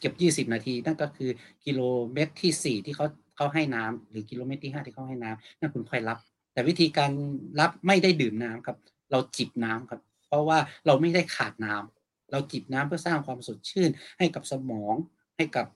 [0.00, 1.30] เก็บยี่สิบนาที นั่นก็คือ
[1.64, 1.80] กิโล
[2.12, 6.18] เมตรที่สี่ที่เขาเขาให้น้ำหรือกิโลเมตรที่ห้าที่เขาให้น้ำนั่นคุณค่อยรับ
[6.52, 7.10] แต่วิธีการ
[7.60, 8.76] รับไม่ได้ดื่มน้ำครับ
[9.10, 14.94] เราจิบน้ำครับ เพราะว่าเราไม่ได้ขาดน้ำเราจิบน้ำเพื่อสร้างความสดชื่น ให้กับสมอง
[15.36, 15.66] ให้กับ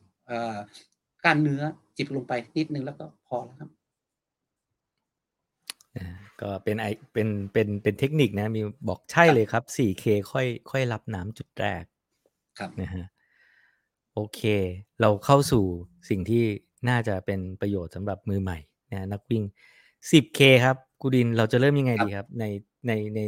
[1.25, 1.63] กล้ามเนื้อ
[1.97, 3.71] จิบลงไปนิดนึงแล้วก็พอแล้วครับ
[6.41, 11.83] ก็เป็นไอเป็นเป็นเป็นเทคนิคนะ มีบอกใช่เลยครับ 4K ค่อย ค่อยรับน้ำจุดแรก
[12.59, 13.07] ครับนะฮะ
[14.15, 14.41] โอเค
[15.01, 15.65] เราเข้าสู่
[16.09, 16.45] สิ่งที่
[16.89, 18.59] น่าจะเป็นประโยชน์สำหรับมือใหม่
[18.93, 19.43] นะนักวิ่ง
[20.11, 22.45] 10K ครับกูดินเราจะเริ่มยังไงดีครับ ใน
[22.87, 23.21] ในใน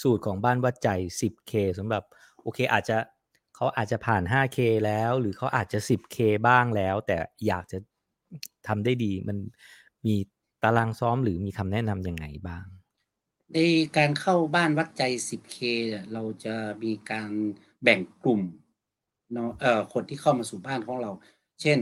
[0.00, 0.88] สูตรของบ้านวัดใจ
[1.20, 2.02] 10K สำหรับ
[2.42, 2.96] โอเค อาจจะ
[3.56, 6.16] เขาอาจจะผ่าน 5K แล้ว หรือเขาอาจจะ 10K
[6.48, 7.16] บ้างแล้ว แต่
[7.46, 7.78] อยากจะ
[8.66, 9.38] ทำได้ดี มัน
[10.06, 10.14] มี
[10.62, 12.64] ตารางซ้อมหรือมีคำแนะนำยังไงบ้าง
[13.54, 13.58] ใน
[13.96, 15.56] การเข้าบ้านวัดใจ 10K
[16.12, 17.30] เราจะมีการ
[17.82, 18.40] แบ่งกลุ่ม
[19.32, 21.10] เนาะเอ่อคนที่เข้ามาสู่บ้านของเรา
[21.62, 21.78] เช่น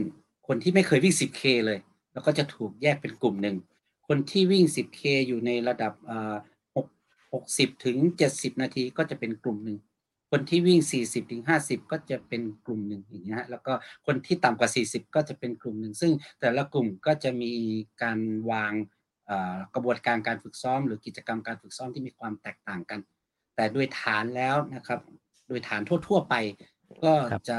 [0.47, 1.79] คนที่ไม่เคยวิ่ง 10K เลย
[2.13, 3.55] แล้วก็จะถูกแยกเป็นกลุ่มหนึ่ง
[4.07, 6.35] คนที่วิ่ง 10K อยู่ในระดับอ่า
[6.75, 6.87] 6
[7.31, 7.97] 60ถึง
[8.29, 9.77] 70 นาทีก็จะเป็นกลุ่มหนึ่ง
[10.31, 13.73] คนที่วิ่ง 40ถึง50 ก็จะเป็นกลุ่มหนึ่งอย่างเงี้ยแล้วก็
[14.05, 17.51] คนที่ต่ำกว่า 40 ก็จะเป็นกลุ่มหนึ่ง ซึ่งแต่ละกลุ่มก็จะมี
[18.03, 18.19] การ
[18.51, 18.73] วาง
[19.73, 22.99] กระบวนการการฝึกซ้อม หรือกิจกรรมการฝึกซ้อมที่มีความแตกต่างกัน
[23.55, 24.99] แต่โดยฐานแล้วนะครับ
[25.47, 26.35] โดยฐานทั่ว ๆ ไป
[27.03, 27.13] ก็
[27.49, 27.57] จะ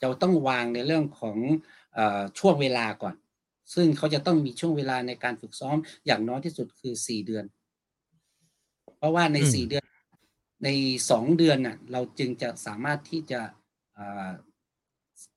[0.00, 1.36] จะต้องวางในเรื่องของ
[2.38, 3.14] ช่วงเวลาก่อน
[3.74, 7.44] ซึ่งเขาจะต้องมีช่วงเวลาในการฝึกซ้อมอย่างน้อยที่สุดคือ 4 เดือน
[8.98, 9.84] เพราะว่าใน 4 เดือน
[10.64, 10.68] ใน
[11.08, 13.40] 2 เดือนน่ะเราจึงจะสามารถที่จะ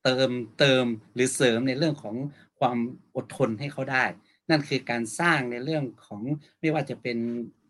[0.02, 0.84] เติมเติม
[1.14, 2.16] หรือเสริมในเรื่องของ
[2.60, 2.78] ความ
[3.16, 4.04] อดทนให้เขาได้
[4.50, 6.22] นั่นคือการสร้างในเรื่องของ
[6.60, 7.18] ไม่ว่าจะเป็น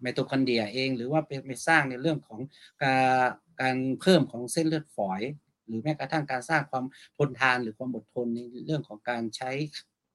[0.01, 2.41] ไมโตคอนเดรียเอง หรือว่าเป็นไปสร้างในเรื่องของ
[2.83, 3.29] การ
[3.61, 5.21] การเพิ่มของเส้นเลือดฝอย
[5.67, 6.85] หรือแม้กระทั่งการสร้างความ
[7.17, 9.51] ทนทานหรือความอดทนในเรื่องของการใช้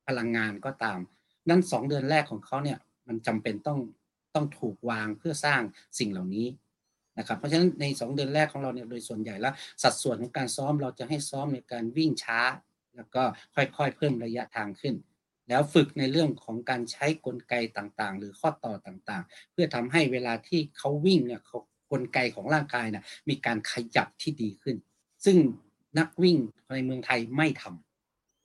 [0.08, 1.00] พลังงานก็ตาม
[1.50, 3.80] นั้นสองเดือนแรกของเขาเนี่ยมันจำเป็นต้อง
[4.36, 5.62] ต้องถูกวางเพื่อสร้าง
[6.00, 6.48] สิ่งเหล่านี้
[7.18, 12.40] นะครับเพราะฉะนั้นใน 2 เดือนแรกของเราเนี่ยโดยส่วนใหญ่แล้วสัดส่วนของการซ้อมเราจะให้ซ้อมในการวิ่งช้า
[12.96, 13.24] แล้วก็
[13.56, 14.96] ค่อยๆ เพิ่มระยะทางขึ้น
[15.50, 21.58] แล้วฝึกในเรื่องของการใช้กลไกต่างๆ หรือข้อต่อต่างๆ เพื่อทำให้เวลาที่เขาวิ่งเนี่ยเขา
[21.92, 24.76] กลไกของร่างกายนะมีการขยับที่ดีขึ้น
[25.26, 25.38] ซึ่ง
[26.00, 26.38] นักวิ่ง
[26.74, 27.64] ในเมืองไทยไม่ท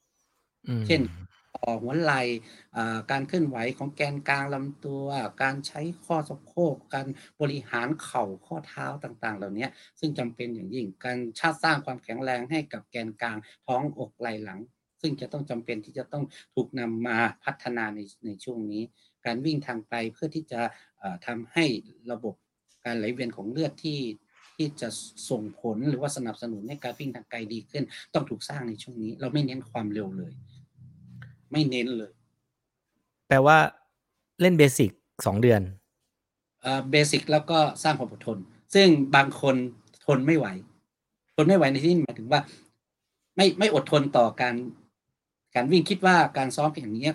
[0.02, 1.35] ำเช่นต่
[1.68, 2.22] อหัวไหล่
[3.10, 5.04] การเคลื่อนไหวของแกนกลางลำตัว
[5.42, 7.06] การใช้ข้อสะโพกการ
[7.40, 9.66] บริหารเข่าข้อเท้าต่างๆ เหล่านี้
[10.00, 14.60] ซึ่งจำเป็นอย่างยิ่งการชาติสร้างความแข็งแรงให้กับแกนกลางท้องอกไหล่หลัง
[15.00, 18.82] ซึ่งจะต้องจำเป็นที่จะต้องถูกนำมาพัฒนาในในช่วงนี้
[19.26, 20.60] การวิ่งทางไกลเพื่อที่จะ
[21.26, 21.64] ทำให้
[22.12, 22.34] ระบบ
[22.84, 24.00] การไหลเวียนของเลือดที่
[24.56, 24.88] ที่จะ
[25.30, 30.32] ส่งผลหรือว่าสนับสนุนให้การวิ่งทางไกลดีขึ้น ต้องถูกสร้างในช่วงนี้ เราไม่เน้นความเร็วเลย
[31.52, 32.12] ไม่เน้นเลย
[33.28, 33.58] แปลว่า
[34.40, 34.90] เล่นเบสิก
[35.26, 35.62] สองเดือน
[36.90, 38.38] เบสิกแล้วก็สร้างความอดทน
[38.74, 39.56] ซึ่งบางคน
[40.06, 40.46] ทนไม่ไหว
[41.36, 42.40] ทนไม่ไหวในที่นี้หมายถึงว่า
[43.36, 44.54] ไม่ไม่อดทนต่อการ
[45.54, 47.08] การวิ่งคิดว่าการซ้อมอย่างนี้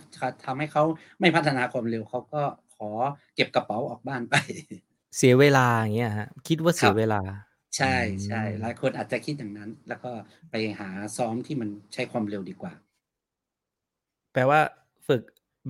[0.45, 0.83] ทำให้เขา
[1.19, 2.41] ไม่พัฒนาความเร็วเขาก็
[2.75, 2.89] ขอ
[3.35, 4.35] เก็บกระเป๋าออกบ้านไป
[5.17, 7.21] เสียเวลาอย่างเงี้ยฮะ คิดว่าเสียเวลา
[7.77, 10.11] ใช่ใช่หลายคนอาจจะคิดอย่างนั้น แล้วก็
[10.51, 12.73] ไปหาซ้อมที่มันใช้ความเร็วดีกว่า
[14.33, 14.59] แปลว่า
[15.07, 15.21] ฝึก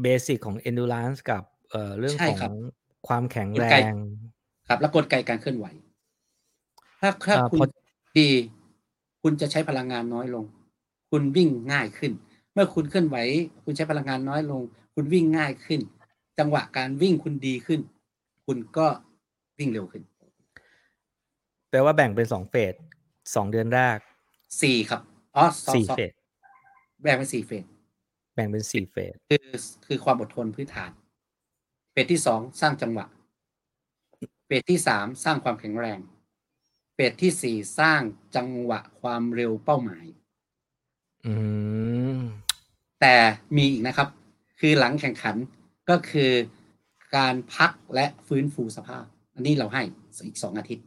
[0.02, 2.56] เบสิกของ endurance กับเอ่อเรื่องของ
[3.08, 3.94] ความแข็งแรง
[4.68, 5.66] ครับ แล้วกลไกการเคลื่อนไหว
[7.02, 7.70] ถ้าถ้าคุณ
[8.18, 8.30] ดี
[9.22, 10.46] คุณจะใช้พลังงานน้อยลง
[11.12, 12.12] คุณวิ่งง่ายขึ้น
[12.54, 13.18] เมื่อคุณเคลื่อนไหว
[13.64, 14.62] คุณใช้พลังงานน้อยลง
[14.96, 15.80] คุณวิ่งง่ายขึ้น
[16.40, 17.80] จังหวะการวิ่งคุณดีขึ้น
[18.46, 18.88] คุณก็
[19.60, 20.04] วิ่งเร็วขึ้น
[21.70, 22.74] แปลว่าแบ่งเป็นสองเฟส
[23.36, 23.98] สองเดือนแรก
[24.62, 25.02] สี่ครับ
[25.36, 25.46] อ๋อ
[25.76, 26.12] สี่เฟส
[27.02, 29.48] แบ่งเป็นสี่เฟสแบ่งเป็นสี่เฟสคือ
[29.86, 30.92] คือความอดทนพื้นฐาน
[31.92, 33.06] เฟสที่สองสร้างจังหวะ
[34.46, 36.00] เฟสที่สามสร้างความแข็งแรง
[36.94, 38.02] เฟสที่สี่สร้าง
[38.36, 40.06] จังหวะความเร็วเป้าหมาย
[41.26, 41.34] อื
[42.18, 42.20] ม
[43.02, 43.16] แต่
[43.56, 44.08] มีอีกนะครับ
[44.60, 45.36] คือหลังแข่งขัน
[45.90, 46.32] ก็คือ
[47.16, 49.06] การพักและฟื้นฟูสภาพ
[49.36, 49.82] อันนี้เราให้
[50.26, 50.86] อีกสองอาทิตย์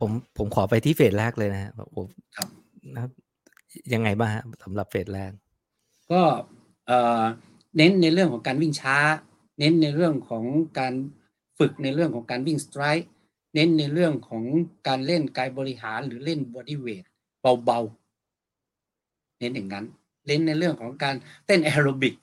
[0.00, 2.06] ผมผมขอไปที่ phase แรกเลยนะฮะผม
[2.36, 2.48] ครับ
[2.94, 3.02] นะ
[3.94, 4.30] ยังไงบ้าง
[4.62, 5.30] สำหรับ phase แรก
[6.12, 6.22] ก็
[7.76, 8.96] เน้นในเรื่องของการวิ่งช้า
[9.58, 10.44] เน้นในเรื่องของ
[10.78, 10.94] การ
[11.58, 13.06] ฝึกในเรื่องของการวิ่ง stride
[13.54, 14.44] เน้นในเรื่องของ
[14.88, 17.04] การเล่นกายบริหารหรือเล่น bodyweight
[17.64, 19.86] เบาๆ เน้นอย่างนั้น
[20.26, 21.14] เน้นในเรื่องของการ
[21.46, 22.14] เต้นแอโรบิก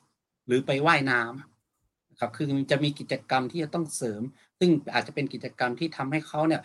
[0.45, 4.21] หรือไปว่ายน้ำครับคือจะมีกิจกรรมที่จะต้องเสริม
[4.59, 6.61] ซึ่งอาจจะเป็นกิจกรรมที่ทำให้เขาเนี่ย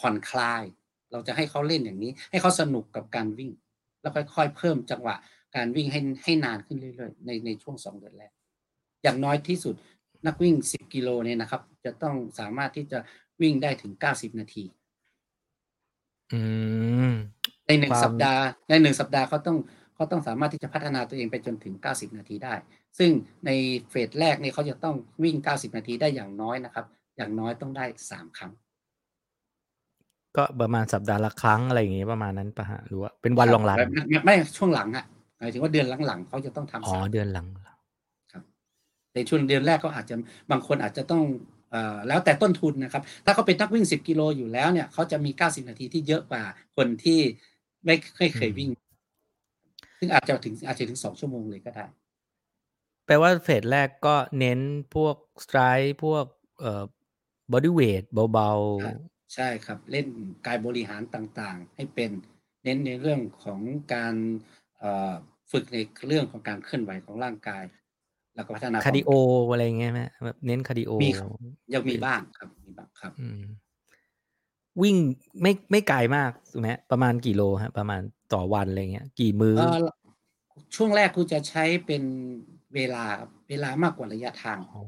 [0.00, 0.62] ผ่อนคลาย
[1.12, 3.50] เราจะให้เขาเล่นอย่างนี้ ให้เขาสนุกกับการวิ่ง
[4.00, 5.16] แล้วค่อยๆ เพิ่มจังหวะ
[5.56, 8.32] การวิ่งให้ให้นานขึ้นเรื่อยๆในในช่วงสองเดือนแรก
[9.02, 9.74] อย่างน้อยที่สุด
[10.26, 12.98] นักวิ่ง10กิโลเนี่ยนะครับ จะต้องสามารถที่จะ
[13.42, 14.64] วิ่งได้ถึง90นาที
[16.32, 16.40] อื
[17.10, 17.12] ม
[17.66, 19.56] ในหนึ่คงวามสัปดาห์ ในหนึ่งสัปดาห์เขาต้อง
[19.94, 22.54] เขาต้องสามารถที่จะพัฒนาตัวเองไปจนถึง 90 นาทีได้
[22.98, 23.10] ซึ่ง
[23.46, 23.50] ใน
[23.90, 26.86] เฟสแรกเนี่ยเขาจะต้องวิ่ง 90 นาทีได้อย่างน้อยนะครับ
[27.16, 28.52] อย่างน้อยต้องได้ 3 ครั้ง
[30.36, 35.04] ก็ประมาณสัปดาห์ละครั้งอะไรอย่างงี้ประมาณนั้นปะฮะหรือว่าเป็นวันครับลองรันแบบไม่ไม่ช่วงหลังอะ
[35.38, 37.46] หมายถึงว่าเดือนหลังๆเขาจะต้องทำอ๋อสามเดือนหลัง
[39.14, 40.14] ในช่วงเดือนแรกก็อาจจะ
[40.50, 41.22] บางคนอาจจะต้อง
[41.70, 46.42] เอ่อแล้วแต่ต้นทุนนะครับ ถ้าเขาเป็นนักวิ่ง 10 กิโลอยู่แล้วเนี่ยเขาจะมี 90 นาทีที่เยอะกว่า
[46.76, 47.20] คนที่
[47.84, 48.70] ไม่ไม่เคยวิ่ง
[49.98, 51.86] ซึ่งอาจจะถึงอาจจะถึง 2 ชั่วโมงเลยก็ได้
[53.06, 54.60] แปลว่าเฟสแรกก็เน้น
[54.94, 56.24] พวกสไตร์พวก
[56.58, 56.84] เอ่อ
[57.52, 58.50] บอดี้เวทเบา
[58.84, 58.96] ครับ
[59.34, 60.06] ใช่ครับ เล่น
[60.46, 62.10] กายบริหารต่างๆ ให้เป็น
[62.64, 63.60] เน้นในเรื่องของ
[63.94, 64.65] การเอ่อ
[65.52, 65.76] ฝึกใน
[66.06, 67.64] เรื่องของการเคลื่อนไหวของร่างกาย
[68.34, 69.10] แล้วก็พัฒนาๆ cardio
[69.52, 71.28] อะไรอย่างเงี้ยไหมแบบเน้น cardio มีครับ
[71.74, 73.42] ยังมีบ้างครับมีบ้างครับอืม
[74.82, 74.96] วิ่ง
[75.42, 78.00] ไม่ไม่ไกลมากถูกไหมประมาณกี่โลฮะ ประมาณ
[78.34, 79.78] ต่อวันอะไรเงี้ย กี่มื้อเอ่อ
[80.74, 82.02] ช่วงแรกคุณจะใช้เป็น
[82.74, 84.82] เวลาครับเวลามากกว่าระยะทางอ๋อ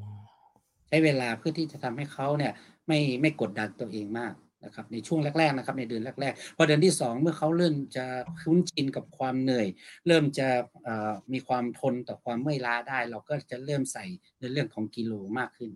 [0.88, 2.52] ใช้เวลาเพื่อที่จะทำให้เขาเนี่ย
[2.86, 4.32] ไม่ไม่กดดันตัวเองมาก
[4.64, 8.06] นะครับในช่วงแรกๆนะครับในเดือนแรกๆพอเดือนที่สองเมื่อเขาเริ่มจะ
[8.40, 9.68] คุ้นชินกับความเหนื่อย
[10.06, 10.48] เริ่มจะ
[10.84, 14.04] เอ่อมีความทนต่อความเมื่อยล้าได้ เราก็จะเริ่มใส่
[14.40, 15.70] ในเรื่องของกิโลมากขึ้น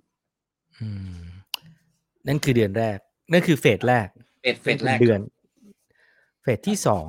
[0.79, 0.89] อื
[1.21, 1.25] ม
[2.27, 2.99] นั่นคือเดือนแรก
[3.33, 4.09] นั่นคือ phase แรก
[4.43, 5.21] phase phase แรกเดือน
[6.43, 7.09] phase ที่สอง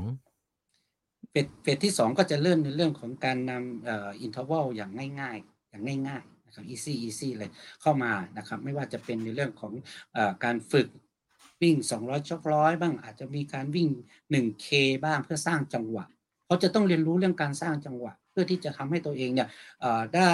[1.31, 7.49] phase phase ที่สองก็จะเริ่มในเรื่องของการนำเอ่อ interval อย่างง่าย ๆ อย่างง่าย ๆ นะครับ easy easy เลย
[7.81, 9.73] เข้ามานะครับ ไม่ว่าจะเป็นในเรื่องของ
[10.13, 10.87] เอ่อการฝึก
[11.63, 13.89] วิ่ง 200 jog ร้อยบ้างอาจจะมีการวิ่ง
[14.33, 14.67] 1K
[15.03, 16.05] บ้างเพื่อสร้างจังหวะ
[16.45, 19.49] เขาจะต้องเรียนรู้เรื่องการสร้างจังหวะ เพื่อที่จะทำให้ตัวเองเนี่ย
[20.15, 20.33] ได้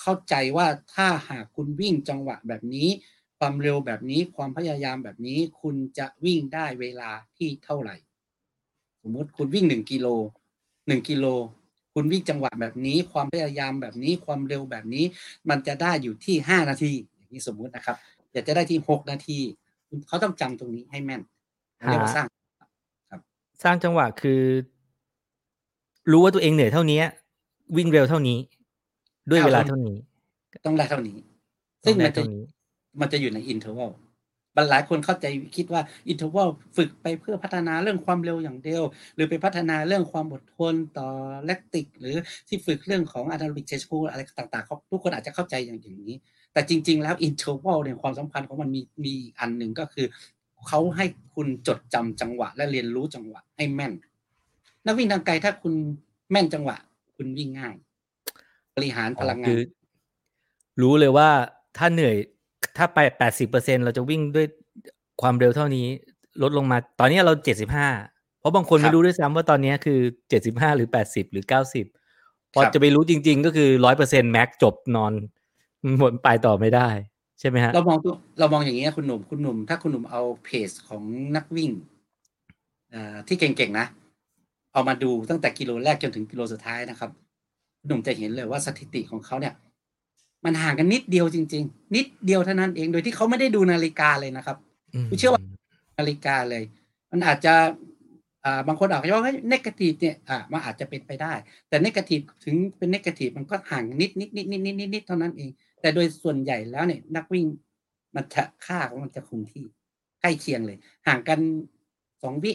[0.00, 2.88] เข้าใจว่าถ้าหากคุณวิ่งจังหวะแบบนี้
[3.38, 7.96] ความเร็วแบบนี้ความพยายามแบบนี้คุณจะวิ่งได้เวลาที่เท่าไหร่
[9.02, 10.06] สมมุติคุณวิ่งหนึ่งกิโล
[10.88, 11.26] หนึ่งกิโล
[11.94, 15.04] คุณวิ่งจังหวะแบบนี้ ความพยายามแบบนี้ความเร็วแบบนี้
[15.50, 17.96] มันจะได้อยู่ที่ห้านาที อย่างนี้สมมุตินะครับ
[18.32, 19.38] อยากจะได้ที่หกนาที
[20.08, 21.22] เขาต้องจำตรงนี้ให้แม่น
[21.90, 22.26] เรียกว่าสร้าง
[23.62, 24.42] สร้างจังหวะคือ
[26.10, 27.00] รู้ว่าตัวเองเหนื่อยเท่านี้
[27.76, 28.38] วิ่งเร็วเท่านี้
[29.30, 29.96] ด้วยเวลาเท่านี้
[30.66, 31.16] ต้องได้เท่านี้
[31.84, 32.42] ต้ซึ่องได้มันจะเท่านี้ ซึ่งมันจะ
[33.00, 33.90] มันจะอยู่ใน interval
[34.70, 35.26] หลายคนเข้าใจ
[35.56, 38.82] คิดว่า interval ฝึกไปเพื่อพัฒนาเรื่องความเร็วอย่างเดียว
[39.14, 41.08] หรือไปพัฒนาเรื่องความอดทนต่อ
[41.44, 42.16] lactic หรือ
[42.48, 46.14] ที่ฝึกเรื่องของอะดรีนาลิกเชสพูอะไรต่างๆเขาทุกคนอาจจะเข้าใจอย่างอย่างนี้
[46.52, 50.06] แต่จริง ๆ แล้ว interval เนี่ยความสำคัญของมันมีมีอีกอันหนึ่งก็คือ
[50.68, 53.92] เขาให้คุณจดจำจังหวะ และเรียนรู้จังหวะให้แม่น
[54.86, 55.74] นักวิ่งทางไกลถ้าคุณ
[56.30, 56.76] แม่นจังหวะ
[57.16, 57.74] คุณวิ่งง่าย
[58.76, 59.60] บริหารพลังงาน คือ
[60.82, 61.28] รู้เลยว่า
[61.76, 62.16] ถ้าเหนื่อย
[62.76, 64.46] ถ้าไปแปดสิบเปอร์เซ็นเราจะวิ่งด้วย
[65.22, 65.86] ความเร็วเท่านี้
[66.42, 67.88] ลดลงมา ตอนนี้เราเจ็ดสิบห้า
[68.40, 69.98] เพราะบางคนครับไม่รู้ด้วยซ้ำว่าตอนนี้คือ
[70.28, 71.86] เจ็ดสิบห้าหรือแปดสิบหรือเก้าสิบ
[72.54, 75.39] พอครับจะไปรู้จริง ๆ ก็คือร้อยเปอร์เซ็นแม็กจบนอนห
[76.02, 76.88] มดไปต่อไม่ได้
[77.40, 81.02] ใช่ไหมฮะ เรามองตัวเรามองอย่างนี้นะคุณหนุ่มคุณหนุ่ม ถ้าคุณหนุ่มเอาเพจของ
[81.36, 81.70] นักวิ่ง
[82.90, 83.86] เอ่อที่เก่งๆนะ
[84.72, 87.10] เอามาดูตั้งแต่กิโลแรกจนถึงกิโลสุดท้ายนะครับ
[87.78, 89.54] คุณหนุ่มจะเห็นเลยว่าสถิติของเขาเนี่ย
[90.44, 94.56] มันห่างกันนิดเดียวจริง ๆ นิดเดียวเท่านั้นเองโดยที่เขาไม่ได้ดูนาฬิกาเลยนะครับ
[95.06, 95.42] ไม่เชื่อว่า
[95.98, 96.62] นาฬิกาเลย
[97.10, 97.70] มันอาจจะอ่า
[98.66, 101.32] บางคนอาจจะว่าเฮ้ยนกาทีฟเนี่ยอ่ามันอาจจะเป็นไปได้
[101.68, 107.46] แต่นกาทีฟถึงเป็นนกาทีฟมันก็ห่างนิดนิดนิดนิดนิดนิดนิดเท่านั้นเอง แต่โดยส่วนใหญ่แล้วเนี่ยนักวิ่ง
[108.14, 109.64] มันจะค่าของมันจะคงที่
[110.20, 111.40] ใกล้เคียงเลย ห่างกัน
[112.22, 112.52] สองวิ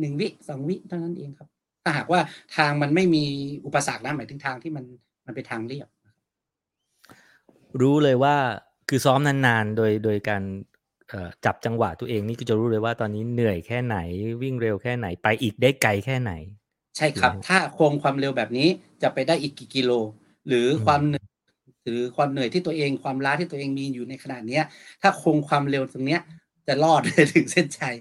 [0.00, 1.48] หนึ่งวิสองวิเท่านั้นเองครับ
[1.84, 2.20] ถ้าหากว่า
[2.56, 3.24] ทางมันไม่มี
[3.66, 4.84] อุปสรรคนะหมายถึงทางที่มัน
[5.26, 5.88] มันเป็นทางเรียบ
[7.80, 8.36] รู้เลยว่า
[8.88, 10.42] คือซ้อมนานๆ โดยโดยการ
[11.44, 13.96] จับจังหวะตัวเองนี่ก็จะรู้เลยว่าตอนนี้เหนื่อยแค่ไหน
[14.42, 16.32] วิ่งเร็วแค่ไหนไปอีกได้ไกลแค่ไหน
[16.96, 18.68] ใช่ครับอืมถ้าคงความเร็วแบบนี้
[19.02, 19.90] จะไปได้อีกกี่กิโล
[20.48, 21.28] หรืออมความเหนื่อย
[21.84, 24.64] หรือความเหนื่อยที่ตัวเองความล้าที่ตัวเองมีอยู่ในขณะเนี้ย
[25.02, 26.20] ถ้าคงความเร็วตรงเนี้ย
[26.66, 27.00] จะรอด
[27.34, 27.96] ถึงเส้นชัย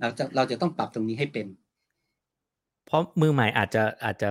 [0.00, 1.46] เราจะเราจะต้องปรับตรงนี้ให้เป็น
[2.86, 4.28] เพราะมือใหม่อาจจะอาจจะ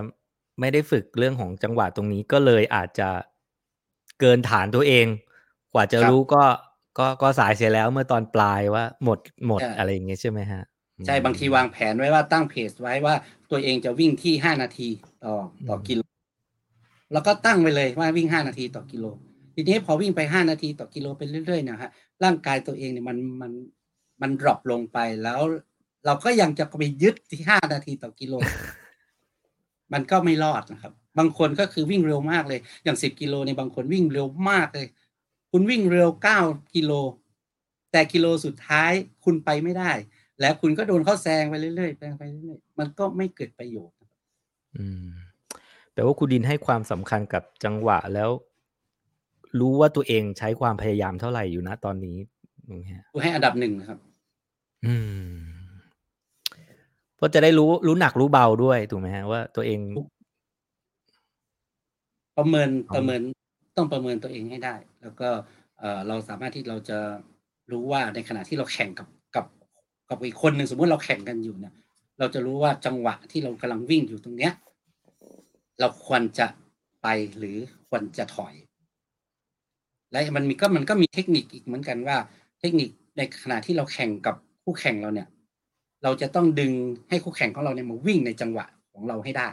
[0.59, 3.09] ไม่ได้ฝึกเรื่องของจังหวะตรงนี้ก็เลยอาจจะ
[4.19, 5.05] เกินฐานตัวเอง
[5.73, 6.43] กว่าจะครับรู้ก็
[6.97, 10.63] ก็ก็สายเสียแล้วเมื่อตอนปลายว่าหมดหมดใช่อะไรอย่างเงี้ยใช่ไหมฮะ
[11.05, 13.15] ใช่บางทีวางแผนไว้ว่าตั้ง pace ไว้ว่า
[13.51, 14.89] ตัวเองจะวิ่งที่ห้านาที
[15.25, 15.35] ต่อ
[15.69, 16.01] ต่อกิโล
[17.13, 19.05] แล้วก็ตั้งไปเลยว่าวิ่งห้านาทีต่อกิโล
[19.55, 21.89] ทีนี้พอวิ่งไปห้านาทีต่อกิโลไปเรื่อยๆเนะฮะ
[22.23, 23.51] ร่างกายตัวเองเนี่ยมันมัน
[24.21, 25.39] มัน drop ลงไปแล้ว
[26.05, 28.33] เราก็ยังจะไปยึดที่ห้านาทีต่อกิโล
[29.93, 34.87] มันก็ไม่รอดนะครับ บางคนก็คือวิ่งเร็วมากเลย อย่าง10กิโลเนี่ยบางคนวิ่งเร็วมากเลย
[35.57, 36.09] คุณวิ่งเร็ว
[36.41, 36.91] 9กิโล
[37.91, 38.91] แต่กิโลสุดท้าย
[39.25, 39.91] คุณไปไม่ได้
[40.41, 43.97] แล้วคุณก็โดนเขาแซงไปเรื่อยๆแซงไปเรื่อยๆมันก็ไม่เกิดประโยชน์
[44.77, 45.07] อืม
[45.93, 48.29] แปลว่าคุณดินให้ความสำคัญกับจังหวะแล้ว
[49.59, 52.17] รู้ว่าตัวเองใช้ความพยายามเท่าไหร่อยู่นะตอนนี้
[52.67, 53.99] อย่างเงี้ยกูให้อันดับหนึ่งนะครับ
[54.85, 54.95] อื
[55.27, 55.33] ม
[57.15, 59.79] เพราะจะได้รู้รู้หนักรู้เบาด้วยถูกไหมฮะว่าตัวเอง
[62.37, 63.21] ประเมินอ๋อประเมิน
[63.77, 64.75] ต้องประเมินตัวเองให้ได้
[65.05, 65.29] แล้วก็
[65.79, 66.99] เอ่อเราสามารถที่เราจะ
[67.71, 69.45] รู้ว่าในขณะที่เราแข่งกับกับ
[70.09, 71.73] กับอีกคนหนึ่งสมมติเราแข่งกันอยู่เนี่ย
[72.19, 74.53] เราจะรู้ว่าจังหวะที่เรากำลังวิ่งอยู่ตรงเนี้ย
[75.79, 76.47] เราควรจะ
[77.01, 77.57] ไปหรือ
[77.89, 78.53] ควรจะถอย
[80.11, 82.17] และมันมีก็มันก็มีเทคนิคอีกเหมือนกันว่า
[82.59, 85.27] เทคนิคในขณะที่เราแข่งกับคู่แข่งเราเนี่ย
[86.03, 86.73] เราจะต้องดึง
[87.09, 89.47] ให้คู่แข่งของเราเนี่ยมาวิ่งในจังหวะของเราให้ได้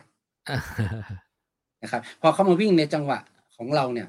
[1.83, 3.19] นะครับ พอเขามาวิ่งในจังหวะ
[3.57, 4.09] ของเราเนี่ย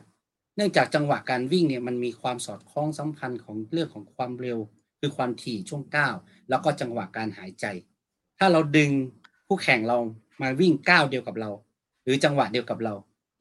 [0.55, 4.59] เนื่องจากจังหวะการวิ่งเนี่ยมันมีความสอดคล้องสัมพันธ์ของเรื่องของความเร็ว
[4.99, 6.15] คือความถี่ช่วงก้าว
[6.49, 7.65] แล้วก็จังหวะการหายใจ
[8.39, 8.91] ถ้าเราดึง
[9.47, 9.97] ผู้แข่งเรา
[10.41, 11.51] มาวิ่งก้าวเดียวกับเรา
[12.03, 12.93] หรือจังหวะเดียวกับเรา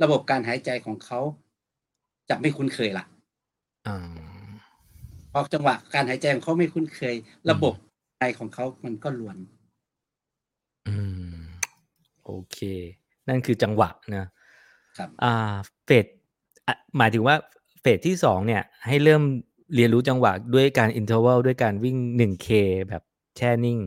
[0.02, 1.20] ระบบการหายใจของเขา
[2.28, 3.04] จะไม่คุ้นเคยละ
[3.86, 3.96] อ่า
[5.30, 7.14] เพราะจังหวะการหายใจของเขาไม่คุ้นเคย
[7.50, 7.74] ระบบ
[8.18, 9.36] ใจของเขามันก็รวน
[10.88, 10.96] อื
[11.34, 11.42] ม
[12.24, 12.58] โอเค
[13.28, 14.26] นั่นคือจังหวะนะ
[14.98, 15.54] ครับ อ่า
[15.84, 16.21] phase อะ
[16.98, 17.36] หมายถึงว่า
[17.80, 19.22] phase ที่สองเนี่ย ให้เริ่ม
[19.74, 22.48] เรียนรู้จังหวะด้วยการ interval ด้วยการวิ่งหนึ่ง K
[22.88, 23.02] แบบ
[23.36, 23.78] แช่นิ่ง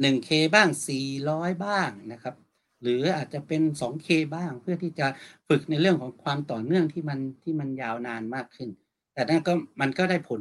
[0.00, 2.34] หนึ่ง K บ้างสี่ร้อยบ้างนะครับ
[2.82, 5.06] หรืออาจจะเป็นสอง Kบ้างเพื่อที่จะ
[5.48, 8.68] ฝึกในเรื่องของความต่อเนื่องที่มันที่มันยาวนานมากขึ้น
[9.14, 10.40] แต่นั่นก็มันก็ได้ผล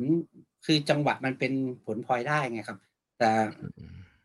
[0.66, 1.54] คือจังหวะมันเป็น
[1.86, 2.80] ผลพลอยได้ไงครับ
[3.20, 3.30] แต่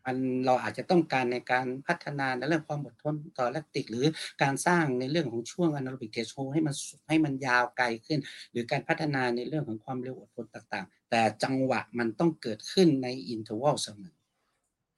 [0.07, 4.05] มันเราอาจจะต้องการในการพัฒนาในเรื่องความอดทนต่อ lactic หรือ
[4.43, 6.75] การสร้างในเรื่องของช่วง anaerobic threshold ให้มัน
[7.07, 8.19] ให้มันยาวไกลขึ้น
[8.51, 14.15] หรือการพัฒนาในเรื่องของความเร็วอดทนต่างๆ แต่จังหวะมันต้องเกิดขึ้นใน interval เสมอ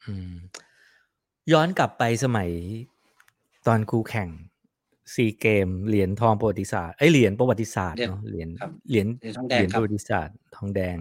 [0.05, 0.35] อืม
[1.51, 2.49] ย้อนกลับไปสมัย
[3.67, 4.29] ตอนครูแข่ง
[5.13, 10.97] ซีเกมเหรียญทองประวัติศาสตร์เอ้ยเหรียญประวัติศาสตร์เหรียญเนาะเหรียญครับเหรียญเหรียญทองเหแดงรียญคปรับระวัติศาสตร์ทองแดง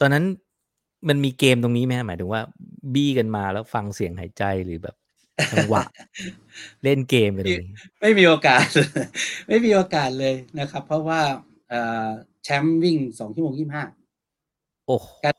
[0.00, 0.24] ตอนนั้น
[1.08, 2.42] มันมีเกมตรงนี้ไหมฮะหมายถึงว่า
[2.94, 4.96] บี้กันมาแล้วฟังเสียงหายใจหรือแบบ
[5.52, 5.82] จังหวะ
[6.84, 8.66] เล่นเกมกันตรงนี้ไม่มีโอกาส
[9.48, 11.20] ไม่มีโอกาสเลยนะครับ เพราะว่า
[11.68, 12.08] เอ่อ
[12.44, 13.84] แชมป์วิ่งสองชั่วโมงยี่ห้า
[14.86, 15.34] โอ้โหการ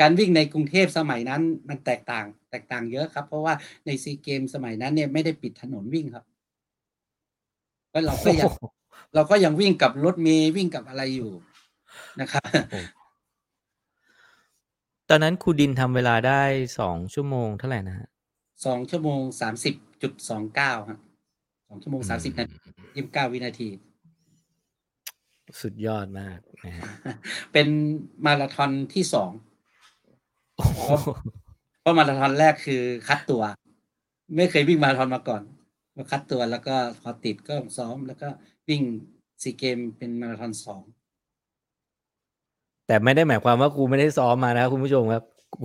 [0.00, 3.54] การวิ่งในกรุงเทพสมัยนั้นมันแตกต่าง แตกต่างเยอะครับ เพราะว่า
[3.86, 6.24] ในซีเกมสมัยนั้นเนี่ยไม่ได้ปิดถนนวิ่งครับ
[7.92, 8.46] ก็เราก็ยัง
[9.14, 11.32] เราก็ยังวิ่งกับรถเมย์วิ่งกับอะไรอยู่
[12.20, 12.44] นะครับ
[15.12, 16.42] ตอนนั้นครูดินทำเวลาได้
[16.78, 18.08] สองชั่วโมงเท่าไหร่นะฮะ
[18.66, 20.98] สองชั่วโมงสามสิบจุดสองเก้าครับ
[21.68, 22.56] สองชั่วโมงสามสิบนาที
[22.94, 23.68] ยี่สิบเก้าวินาที
[25.62, 26.84] สุดยอดมากนะฮะ
[27.52, 27.68] เป็น
[28.26, 29.30] มาราธอนที่สอง
[30.56, 30.80] โอ้โห
[31.80, 33.42] เพราะมาราธอนแรกคือคัดตัว
[34.36, 35.42] ไม่เคยวิ่งมาราธอนมาก่อน
[35.96, 38.28] มาคัดตัวแล้วก็พอติดก็ซ้อมแล้วก็
[38.68, 38.82] วิ่ง
[39.42, 40.82] ซีเกมเป็นมาราธอนสอง
[42.90, 45.24] แต่ไม่ได้หมายความว่าครูไม่ได้ซ้อมมานะครับคุณผู้ชมครับ
[45.54, 45.62] กู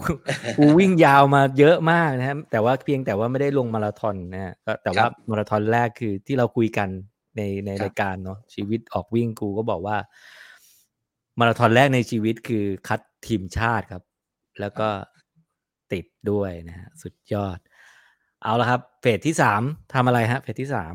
[0.57, 6.89] กูวิ่งยาวมาเยอะมากนะครับแต่ว่าเพียงแต่ว่าไม่ได้ลงมาราธอนนะฮะก็แต่ว่ามาราธอนแรกคือที่เราคุยกัน
[7.38, 9.97] ในในรายการเนาะชีวิตออกวิ่งกูก็บอกว่า
[11.39, 14.03] มาราธอนแรกในชีวิตคือคัดทีมชาติครับ
[14.59, 14.89] แล้วก็
[15.93, 17.57] ติดด้วยนะฮะสุดยอด
[18.43, 19.61] เอาละครับเฟสที่สาม
[19.93, 20.93] ทำอะไรฮะเฟสที่สาม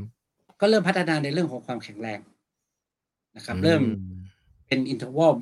[0.61, 2.21] ก็เริ่มพัฒนาในเรื่องของความแข็งแรง
[3.37, 3.91] นะครับ เริ่มอื
[4.67, 5.33] เป็นอินเทอร์วล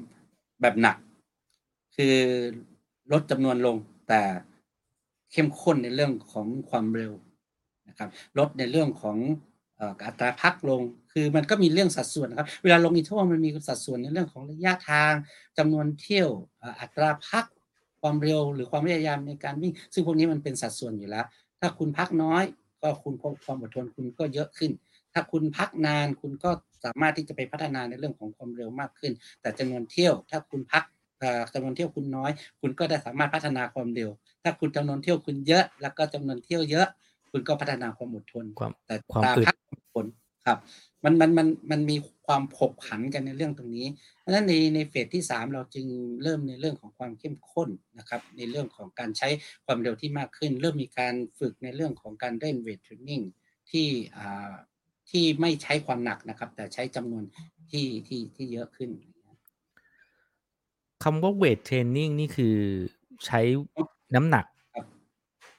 [0.60, 0.96] แบบหนัก
[1.96, 2.16] คือ
[3.12, 3.76] ลดจำนวนลง
[4.08, 4.22] แต่
[5.32, 7.12] เข้มข้นในเรื่องของความเร็ว
[7.88, 9.18] นะครับลดในเรื่องของ
[10.06, 10.82] อัตราพักลง
[11.12, 15.12] คือมันก็มีเรื่องสัดส่วนนะครับเวลาลงอินเทอร์วลมันมีสัดส่วนในเรื่องของระยะทาง
[15.58, 16.28] จำนวนเที่ยว
[16.80, 17.44] อัตราพัก
[18.00, 21.26] ความเร็วหรือความพยายามในการวิ่ง ซึ่งพวกนี้มันเป็นสัดส่วนอยู่แล้ว
[21.60, 22.44] ถ้าคุณพักน้อย
[22.82, 24.72] ก็คุณความอดทนคุณก็เยอะขึ้น
[25.12, 26.50] ถ้าคุณพักนานคุณก็
[26.84, 30.84] สามารถที่จะไปพัฒนาในเรื่องของความเร็วมากขึ้น แต่จำนวนเที่ยวถ้าคุณพัก
[31.20, 34.10] เอ่อจำนวนเที่ยวคุณน้อย คุณก็ได้สามารถพัฒนาความเร็ว
[34.42, 36.86] ถ้าคุณจำนวนเที่ยวคุณเยอะ แล้วก็จำนวนเที่ยวเยอะ
[37.30, 39.56] คุณก็พัฒนาความอดทนความแต่ความตาอึดพัก
[39.94, 40.06] ผล
[40.46, 40.58] ครับ
[41.04, 43.86] มันมันมันมันมีความผกผันกันในเรื่องตรงนี้
[44.18, 45.86] เพราะฉะนั้นในในเฟสที่สามเราจึง
[46.22, 47.68] เริ่มในเรื่องของความเข้มข้น
[47.98, 49.28] นะครับในเรื่องของการใช้
[49.66, 53.22] ความเร็วที่มากขึ้น เริ่มมีการฝึกในเรื่องของการเล่นเวทเทรนนิ่ง
[53.70, 54.52] ที่อ่า
[55.10, 57.24] ที่ไม่ใช้ความหนักนะครับ แต่ใช้จำนวน
[57.70, 58.90] ที่ที่ที่เยอะขึ้น
[61.04, 62.56] คำว่าเวทเทรนนิ่งนี่คือ
[63.26, 63.40] ใช้
[64.14, 64.44] น้ำหนัก
[64.74, 64.86] ครับ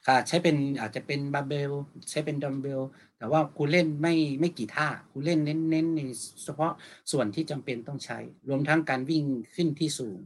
[0.06, 1.72] ค่ะใช้เป็นอาจจะเป็นบาร์เบล
[2.10, 2.80] ใช้เป็นดัมเบล
[3.18, 6.00] แต่ว่าครูเล่นไม่ไม่กี่ท่าครูเล่นเน้นเน้นใน
[6.44, 6.72] เฉพาะ
[7.12, 9.24] ส่วนที่จำเป็นต้องใช้ รวมทั้งการวิ่ง
[9.54, 10.18] ขึ้นที่สูง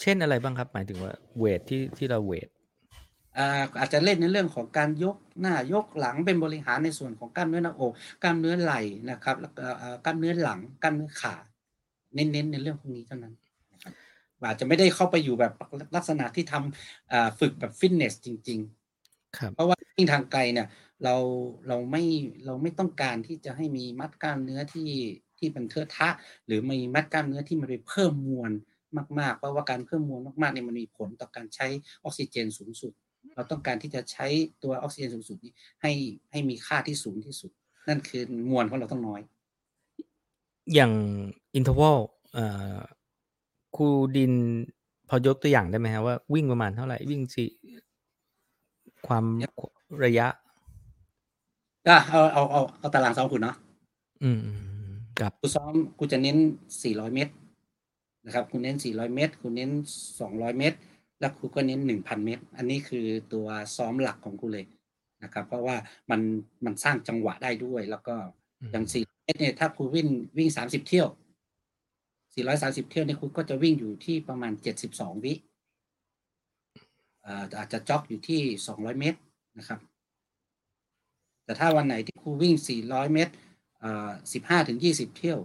[0.00, 2.48] เช่นอะไรบ้างครับ หมายถึงว่าเวทที่ที่เราเวท
[3.38, 8.80] อ่าอาจจะเล่นในเรื่องของการยกหน้ายกหลังเป็นบริหารในส่วนของกล้ามเนื้อหน้าอกกล้ามเนื้อไหล่
[9.10, 11.34] นะครับแล้วก็อ่ากล้ามเนื้อหลังกล้ามเนื้อขา
[12.14, 13.34] เน้นๆในเรื่องพวกนี้เท่านั้น
[13.72, 13.92] นะครับ
[14.48, 15.52] อาจจะไม่ได้เข้าไปอยู่แบบ
[15.96, 20.68] ลักษณะที่ทำอ่าฝึกแบบฟิตเนสจริงๆครับเพราะว่าวิ่งทางไกลเนี่ย
[21.04, 21.14] เรา
[21.68, 22.02] เราไม่
[22.46, 24.90] เราไม่ต้องการที่จะให้มีมัดกล้ามเนื้อที่
[25.38, 26.08] ที่มันเทอะทะ
[26.46, 28.52] หรือมีมัดกล้ามเนื้อที่มันไปเพิ่มมวล
[29.18, 31.66] มากๆ เพราะว่าการเพิ่มมวลมากๆเนี่ยมันมีผลต่อการใช้
[32.04, 32.92] ออกซิเจนสูงสุด
[33.34, 34.26] เราต้องการที่จะใช้
[34.62, 35.92] ตัวออกซิเจนสูงสุดนี้ให้
[36.30, 37.50] ให้มีค่าที่สูงที่สุด
[37.88, 39.20] นั่นคือมวลของเราต้องน้อย
[40.74, 40.92] อย่าง
[41.54, 41.98] interval
[42.32, 42.76] เอ่อ
[43.76, 44.32] ครูดิน
[45.08, 47.44] พอยกตัวอย่างได้ไหมฮะว่าวิ่งประมาณเท่าไหร่วิ่งสิ
[49.06, 49.24] ความ
[50.04, 50.26] ระยะ
[51.86, 53.56] ก็เอาเอาเอาเอาตารางซ้อมคุณเนาะ
[54.22, 56.36] อืมอืมอืมครับกูซ้อมกูจะเน้น
[56.76, 57.32] 400เมตร
[58.24, 59.70] นะครับกูเน้น400เมตรกูเน้น
[60.14, 60.76] 200เมตร
[61.20, 63.46] แล้วกูก็เน้น1,000เมตร อันนี้คือตัว
[63.76, 64.66] ซ้อมหลักของกูเลย
[65.22, 65.76] นะครับ เพราะว่า
[66.10, 66.20] มัน
[66.64, 68.14] มันสร้างจังหวะได้ด้วย แล้วก็
[68.60, 70.08] อืมอย่าง400เมตรเนี่ยถ้าครูวิ่ง
[70.38, 71.08] วิ่ง30เที่ยว
[72.24, 74.52] 430เที่ยวเนี่ยครูก็จะวิ่งอยู่ที่ประมาณ
[74.88, 75.34] 72วิ
[77.22, 79.18] เอ่ออาจจะจ็อกอยู่ที่200เมตร
[79.58, 79.80] นะครับ
[81.44, 82.54] แต่ถ้าวันไหนที่ครูวิ่ง
[82.84, 83.32] 400เมตร
[83.80, 84.10] เอ่อ
[84.40, 85.38] 15ถึง20เที่ยว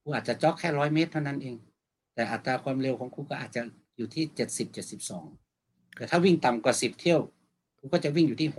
[0.00, 1.56] ครูอาจจะจ็อกแค่100เมตรเท่านั้นเอง
[2.14, 3.62] แต่อัตราความเร็วของครูก็อาจจะ
[3.98, 4.24] อยู่ที่
[4.54, 4.76] 70
[5.28, 7.20] 72แต่ถ้าวิ่งต่ำกว่า10เที่ยว
[7.78, 8.58] ครูก็จะวิ่งอยู่ที่65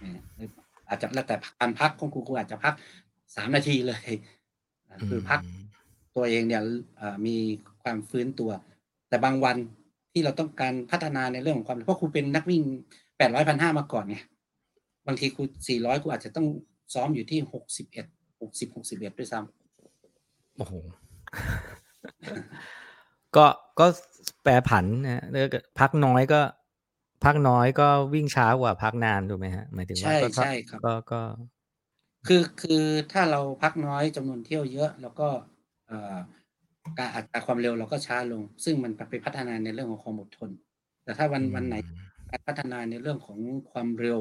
[0.00, 0.50] เนี่ย
[0.88, 2.74] อาจจะแล้วแต่การพักของครูครูอาจจะพัก
[3.14, 4.10] 3นาทีเลย
[4.90, 5.40] นะคือพัก
[6.16, 6.62] ตัวเองเนี่ย
[6.96, 7.36] เอ่อมี
[7.82, 8.50] ความฟื้นตัว
[9.08, 9.56] แต่บางวัน
[10.12, 12.62] ที่เราต้องการพัฒนาในเรื่องของความเพราะครูเป็นนักวิ่ง
[13.18, 14.16] แปดร้อยพันห้ามาก่อนไง
[15.06, 16.46] บางทีครูสี่ร้อยครูอาจจะต้อง
[16.94, 18.06] ซ้อมอยู่ที่หกสิบเอ็ด
[18.40, 19.38] หกสิบหกสิบเอ็ดด้วยซ้
[20.56, 20.72] โอ้โห
[23.36, 23.46] ก็
[23.80, 23.86] ก็
[24.42, 26.40] แปรผันนะฮะแล้วก็พักน้อยก็
[27.24, 31.20] พักน้อยก็วิ่งช้ากว่าพักนานถูกไหมฮะหมายถึำงว่าใช่ก็ถ้าใช่ครับก็ก็
[32.26, 35.28] คือคือถ้าเราพักน้อยจำนวนเที่ยวเยอะ แล้วก็
[35.86, 36.16] เอ่อ
[36.98, 40.50] การอัตราความเร็วเราก็ช้าลง ซึ่งมันไปพัฒนาในเรื่องของความอดทน
[41.04, 41.76] แต่ถ้าวันวันไหน
[42.30, 43.38] การพัฒนาในเรื่องของ
[43.70, 44.20] ความเร็ว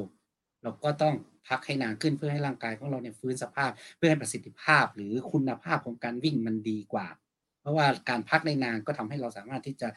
[0.63, 1.15] เราก็ต้อง
[1.47, 7.07] พักให้นานขึ้นเพื่อให้ร่างกายของเราเนี่ยฟื้นสภาพ เพื่อให้ประสิทธิภาพ หรือคุณภาพของการวิ่งมันดีกว่า
[7.63, 9.87] เพราะว่าการพักในนานก็ทำให้เราสามารถที่จะ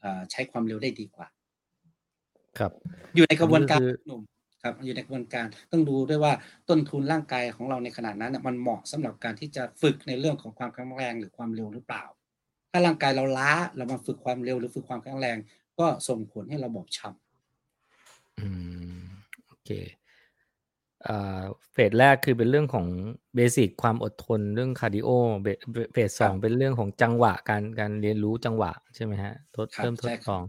[0.00, 1.26] เอ่อใช้ความเร็วได้ดีกว่า
[2.58, 2.72] ครับ
[3.16, 4.22] อยู่ในกระบวนการอันนี้ก็คือหนุ่ม
[4.62, 6.32] ครับ อยู่ในกระบวนการต้องดูด้วยว่า
[6.68, 12.04] ต้นทุนร่างกายของเราในขนาดนั้นน่ะมันเหมาะสำหรับการที่จะฝึกในเรื่องของความแข็งแรงหรือความเร็วหรือเปล่า
[12.70, 15.36] ถ้าร่างกายเราล้าเรามาฝึกความเร็วหรือฝึกความแข็งแรง
[15.78, 18.48] ก็ส่งผลให้เราบอบช้ำอื
[18.98, 19.04] ม
[19.46, 20.05] โอเคอ่า
[21.72, 22.86] phase แรกคือเป็นเรื่องของ
[23.34, 25.48] basic ความอดทนเรื่อง cardio base
[25.92, 30.42] phase สองเป็นเรื่องของจังหวะการการเรียนรู้จังหวะใช่ไหมฮะทดครับเริ่มทดใช่ครับลอง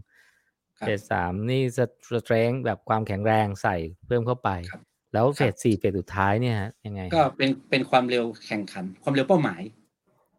[0.78, 4.80] ครับ phase สามนี่ strength แบบความแข็งแรงใส่เพิ่มเข้าไปครับ
[5.12, 9.62] แล้วครับเฟสสี่เฟสสุดท้ายเนี่ยฮะยังไง ก็เป็นเป็นความเร็วแข่งขัน ความเร็วเป้าหมาย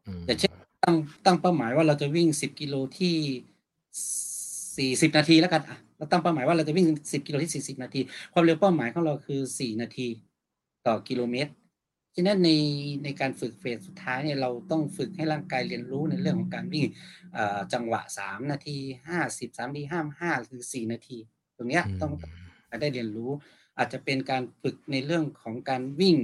[0.08, 0.52] อืมอย่างเช่น
[0.84, 0.96] ตั้ง
[1.26, 8.02] ตั้งเป้าหมายว่าเราจะวิ่ง10กิโลที่40นาทีแล้วกันอะ เราตั้งเป้าหมายว่าเราจะวิ่ง 10 กิโลที่ 40 นาที
[8.34, 10.08] ความเร็วเป้าหมายของเราคือ 4 นาที
[10.88, 11.52] ต่อกิโลเมตร
[12.16, 12.50] ฉะนั้นใน
[13.04, 16.86] ในการฝึกเฟสสุดท้ายเนี่ยเราต้องฝึกให้ร่างกายเรียนรู้ในเรื่องของการวิ่ง
[17.34, 18.78] เอ่อจังหวะ 3 นาที
[19.18, 19.84] 50 3นาที
[20.16, 21.18] 55หรือ4นาที
[21.58, 22.14] ตรงเนี้ยต้อง
[22.82, 23.32] ได้เรียนรู้
[23.78, 26.18] อาจจะเป็นการฝึกในเรื่องของการวิ่ง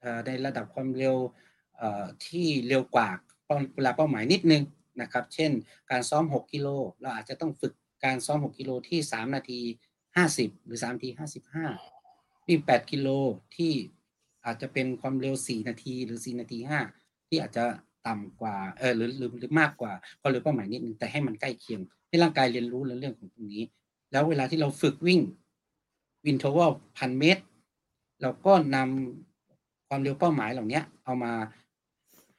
[0.00, 1.16] เอ่อในระดับความเร็ว
[1.76, 3.08] เอ่อที่เร็วกว่า
[3.74, 4.62] เวลาเป้าหมายนิดนึง
[5.00, 5.50] นะครับ เช่น
[5.90, 6.68] การซ้อม 6 กิโล
[7.00, 7.72] เราอาจจะต้องฝึก
[8.04, 9.60] การซ้อม 6 กิโลที่ 3 นาที
[10.12, 11.10] 50 หรือ 3 นาที
[11.74, 13.08] 55 วิ่ง 8 กิโล
[13.56, 13.72] ที่
[14.44, 16.58] อาจจะเป็นความเร็ว 4 นาทีหรือ 4 นาที
[16.94, 17.64] 5 ที่อาจจะ
[18.06, 23.62] ต่ำกว่าเออหรือหรือหรือมากกว่าความเร็วเป้าหมายนิดนึงแต่ให้มันใกล้เคียง ให้ร่างกายเรียนรู้ในเรื่องของตรงนี้
[24.12, 25.20] แล้วเวลาที่เราฝึกวิ่ง
[26.26, 27.42] interval พันเมตร
[28.20, 31.32] เราก็นำความเร็วเป้าหมายเหล่านี้เอามา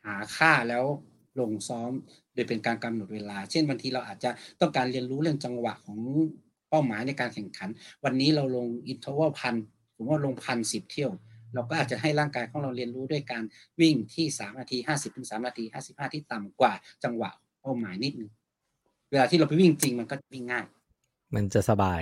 [0.06, 0.86] หาค่าแล้ว
[1.40, 1.92] ลงซ้อม
[2.36, 4.30] โดยเป็นการกำหนดเวลา เช่นบางทีเราอาจจะ
[4.62, 6.00] ต้องการเรียนรู้เรื่องจังหวะของ
[6.70, 7.70] เป้าหมายในการแข่งขัน
[8.04, 9.56] วันนี้เราลง interval พัน
[9.96, 11.12] สมมติว่าลงพันสิบเที่ยว
[11.54, 13.44] เราก็อาจจะให้ร่างกายของเราเรียนรู้ด้วยการ
[13.82, 16.74] วิ่งที่สามนาทีห้าสิบถึงสามนาทีห้าสิบห้าที่ต่ำกว่า
[17.04, 17.30] จังหวะ
[17.62, 18.32] เป้าหมายนิดนึง
[19.12, 20.66] เวลาที่เราไปวิ่งจริงมันก็วิ่งง่าย
[21.36, 22.02] มันจะสบาย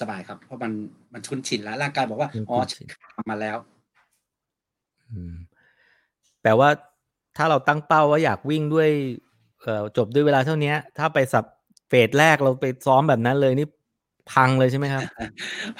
[0.00, 0.72] สบายครับ เพราะมัน
[1.12, 3.56] มันชุนชินแล้วร่างกายบอกว่ามันอ๋อคุ้นชินทำมาแล้ว
[5.10, 5.34] อืม
[6.42, 6.68] แปลว่า
[7.36, 9.27] ถ้าเราตั้งเป้าว่าอยากวิ่งด้วยเอ่อ
[9.96, 11.44] จบด้วยเวลาเท่านี้ถ้าไปสับ
[11.88, 13.68] เฟสแรกเราไปซ้อมแบบนั้นเลยนี่
[14.32, 15.02] พังเลยใช่ไหมครับ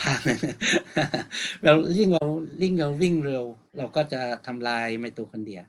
[0.03, 0.21] พัง
[1.65, 2.25] เรายิ่งเรา
[2.63, 3.45] ยิ่งเราวิ่งเร็ว
[3.79, 5.63] เราก็จะทำลายไมโตคอนเดรีย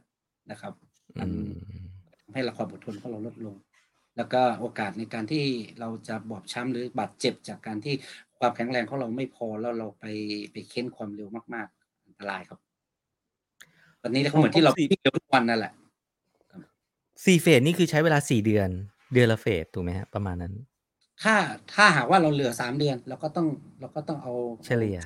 [0.51, 0.73] นะครับ
[1.17, 1.51] อืม
[2.21, 3.55] ทำให้เราความอดทนของเราลดลง
[4.17, 5.43] แล้วก็โอกาสในการที่
[5.79, 7.95] เราจะบอบช้ำหรือบาดเจ็บจากการที่
[8.39, 10.05] ความแข็งแรงของเราไม่พอแล้วเราไป
[10.51, 12.59] ไปเค้นความเร็วมาก ๆ อันตรายครับ
[14.01, 15.73] ตอนนี้ก็เหมือนที่เราพอครบสี่วิ่งเร็วทุกวันนั่นแหละ
[17.25, 18.69] สี่เฟสนี่คือใช้เวลาสี่เดือน
[19.13, 20.53] เดือนละเฟสถูกไหมฮะประมาณนั้น
[21.23, 21.35] ถ้า
[21.73, 23.47] ถ้าหากว่าเราเหลือสามเดือนเราก็ต้อง
[23.79, 24.33] เราก็ต้องเอา
[24.67, 24.97] เฉลี่ย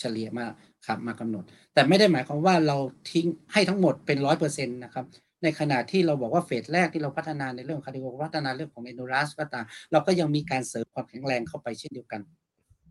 [0.00, 0.46] เฉลี่ยมา
[0.86, 1.44] ครับมากำหนด
[1.74, 2.76] แต่ไม่ได้หมายความว่าเรา
[3.10, 5.04] ทิ้งให้ทั้งหมดเป็นร้อยเปอร์เซ็นต์นะครับ
[5.42, 12.20] ในขณะที่เราบอกว่า phase แรกที่เราพัฒนาในเรื่อง cardio พัฒนาเรื่องของ endurance ก็ตามเราก็ยังมีการเสริมความแข็งแรงเข้าไปเช่นเดียวกัน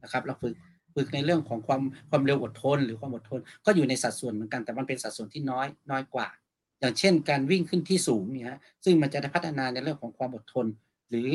[0.03, 0.55] นะครับเราฝึก
[0.95, 6.27] ฝึกในเรื่องของความความเร็วอดทน หรือความอดทน ก็อยู่ในสัดส่วนเหมือนกันแต่มันเป็นสัดส่วนที่น้อยน้อยกว่า
[6.83, 10.65] อย่างเช่น การวิ่งขึ้นที่สูงเนี่ยฮะซึ่งมันจะได้พัฒนาในเรื่องของความอดทน
[11.09, 11.31] หรือ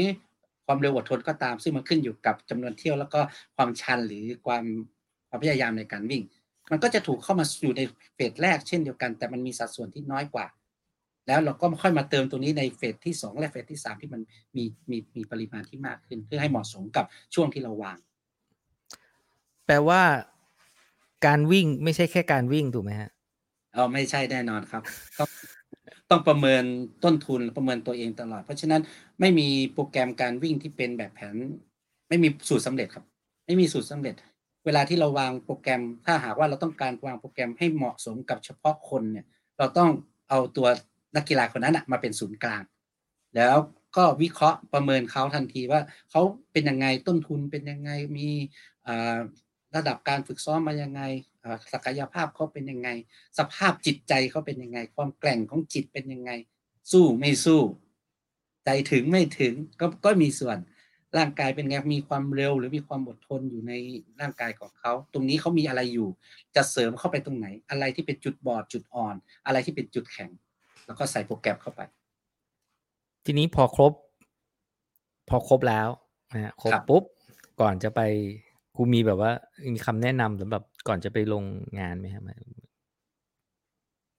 [0.67, 3.21] ความเร็วอดทนก็ตาม ซึ่งมันขึ้นอยู่กับจำนวนเที่ยวแล้วก็
[3.57, 4.65] ความชันหรือความ
[5.29, 6.23] ความพยายามในการวิ่ง
[6.71, 7.83] มันก็จะถูกเข้ามาอยู่ใน
[8.15, 10.47] เฟสแรกเช่นเดียวกัน แต่มันมีสัดส่วนที่น้อยกว่า
[11.27, 14.21] แล้วเราก็ค่อยมาเติมตรงนี้ในเฟสที่ 2 และเฟสที่ 3 ที่มัน
[14.57, 17.99] มีมีมีปริมาณที่มากขึ้น เพื่อให้เหมาะสมกับช่วงที่เราวาง
[19.67, 20.03] แปลว่า
[21.27, 23.11] การวิ่งไม่ใช่แค่การวิ่งถูกไหมฮะ
[23.79, 24.83] เอาไม่ใช่แน่นอนครับ
[25.19, 25.29] ต้อง
[26.11, 26.65] ต้องประเมิน
[27.05, 28.83] ต้นทุนประเมินตัวเองตลอด เพราะฉะนั้น
[29.21, 31.37] ไม่มีโปรแกรมการวิ่งที่เป็นแบบแผน
[32.09, 33.05] ไม่มีสูตรสำเร็จครับ
[33.47, 34.15] ไม่มีสูตรสำเร็จ
[34.67, 39.27] เวลาที่เราวางโปรแกรม ถ้าหากว่าเราต้องการวางโปรแกรมให้เหมาะสมกับเฉพาะคนเนี่ย
[39.59, 39.91] เราต้อง
[40.29, 40.69] เอาตัว
[41.17, 42.63] นักกีฬาคนนั้นนะมาเป็นศูนย์กลาง
[43.37, 43.57] แล้ว
[43.97, 46.23] ก็วิเคราะห์ประเมินเขาทันทีว่าเขา
[46.53, 48.29] เป็นยังไงต้นทุนเป็นยังไงมี
[48.87, 49.19] อ่า
[49.77, 51.03] ระดับการฝึกซ้อมมายังไง
[51.45, 52.89] อ่าศักยภาพเขาเป็นยังไง
[53.39, 56.31] สภาพจิตใจเขาเป็นยังไง ความแกร่งของจิตเป็นยังไง
[56.93, 57.63] สู้ไม่สู้
[58.65, 60.59] ใจถึงไม่ถึงก็ก็มีส่วน
[61.19, 63.73] ร่างกายเป็นไงมีความเร็ว หรือมีความอดทนอยู่ใน
[64.21, 66.09] ร่างกายของเขาตรงนี้เขามีอะไรอยู่
[66.57, 69.15] จะเสริมเข้าไปตรงไหน อะไรที่เป็นจุดบอดจุดอ่อน
[69.47, 70.31] อะไรที่เป็นจุดแข็ง
[70.87, 71.81] แล้วก็ใส่โปรแกรมเข้าไป
[73.25, 73.93] ทีนี้พอครบ
[75.29, 75.89] พอครบแล้ว
[76.35, 77.05] นะฮะครบครับปุ๊บ
[77.61, 78.01] ก่อนจะไป
[78.79, 79.33] กูมีแบบว่า
[79.75, 81.45] มีคำแนะนำสำหรับก่อนจะไปลง
[81.81, 82.23] งานไหมครับ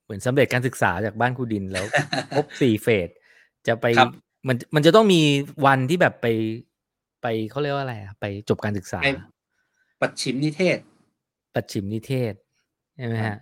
[0.04, 1.86] เหมือนสำเร็จการศึกษาจากบ้านครูดินแล้ว
[2.36, 3.10] ครบสี่เฟส
[3.68, 4.12] จะไปครับ
[4.48, 5.22] มันมันจะต้องมี
[5.66, 6.28] วันที่แบบไป
[7.22, 9.10] ไปเขาเรียกว่าอะไรอะไปจบการศึกษาไป
[10.02, 10.78] ปัดชิมนิเทศ
[11.56, 12.34] ปัดฉิมนิเทศ
[12.98, 13.38] ใช่ไหมฮะ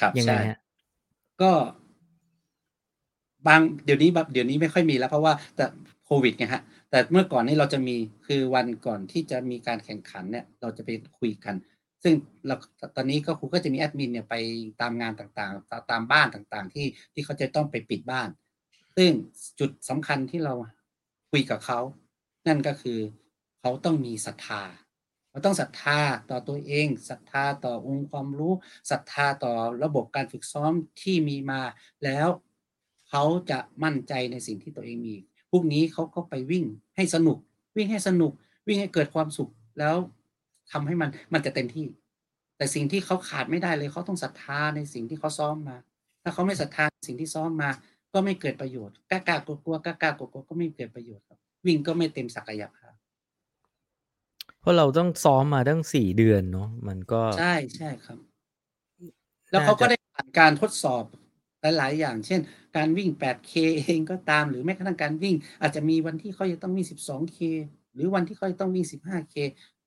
[0.00, 0.58] ครับยังไงใช่ฮะ
[1.42, 1.50] ก็
[3.46, 5.64] บางเดี๋ยวนี้แบบเดี๋ยวนี้ไม่ค่อยมีแล้วเพราะว่าแต่
[6.04, 11.54] โควิดไงฮะ แต่เมื่อก่อนนี้เราจะมีคือวันก่อนที่จะมีการแข่งขันเนี่ยเราจะไปคุยกัน
[12.02, 12.14] ซึ่ง
[12.46, 12.54] เรา
[12.96, 14.34] ตอนนี้ก็ครูก็จะมีแอดมินเนี่ยไป
[14.80, 18.28] ตามงานต่างๆ ตามบ้านต่างๆ ที่ที่เขาจะต้องไปปิดบ้าน
[18.96, 19.10] ซึ่ง
[19.60, 20.54] จุดสำคัญที่เรา
[21.30, 21.80] คุยกับเขา
[22.48, 22.98] นั่นก็คือ
[23.60, 24.62] เขาต้องมีศรัทธา
[25.30, 28.54] เราต้องศรัทธาต่อตัวเองศรัทธาต่อองค์ความรู้
[28.90, 29.52] ศรัทธาต่อ
[29.84, 30.72] ระบบการฝึกซ้อม
[31.02, 31.60] ที่มีมา
[32.04, 32.28] แล้ว
[33.08, 35.16] เขาจะมั่นใจในสิ่งที่ตัวเองมี
[35.50, 36.64] พวกนี้เขาก็ไปวิ่ง
[36.96, 37.38] ให้สนุก
[37.76, 38.32] วิ่งให้สนุก
[38.66, 39.96] วิ่งให้เกิดความสุขแล้ว
[40.72, 41.86] ทำให้มันมันจะเต็มที่
[42.56, 45.76] แต่สิ่งที่เขาขาดไม่ได้เลยเขาต้องศรัทธาในสิ่งที่เขาซ้อมมา
[46.22, 47.70] ถ้าเขาไม่ศรัทธาในสิ่งที่ซ้อมมา
[48.12, 52.94] ก็ไม่เกิดประโยชน์กล้ากล้ากลัวกลัวกล้ากล้ากลัวกลัวก็ไม่เกิดประโยชน์ครับ วิ่งก็ไม่เต็มศักยภาพ
[54.60, 58.18] เพราะเราต้องซ้อมมาตั้งสี่เดือนเนาะมันก็ใช่ใช่ครับ
[59.50, 61.04] แล้วเขาก็ได้ผ่านการทดสอบ
[61.76, 62.40] หลายๆอย่าง เช่น
[62.76, 67.38] การวิ่ง 8K เองก็ตามหรือแม้กระทั่งการวิ่ง อาจจะมีวันที่เขาจะต้องวิ่ง 12K
[67.94, 69.36] หรือวันที่เขาจะต้องวิ่ง 15K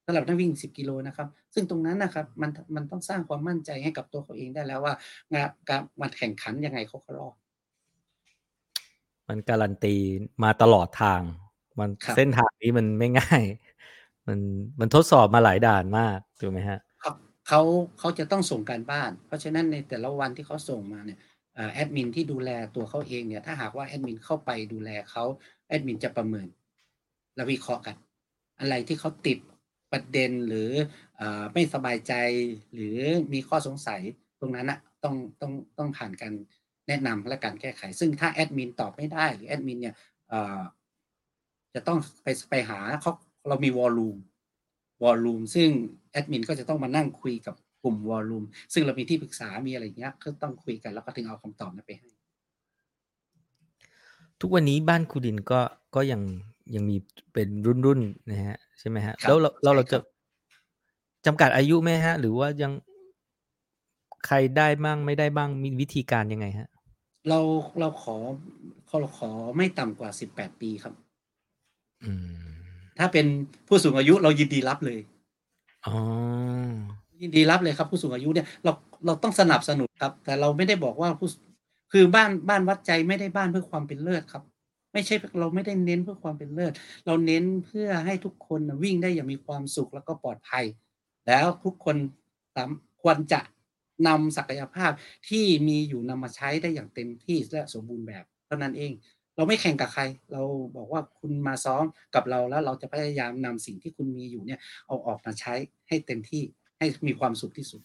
[0.05, 4.93] สำหรับนักวิ่ง 10 กิโลนะครับ ซึ่งตรงนั้นนะครับมันมันต้องสร้างความมั่นใจให้กับตัวเขาเองได้แล้วว่า
[5.33, 7.35] งานการมันแข่งขันยังไงเขาก็รอด
[9.27, 9.95] มันการันตี
[10.43, 11.21] มาตลอดทาง
[11.79, 13.43] มันเส้นทางนี้มันไม่ง่าย
[14.27, 14.39] มัน
[14.79, 16.79] มันทดสอบมาหลายด่านมากถูกไหมฮะ
[17.47, 17.61] เขา
[17.99, 21.19] เขาจะต้องส่งการบ้าน เพราะฉะนั้นในแต่ละวันที่เขาส่งมาเนี่ย
[21.73, 25.23] แอดมินที่ดูแลตัวเขาเองเนี่ยถ้าหากว่าแอดมินเข้าไปดูแลเขา
[25.67, 26.47] แอดมินจะประเมิน
[27.35, 27.95] และวิเคราะห์กัน
[28.59, 29.39] อะไรที่เขาติด
[29.91, 30.69] ประเด็นหรือ
[31.19, 31.21] อ
[31.53, 32.13] ไม่สบายใจ
[32.73, 32.99] หรือ
[33.33, 34.01] มีข้อสงสัย
[34.39, 36.33] ตรงนั้นนะต้องต้องต้องผ่านการ
[36.87, 39.95] แนะนำและการแก้ไข ซึ่งถ้าแอดมินตอบไม่ได้หรือแอดมินเนี่ย
[41.73, 43.11] จะต้องไปไปหาเขา
[43.47, 44.17] เรามีวอลลุ่ม
[45.03, 45.69] วอลลุ่มซึ่ง
[46.11, 52.09] แอดมินก็จะต้องมานั่งคุยกับ กลุ่มวอลลุ่มซึ่งเรามีที่ปรึกษามีอะไรอย่างเงี้ย ก็ต้องคุยกันแล้วก็ถึงเอาคำตอบนั้นไปให้
[54.41, 55.59] ทุกวันนี้บ้านครูดินก็
[55.95, 56.21] ก็ยัง
[56.75, 56.95] ยังมี
[57.33, 60.03] เป็นรุ่นรุ่นๆนะฮะใช่ไหมฮะครับแล้วเราเราเราใช่คจะรับ
[61.25, 62.71] จำกัดอายุไหมฮะ หรือว่ายัง
[64.25, 66.69] ใครได้บ้างไม่ได้บ้างมีวิธีการยังไงฮะ
[67.27, 67.39] เรา
[67.79, 68.15] เราขอ
[68.99, 70.93] เราขอไม่ต่ำกว่า18ปีครับ
[72.03, 73.25] อืมถ้าเป็น
[73.67, 74.99] ผู้สูงอายุเรายินดีรับเลย
[75.85, 75.91] อ๋อ
[77.21, 78.71] ยินดีรับเลยครับผู้สูงอายุเนี่ยเรา
[79.05, 81.27] เราต้องสนับสนุนครับ แต่เราไม่ได้บอกว่าผู้
[81.91, 84.43] คือบ้านบ้านวัดใจไม่ได้บ้านเพื่อความเป็นเลิศครับ
[84.93, 86.73] ไม่ใช่เราไม่ได้เน้นเพื่อความเป็นเลิศ
[87.05, 90.65] เราเน้นเพื่อให้ทุกคนวิ่งได้อย่างมีความสุขแล้วก็ปลอดภัย
[91.27, 91.95] แล้วทุกคน
[93.01, 93.39] ควรจะ
[94.07, 94.91] นำศักยภาพ
[95.29, 98.91] ที่มีอยู่นำมาใช้ได้อย่างเต็มที่และสมบูรณ์แบบเท่านั้นเอง
[99.35, 100.41] เราไม่แข่งกับใคร เรา
[100.75, 101.83] บอกว่าคุณมาซ้อม
[102.15, 105.53] กับเราแล้วเราจะพยายามนำสิ่งที่คุณมีอยู่เนี่ยเอาออกมาใช้
[105.87, 106.43] ให้เต็มที่
[106.79, 107.81] ให้มีความสุขที่สุด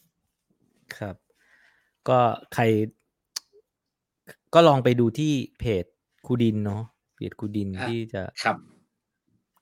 [0.99, 1.17] ครับ
[2.09, 2.21] ก็
[2.55, 2.63] ใคร
[4.55, 5.85] ก็ลองไปดูที่เพจ
[6.27, 6.83] ครูดินเนาะ
[7.17, 8.57] เพจครูดินครับที่จะครับ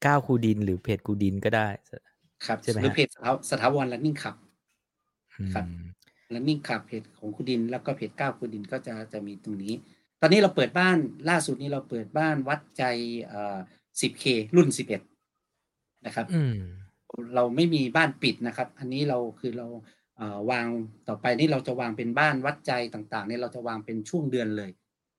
[0.06, 1.68] ก้าวครูดินหรือเพจครูดินก็ได้
[2.46, 4.36] ครับใช่ไหมหรือฮะเพจสถาสถาวัน running club
[5.54, 5.84] ครับอืม
[6.34, 9.74] running club เพจของคุณดิน แล้วก็เพจก้าวคุณดินก็จะจะมีตรงนี้
[10.20, 10.96] ตอนนี้เราเปิดบ้าน
[11.30, 12.84] ล่าสุดนี้เราเปิดบ้านวัดใจ
[13.26, 13.58] เอ่อ
[14.00, 14.24] 10K
[14.56, 16.56] รุ่น 11 นะครับอืม
[17.34, 19.66] เราไม่มีบ้านปิดนะครับ อันนี้เราคือเรา
[20.16, 20.66] เอ่อวาง
[21.08, 24.70] ต่อไปนี่เราจะวางเป็นบ้านวัดใจต่างๆเนี่ยเราจะวางเป็นช่วงเดือนเลย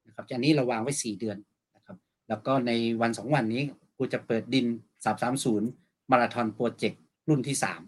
[0.08, 1.38] นะครับอันนี้เราวางไว้สี่เดือน
[1.76, 1.98] นะครับ
[2.30, 2.72] แล้วก็ใน
[3.02, 3.62] วันสองวันนี้
[3.98, 4.66] กูจะเปิดดิน
[5.06, 5.68] สามสามศูนย์
[6.12, 7.82] มาราธอนโปรเจกต์รุ่นที่สาม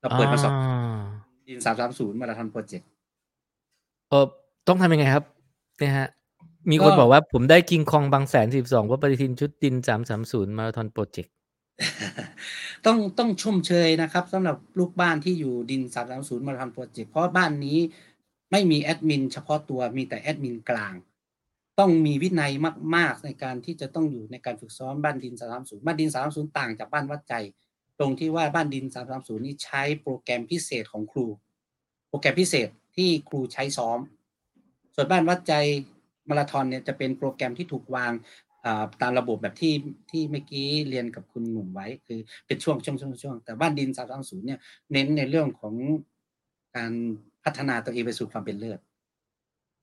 [0.00, 1.02] เราเปิดมาสองอ่า
[1.48, 2.88] ดินสามสามศูนย์มาราธอน project
[4.08, 4.26] เออ
[4.68, 5.24] ต้องทำยังไงครับ
[5.78, 6.08] เนี่ยฮะ
[6.70, 11.32] มีคนก็บอกว่าผมได้คิงคองบางแสนสิบสองเพราะปฏิทินชุดดินสามสามศูนย์มาราธอน project
[12.86, 17.78] ต้องต้องชมเชยนะครับสำหรับลูกบ้านที่อยู่ดินสามสามศูนย์มาราธอน project เพราะบ้านนี้
[18.52, 20.94] ไม่มีแอดมินเฉพาะตัวมีแต่แอดมินกลาง
[21.78, 22.52] ต้องมีวินัย
[22.96, 27.34] มาก ๆ ในการที่จะต้องอยู่ในการฝึกซ้อมบ้านดินสามศูนย์บ้านดินสามศูนย์ต่างจากบ้านวัดใจ
[27.98, 31.26] ตรงที่ว่าบ้านดินสามศูนย์นี่ใช้โปรแกรมพิเศษของครู
[32.08, 33.98] โปรแกรมพิเศษที่ครูใช้ซ้อม
[34.94, 35.54] ส่วนบ้านวัดใจ
[36.28, 38.12] มาราธอนเนี่ยจะเป็นโปรแกรมที่ถูกวาง
[39.02, 39.74] ตามระบบแบบที่
[40.10, 44.60] ที่เมื่อกี้เรียนกับคุณหนุ่มไว้ คือเป็นช่วงช่วงช่วงช่วงแต่บ้านดินสามศูนย์เนี่ย
[44.92, 45.74] เน้นในเรื่องของ
[46.76, 46.92] การ
[47.44, 48.78] พัฒนาตัวเองไปสู่ความเป็นเลิศ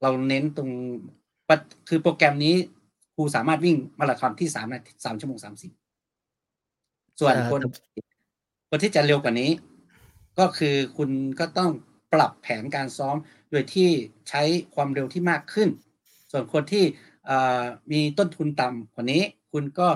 [0.02, 0.70] เราเน้นตรง
[1.48, 1.56] ปะ
[1.90, 2.56] คือโปรแกรมนี้
[3.16, 5.72] ครูสามารถวิ่งมาราธอนที่สามนาทีสามชั่วโมงสามสิบ
[7.20, 8.02] ส่วนเอ่อคนแต่
[8.70, 9.52] คนที่จะเร็วกว่านี้
[10.40, 11.10] ก็คือคุณ
[11.40, 11.72] ก็ต้อง
[12.14, 13.16] ปรับแผนการซ้อม
[13.52, 13.90] โดยที่
[14.30, 14.42] ใช้
[14.76, 15.70] ความเร็วที่มากขึ้น
[16.32, 17.13] ส่วนคนที่เอ่อ
[17.92, 19.22] มีต้นทุนต่ำกว่านี้
[19.52, 19.88] คุณก็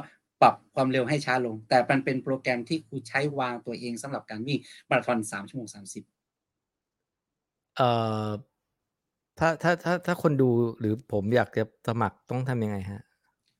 [0.41, 4.59] ปรับความเร็วให้ช้าลง แต่มันเป็นโปรแกรมที่ครูใช้วางตัวเองสำหรับการวิ่ง
[4.89, 6.03] มาราธอนสามชั่วโมงสามสิบ
[7.75, 7.89] เอ่
[8.25, 8.27] อ
[9.39, 10.49] ถ้าถ้าถ้าถ้าคนดู
[10.79, 13.03] หรือผมอยากจะสมัครต้องทำยังไงฮะ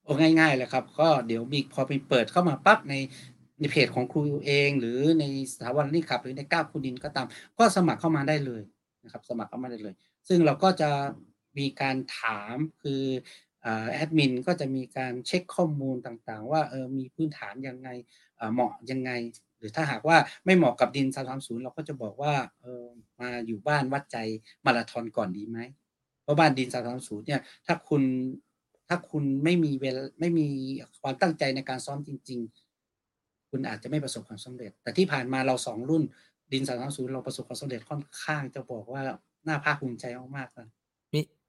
[0.03, 2.93] โอ้ง่ายๆเลยครับ ก็เดี๋ยวมีพอไปเปิดเข้ามาปั๊บใน
[3.59, 8.61] ในเพจของครูเอง หรือในสถาบันนี่ครับ หรือในก้าวครูดินก็ตาม ก็สมัครเข้ามาได้เลย
[9.03, 9.93] นะครับ สมัครเข้ามาได้เลย
[10.27, 10.89] ซึ่งเราก็จะ
[11.57, 13.46] มีการถามคืออ่า
[13.91, 17.89] แอดมินก็จะมีการเช็คข้อมูลต่างๆ ว่าเออมีพื้นฐานยังไง
[18.53, 19.11] เหมาะยังไง
[19.57, 22.83] หรือถ้าหากว่าไม่เหมาะกับดินสามศูนย์เราก็จะบอกว่าเออ
[23.19, 24.17] มาอยู่บ้านวัดใจ
[24.65, 25.59] มาราธอนก่อนดีไหม
[26.23, 28.03] เพราะบ้านดินสามสามศูนย์เนี่ยถ้าคุณ
[28.87, 30.47] ถ้าคุณไม่มีเวลาไม่มี
[31.01, 32.39] ความตั้งใจในการซ้อมจริง
[32.95, 36.03] ๆ คุณอาจจะไม่ประสบความสำเร็จ แต่ที่ผ่านมาเราสองรุ่น
[36.53, 39.01] ดินสามสามศูนย์เราประสบความสำเร็จค่อนข้างจะบอกว่า
[39.47, 40.05] น่าภาคภูมิใจ
[40.37, 40.67] มากๆเลย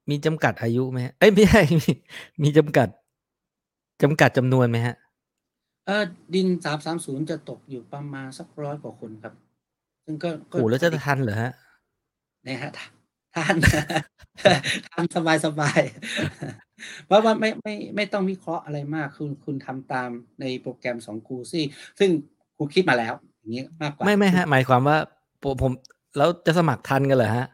[0.09, 1.93] มีมีจำกัดอายุไหมฮะเอ้ยไม่ใช่มี
[2.43, 2.89] มีจำกัด
[4.03, 4.95] จำกัดจำนวนไหมฮะ
[5.87, 6.05] เออ
[6.35, 9.35] ดินสามสามศูนย์จะตกอยู่ประมาณสักร้อยกว่าคนครับ
[10.05, 11.53] ซึ่งก็ก็โอ้แล้วจะทันเหรอฮะ
[12.47, 12.71] นะฮะ
[13.35, 13.57] ท่าน
[14.93, 21.65] ทำสบายสบายๆเพราะว่าไม่ไม่ไม่ต้องวิเคราะห์อะไรมาก คุณคุณทำตามในโปรแกรมสองครูซี่
[21.99, 22.11] ซึ่ง
[22.57, 24.99] ครูคิดมาแล้ว อย่างนี้มากกว่า ไม่ไม่ฮะ หมายความว่า
[25.43, 25.73] ผมผม
[26.17, 27.47] แล้วจะสมัครทันกันเหรอฮะ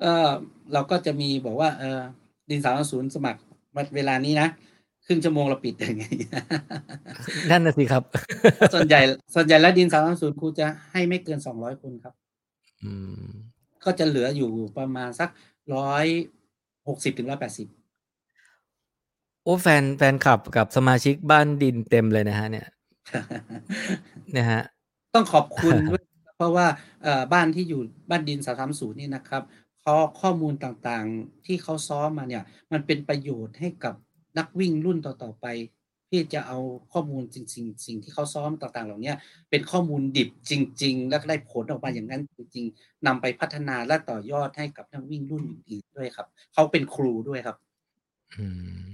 [0.00, 0.30] เออ
[0.72, 2.00] เราก็จะมีบอกว่า เออ
[2.50, 3.40] ดินสามศูนย์สมัคร
[3.96, 4.48] เวลานี้นะ
[5.06, 6.12] ครึ่งชั่วโมงเราปิดอย่างเงี้ย
[7.50, 8.02] นั่นน่ะสิครับ
[8.74, 9.00] ส่วนใหญ่
[9.34, 12.14] ส่วนใหญ่แล้วดินสามศูนย์ครูจะให้ไม่เกินสองร้อยคนครับ
[12.84, 12.92] อื
[13.24, 13.26] ม
[13.84, 15.30] ก็จะเหลืออยู่ประมาณสัก
[15.74, 16.04] ร้อย
[16.88, 17.66] หกสิบถึงร้อยแปดสิบ
[19.42, 22.66] โอ้แฟนแฟนคลับกับสมาชิกบ้านดินเต็มเลยนะฮะ เนี่ย
[24.36, 24.62] นะฮะ
[25.14, 26.02] ต้องขอบคุณด้วย
[26.36, 26.66] เพราะว่า
[27.02, 27.80] เอ่อบ้านที่อยู่
[28.10, 33.94] บ้านดินสามศูนย์นี่นะครับเขาข้อมูลต่างๆ ที่เขาซ้อมมาเนี่ย มันเป็นประโยชน์ให้กับ
[34.38, 35.46] นักวิ่งรุ่นต่อๆไป
[36.10, 36.58] ที่จะเอา
[36.92, 39.12] ข้อมูลจริงๆสิ่งที่เขาซ้อมต่างๆ เหล่านี้
[39.50, 47.56] เป็นข้อมูลดิบจริง ๆ แล้วก็ได้ผลออกมาอย่างนั้นจริง ๆนำไปพัฒนาและต่อยอดให้กับนักวิ่งรุ่นอื่นๆด้วยครับ เขาเป็นครูด้วยครับ
[48.36, 48.46] อื
[48.82, 48.86] ม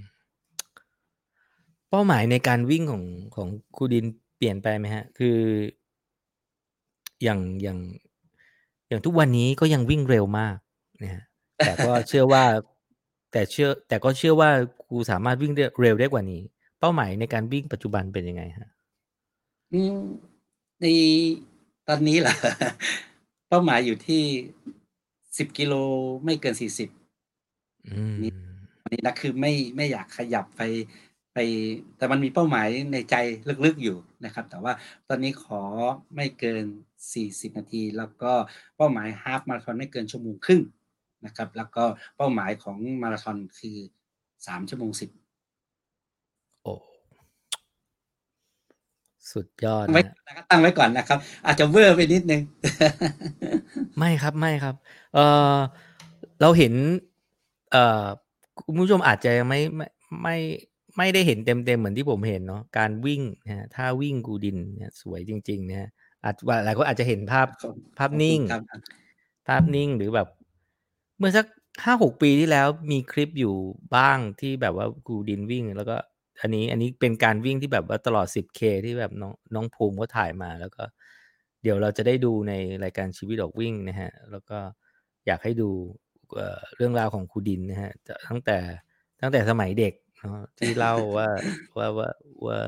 [1.89, 3.03] เป้าหมายในการวิ่งของ
[3.35, 4.05] ของครูดิน
[4.37, 5.37] เปลี่ยนไปไหมฮะ คือ
[7.23, 7.79] อย่างอย่าง
[8.87, 10.55] อย่างทุกวันนี้ก็ยังวิ่งเร็วมาก
[11.03, 11.23] นะฮะ
[11.65, 12.43] แต่ก็เชื่อว่า
[13.31, 14.49] แต่เชื่อ แต่ก็เชื่อว่า
[14.85, 16.41] ครูสามารถวิ่งได้เร็วได้กว่านี้
[16.79, 18.69] เป้าหมายในการวิ่งปัจจุบันเป็นยังไงฮะ
[19.73, 19.99] อืม
[20.81, 20.85] ใน
[21.87, 22.35] ตอนนี้เหรอ
[23.49, 24.23] เป้าหมายอยู่ที่
[25.37, 25.73] สิบกิโล
[26.23, 26.89] ไม่เกินสี่สิบ
[27.87, 28.15] อืม
[28.81, 30.61] อันนี้นะคือไม่ไม่อยากขยับไป
[31.33, 31.37] ไป
[31.97, 33.15] แต่มันมีเป้าหมายในใจ
[33.65, 34.73] ลึกๆอยู่นะครับ แต่ว่า
[35.09, 35.61] ตอนนี้ขอ
[36.15, 36.63] ไม่เกิน
[37.11, 38.31] 40นาที แล้วก็
[38.77, 40.61] เป้าหมายฮาฟมาราธอนไม่เกินชั่วโมงครึ่ง
[41.25, 41.83] นะครับ แล้วก็
[42.17, 43.77] เป้าหมายของมาราธอนคือ
[44.21, 46.73] 3ชั่วโมง10โอ้
[49.31, 52.41] สุดยอดตั้งไว้นะนะครับตั้งไว้ก่อนนะครับ อาจจะเวอร์ไปนิดนึง
[53.97, 54.75] ไม่ครับไม่ครับ
[55.13, 55.19] เอ
[55.55, 55.57] อ
[56.41, 56.73] เราเห็น
[57.71, 58.05] เอ่อ
[58.65, 59.87] คุณผู้ชมอาจจะยังไม่ไม่
[60.23, 60.37] ไม่
[60.97, 65.89] ไม่ได้เห็นเต็มเต็มๆเหมือนที่ผมเห็นเนาะการวิ่งนะฮะถ้าวิ่งกูดินเนี่ยสวยจริง ๆ นะฮะ
[66.23, 68.81] อาจว่าหลายคนอาจจะเห็นภาพขอบภาพนิ่งขอบคุณครับ
[69.47, 71.47] ภาพนิ่งหรือแบบเมื่อสัก
[71.83, 73.55] ห้าหกปีที่แล้วมีคลิปอยู่
[73.95, 75.95] บ้างที่แบบว่ากูดินวิ่ง แล้วก็
[76.41, 80.83] อันนี้อันนี้เป็นการวิ่งที่แบบว่าตลอด 10K ที่แบบน้องน้องภูมิเขาถ่ายมาแล้วก็
[81.63, 82.53] เดี๋ยวเราจะได้ดูใน
[82.83, 84.59] รายการชีวิตออกวิ่งนะฮะ แล้วก็
[85.25, 85.69] อยากให้ดู
[86.75, 87.91] เรื่องราวของครูดินนะฮะ
[88.29, 88.57] ตั้งแต่
[89.21, 91.27] ตั้งแต่สมัยเด็กเนาะที่เล่าว่า
[91.77, 92.09] ว่าว่า
[92.45, 92.59] ว่า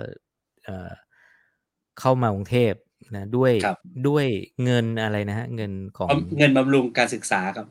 [1.99, 2.73] เข้ามากรุงเทพ
[3.15, 3.77] นะด้วยครับ
[4.07, 4.25] ด้วย
[4.63, 7.67] เงินอะไรนะฮะเงินของเงินบำรุงการศึกษาครับ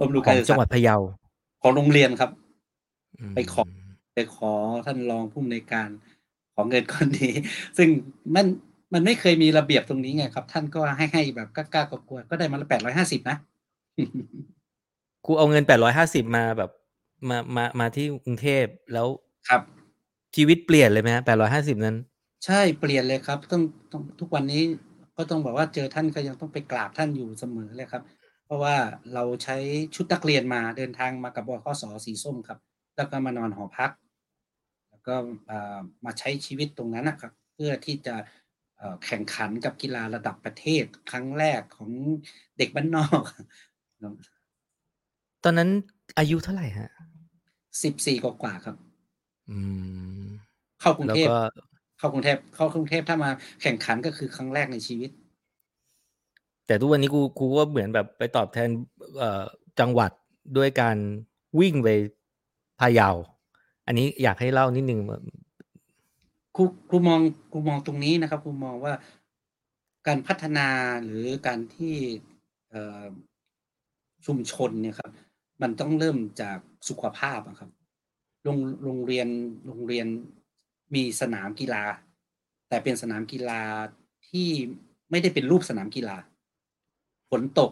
[0.00, 0.96] บำรุงขกาอรงศึกจังษาหวัดพะเยา
[1.62, 2.30] ของโรงเรียนครับ
[3.30, 3.62] มไปขอ
[4.14, 4.52] ไปขอ
[4.86, 5.88] ท่านรองผู้อำนวยการ
[6.54, 7.32] ของเงินก้อนนี้
[7.78, 7.88] ซึ่ง
[8.34, 8.46] มัน
[8.92, 13.36] มันไม่เคยมีระเบียบตรงนี้ไงครับ ท่านก็ให้ให้แบบกล้าๆกลัวๆก็ได้มาละแปดร้อยห้าสิบนะ
[15.26, 16.70] กูเอาเงินแปดร้อยห้าสิบมาแบบ
[17.28, 19.06] มามามาที่กรุงเทพแล้ว
[19.48, 19.62] ครับ
[20.36, 21.96] ชีวิตเปลี่ยนเลยไหมฮะแปดร้อยห้าสิบนั้น
[22.44, 23.62] ใช่เปลี่ยนเลยครับต้อง
[23.92, 24.62] ต้องทุกวันนี้
[25.16, 28.02] ก็ต้องบอกว่าเจอท่านก็ยังต้องไปกราบท่านอยู่เสมอเลยครับ
[28.44, 28.76] เพราะว่า
[29.14, 29.56] เราใช้
[29.94, 32.58] ชุดนักเรียนมาเดินทางมากับบขสสีส้มครับ
[32.96, 33.90] แล้วก็มานอนหอพัก
[34.88, 35.14] แล้วก็
[35.50, 38.14] อ่ามาใช้ชีวิตตรงนั้นนะครับ เพื่อที่จะ
[38.76, 41.90] เอ่อแข่งขันกับกีฬาระดับประเทศครั้งแรกของ
[42.58, 43.22] เด็กบ้านนอก
[45.44, 45.70] ตอนนั้น
[46.18, 46.90] อายุเท่าไหร่ฮะ
[47.82, 48.76] สิบสี่กว่าๆครับ
[49.50, 49.58] อื
[50.24, 50.26] ม
[50.80, 51.38] เข้ากรุงแล้วเทพก็
[51.98, 53.30] เข้ากรุงเทพเข้ากรุงเทพถ้ามา
[53.62, 55.10] แข่งขันก็คือครั้งแรกในชีวิต
[56.66, 58.68] แต่ทุกวันนี้กูกูก็เหมือนแบบไปตอบแทน
[59.18, 59.44] เอ่อ
[59.80, 60.10] จังหวัด
[60.56, 60.96] ด้วยการ
[61.60, 61.88] วิ่งไป
[62.80, 63.10] พะเยา
[63.86, 65.20] อันนี้อยากให้เล่านิดนึงว่า
[66.56, 67.20] ครูครูมอง
[67.52, 68.94] ครูมองตรงนี้นะครับครูมองว่า
[70.06, 70.68] การพัฒนา
[71.04, 71.94] หรือการที่
[72.70, 73.04] เอ่อ
[74.26, 75.10] ชุมชนเนี่ยครับ
[75.62, 77.70] มันต้องเริ่มจากสุขภาพอะครับ
[78.44, 79.28] โรงโรงเรียน
[79.66, 80.06] โรงเรียน
[80.94, 81.84] มีสนามกีฬา
[82.68, 83.62] แต่เป็นสนามกีฬา
[84.28, 84.50] ที่
[85.10, 86.16] ไม่ได้เป็นรูปสนามกีฬา
[87.30, 87.70] ฝนตก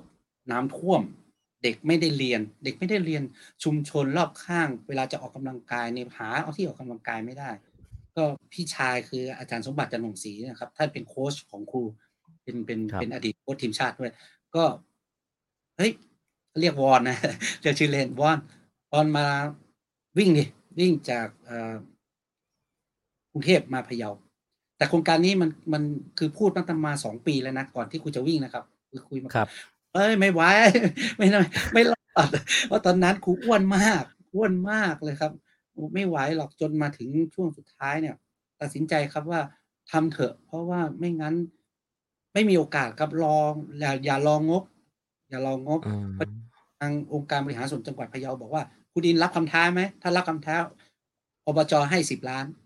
[0.51, 1.03] น้ำท่วม
[1.63, 3.23] เด็กไม่ได้เรียน เด็กไม่ได้เรียน
[3.65, 7.51] ชุมชนรอบข้าง เวลาจะออกกำลังกายเนี่ยหาเอาที่ออกกำลังกายไม่ได้
[8.17, 11.83] ก็พี่ชายคืออาจารย์สมบัติจันทร์หงศรีนะครับท่านเป็นโค้ชของครู
[12.43, 14.13] เป็นเป็นครับเป็นอดีตโค้ชทีมชาติด้วย
[14.55, 14.65] ก็
[15.77, 15.93] เฮ้ย
[16.61, 17.19] เรียกวอนนะ
[17.63, 18.39] เรียกชื่อเล่นวอน
[18.93, 19.27] วอนมา
[20.19, 20.45] วิ่งดิ
[20.79, 21.75] วิ่งจากเอ่อ
[23.35, 24.11] กรุงเทพมาพะเยา
[24.77, 25.83] แต่โครงการนี้มันมัน
[26.19, 29.49] คือพูดมาตั้งมาสองปีแล้วนะก่อนที่ครูจะวิ่งนะครับคือคุยมาครับ
[29.95, 30.43] เอ้ยไม่ไหว
[31.19, 31.41] ไม่ได้
[31.73, 32.29] ไม่รอด
[32.67, 34.03] เพราะตอนนั้นครูอ้วนมาก
[34.35, 35.33] อ้วนมากเลยครับ
[35.95, 38.15] ไม่ไหวหรอกจนมาถึงช่วงสุดท้ายเนี่ย
[38.61, 39.41] ตัดสินใจครับว่า
[39.91, 41.35] ทำเถอะ เพราะว่าไม่งั้น
[42.33, 44.63] ไม่มีโอกาสครับลองอย่าอย่าลองงบ
[45.31, 45.95] อย่าลองงบอื
[46.29, 46.35] ม
[46.81, 48.63] ทางองค์การบริหารส่วนจังหวัดพะเยาบอกว่า
[48.93, 50.57] คุณดินรับคำท้าไหมถ้ารับคำท้า
[51.47, 52.64] อบจให้สิบล้านอืม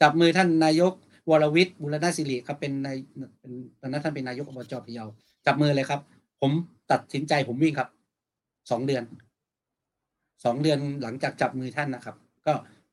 [0.00, 0.92] จับมือท่านนายก
[1.30, 2.96] วรวิทย์บุรณศิริครับเป็นนาย
[3.40, 5.06] เป็นตอนนั้นท่านเป็นนายกอบจพะเยา
[5.46, 6.00] จับมือเลยครับ
[6.40, 6.52] ผม
[6.90, 7.88] ตัดสินใจผมวิ่งครับ
[8.70, 9.04] สองเดือน
[10.44, 12.16] สองเดือนหลังจากจับมือท่านนะครับ
[12.46, 12.52] ก็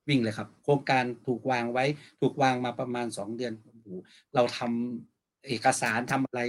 [0.10, 1.86] วิ่งเลยครับ โครงการถูกวางไว้
[2.22, 3.88] ถูกวางมาประมาณสองเดือนโอ้โห
[4.36, 6.42] เราทำเอกสารทำอะไร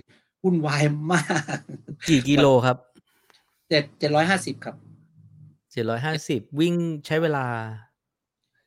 [0.42, 1.22] วุ่นวายมา
[1.56, 1.58] ก
[2.08, 2.76] กี่กิโลครับ
[3.68, 4.76] เจ็ดเจ็ดร้อยห้าสิบครับ
[5.72, 6.74] เจ็ดร้อยห้าสิบวิ่ง
[7.06, 7.46] ใช้เวลา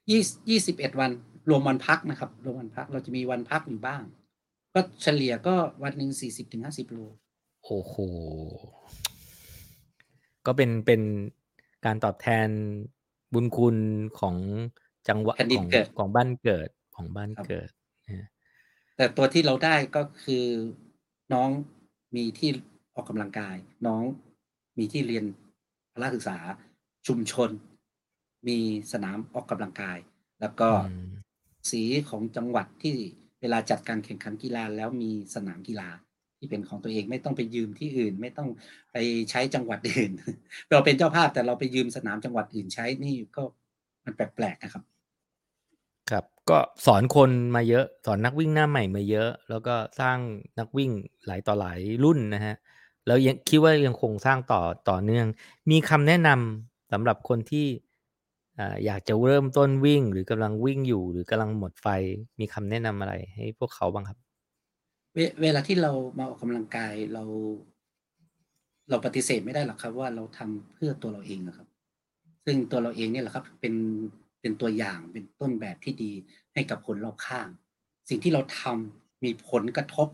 [0.09, 1.11] ยี่ยี่สิบเอ็ดวัน
[1.49, 4.01] รวมวันพักนะครับ รวมวันพักเราจะมีวันพักอยู่บ้าง
[4.73, 6.97] ก็เฉลี่ยก็วันหนึ่งสี่สิบถึงห้าสิบโล
[7.65, 7.95] โอ้โห
[10.45, 11.01] ก็เป็นเป็น
[11.85, 12.49] การตอบแทน
[13.33, 13.77] บุญคุณ
[14.19, 14.35] ของ
[15.07, 17.69] จังหวัดแผ่นดิขนองเกิดของบ้านเกิดของบ้านครับเกิด
[18.05, 18.27] นะฮะ
[18.97, 20.45] แต่ตัวที่เราได้ก็คือ
[21.33, 21.49] น้อง
[22.15, 22.49] มีที่
[22.95, 23.55] ออกกำลังกาย
[23.87, 24.03] น้อง
[24.77, 25.25] มีที่เรียน
[25.93, 26.37] พละศึกษา
[27.07, 27.49] ชุมชน
[28.47, 28.57] มี
[28.91, 29.97] สนามออกกำลังกาย
[30.41, 30.73] แล้วก็อื
[31.05, 31.05] ม
[31.71, 32.95] สีของจังหวัดที่
[33.41, 35.89] เวลาจัดการแข่งขันกีฬาแล้วมีสนามกีฬา
[36.37, 38.49] ที่เป็นของตัวเองไม่ต้องไปยืมที่อื่น ไม่ต้อง
[38.91, 38.97] ไป
[39.29, 40.11] ใช้จังหวัดอื่น
[40.69, 43.43] เราเป็นเจ้าภาพแต่เราไปยืมสนามจังหวัดอื่นใช้นี่ก็
[44.05, 44.83] มันแปลกๆนะครับ
[46.09, 50.17] ครับ ก็สอนคนมาเยอะ สอนนักวิ่งหน้าใหม่มาเยอะ แล้วก็สร้าง
[50.59, 50.91] นักวิ่ง
[51.25, 52.55] หลายต่อหลายรุ่นนะฮะ
[53.07, 55.27] แล้วยังคิดว่ายังคงสร้างต่อต่อเนื่อง
[55.71, 57.67] มีคำแนะนำสำหรับคนที่
[58.85, 61.87] อยากจะเริ่มต้นวิ่งหรือกำลังวิ่งอยู่หรือกำลังหมดไฟ
[62.39, 64.17] มีคำแนะนำอะไรให้พวกเขาบ้างครับ?
[65.13, 67.23] เวเวลาที่เรามาออกกำลังกายเรา
[68.89, 71.67] เราปฏิเสธไม่ได้หรอกครับ ว่าเราทำเพื่อตัวเราเองอะครับ
[72.45, 73.75] ซึ่งตัวเราเองเนี่ยแหละครับ เป็น
[74.41, 76.11] เป็นตัวอย่างเป็นต้นแบบที่ดี
[76.53, 77.47] ให้กับคนรอบข้าง
[78.09, 80.07] สิ่งที่เราทำมีผลกระทบ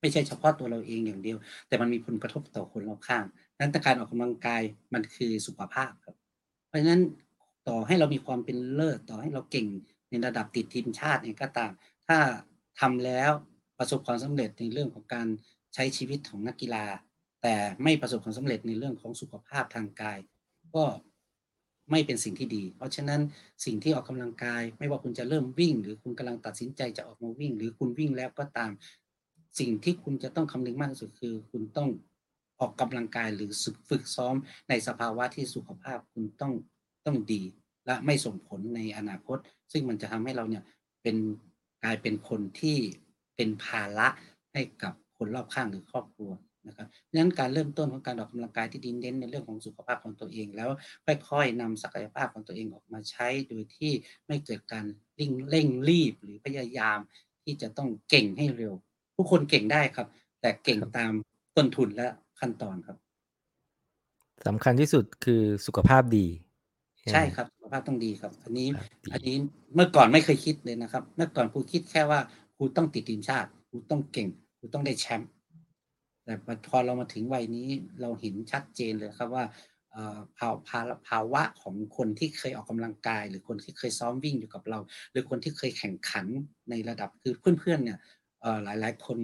[0.00, 3.24] ไม่ใช่เฉพาะตัวเราเองอย่างเดียว แต่มันมีผลกระทบต่อคนรอบข้าง
[3.58, 4.62] นั้นการออกกำลังกาย
[4.94, 6.16] มันคือสุขภาพครับ
[6.68, 7.02] เพราะฉะนั้น
[7.68, 9.66] ต่อให้เรามีความเป็นเลิศต่อให้เราเก่ง
[10.10, 11.72] ในระดับติดทีมชาติเองก็ตาม
[12.08, 12.18] ถ้า
[12.80, 13.30] ทำแล้ว
[13.78, 15.26] ประสบความสำเร็จในเรื่องของการ
[15.74, 16.86] ใช้ชีวิตของนักกีฬา
[17.42, 20.18] แต่ไม่ประสบความสำเร็จในเรื่องของสุขภาพทางกาย
[20.74, 20.84] ก็
[21.90, 23.20] ไม่เป็นสิ่งที่ดี เพราะฉะนั้น
[23.64, 28.70] สิ่งที่ออกกำลังกาย ไม่ว่าคุณจะเริ่มวิ่ง หรือคุณกำลังตัดสินใจจะออกมาวิ่ง หรือคุณวิ่งแล้วก็ตาม
[29.58, 31.88] สิ่งที่คุณจะต้องคำนึงมากที่สุดคือ คุณต้อง
[32.60, 33.50] ออกกำลังกายหรือ
[33.88, 34.34] ฝึกซ้อม
[34.68, 36.52] ในสภาวะที่สุขภาพคุณต้อง
[37.06, 37.42] ต้องดี
[37.86, 39.38] และไม่ส่งผลในอนาคต
[39.72, 40.62] ซึ่งมันจะทำให้เราเนี่ย
[41.02, 41.16] เป็น
[41.84, 42.78] กลายเป็นคนที่
[43.36, 44.08] เป็นภาระ
[44.52, 46.30] ให้กับคนรอบข้างหรือครอบครัว
[46.66, 50.70] นะครับเพราะฉะนั้นการเริ่มต้นของการออกกำลังกายที่ดีเน้นในเรื่องของสุขภาพของตัวเอง แล้ว
[51.30, 53.92] ค่อยๆนำศักยภาพของตัวเองออกมาใช้โดยที่
[54.26, 54.84] ไม่เกิดการ
[55.18, 56.98] ริ่งเร่งรีบหรือพยายาม
[57.44, 58.74] ที่จะต้องเก่งให้เร็ว
[59.16, 60.08] ทุกคนเก่งได้ครับ
[60.40, 61.12] แต่เก่งตาม
[61.56, 62.06] ต้นทุนและ
[62.40, 62.96] ขั้นตอนครับ
[64.46, 66.26] สำคัญที่สุดคือสุขภาพดี
[67.06, 67.26] ใช่ใช่ไหม?
[67.34, 69.36] ครับสุขภาพต้องดีครับ อันนี้ครับดีอันนี้
[69.74, 72.20] เมื่อก่อนไม่เคยคิดเลยนะครับ เมื่อก่อนครูคิดแค่ว่า
[72.56, 74.28] ครูต้องติดทีมชาติครูต้องเก่ง
[74.58, 75.30] ครูต้องได้แชมป์
[76.24, 77.68] แต่พอพอเรามาถึงวัยนี้
[78.00, 79.44] เราเห็นชัดเจนเลยครับว่า
[79.92, 84.78] เอ่อภาภาระภาวะของคนที่เคยออกกำลังกาย หรือคนที่เคยซ้อมวิ่งอยู่กับเรา
[85.10, 86.26] หรือคนที่เคยแข่งขัน
[86.70, 87.98] ในระดับคือเพื่อนๆเนี่ย
[88.40, 89.18] เอ่อหลายๆคน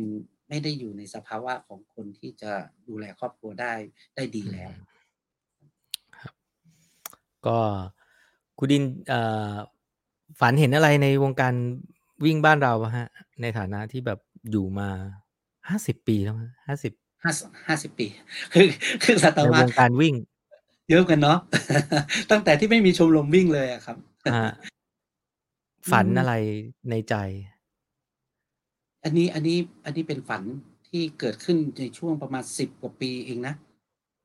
[0.49, 2.53] ไม่ได้อยู่ในสภาวะของคนที่จะ
[2.89, 3.75] ดูแลครอบครัวได้
[4.17, 4.89] ได้ดีอืแล้วมครับ
[7.47, 7.59] ก็
[8.59, 9.21] ครูดินเอ่
[9.51, 9.53] อ
[10.41, 11.55] ฝันเห็นอะไรในวงการ
[12.25, 13.09] วิ่งบ้านเราบ้างครับ?
[13.43, 14.19] ในฐานะที่แบบ
[14.51, 14.89] อยู่มา
[15.71, 18.07] 50ปีแล้วมั้ง50ห้าส50ปี
[18.53, 18.69] ครึ่ง
[19.03, 20.15] ครึ่งศตในวรวรษงการวิ่ง
[20.91, 21.39] เยอะเหมือนกันเนาะ
[22.31, 24.35] ตั้งแต่ที่ไม่มีชมรมวิ่งเลยอะครับครับ
[25.87, 26.33] อืฝันมอะไร
[26.91, 27.15] ในใจ?
[29.05, 30.43] อันนี้อันนี้อันนี้เป็นฝัน
[30.89, 33.55] ที่เกิดขึ้นในช่วงประมาณ10กว่าปีเองนะ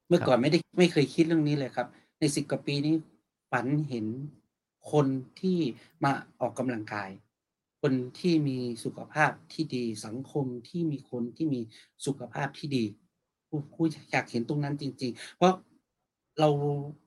[0.07, 1.87] เมื่อครัก่อนบไม่ได้ไม่เคยคิดเรื่องนี้เลยครับ
[2.19, 2.95] ใน10กว่าปีนี้
[3.51, 4.05] ฝันเห็น
[4.91, 5.07] คน
[5.39, 5.57] ที่
[6.03, 7.09] มาออกกำลังกาย
[7.81, 11.61] คนที่มีสุขภาพที่ดีสังคมที่มีคนที่มี
[12.05, 12.83] สุขภาพที่ดี
[13.47, 15.53] ครูครูอยากเห็นตรงนั้นจริง ๆ เพราะ
[16.39, 16.49] เรา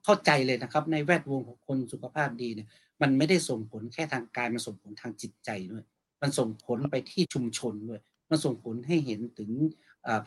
[0.03, 2.67] เข้าใจเลยนะครับ ในแวดวงของคนสุขภาพดีเนี่ย
[3.01, 5.83] มันไม่ได้ส่งผลแค่ทางกายมันส่งผลทางจิตใจด้วย
[6.21, 9.51] มันส่งผลไปที่ชุมชนด้วย มันส่งผลให้เห็นถึง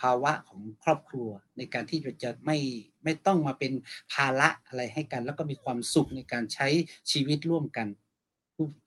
[0.02, 2.58] ภาวะของครอบครัว ในการที่จะไม่
[3.04, 3.72] ไม่ต้องมาเป็น
[4.12, 6.68] ภาระอะไรให้กัน แล้วก็มีความสุขในการใช้
[7.10, 7.86] ชีวิตร่วมกัน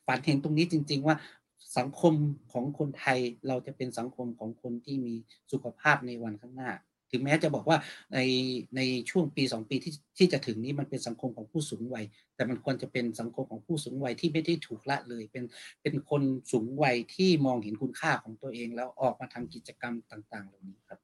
[0.06, 1.16] ฝันเห็นตรงนี้จริง ๆ ว่า
[1.78, 2.14] สังคม
[2.52, 5.16] ของคนไทยเราจะเป็นสังคมของคนที่มี
[5.52, 6.72] สุขภาพในวันข้างหน้า
[7.12, 7.78] ถึงแม้จะบอกว่า
[8.14, 8.20] ใน
[8.76, 12.06] ในช่วงปี 2 ปีที่ที่จะถึงนี้มันเป็นสังคมของผู้สูงวัย
[12.36, 15.44] แต่มันควรจะเป็นสังคมของผู้สูงวัยที่ไม่ได้ถูกละเลย เป็น
[15.82, 21.00] เป็นคนสูงวัยที่มองเห็นคุณค่าของตัวเอง แล้วออกมาทำกิจกรรมต่าง ๆ เหล่านี้ครับ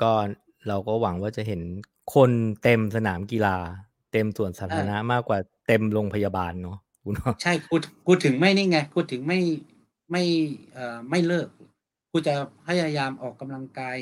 [0.00, 0.12] ก็
[0.68, 1.62] เราก็หวังว่าจะเห็น
[2.14, 2.30] คน
[2.62, 3.56] เต็มสนามกีฬา
[4.12, 7.74] เต็มสวนสาใชธารณะ่มากกว่าเต็มโรงพยาบาลเนาะครูเนาะใช่ครู
[8.04, 9.40] ครูถึงไม่นี่ไงครูถึงไม่
[10.10, 10.22] ไม่
[10.72, 11.48] เอ่อไม่เลิก
[12.10, 12.34] ครูจะ
[12.66, 13.98] พยายามออกกำลังกาย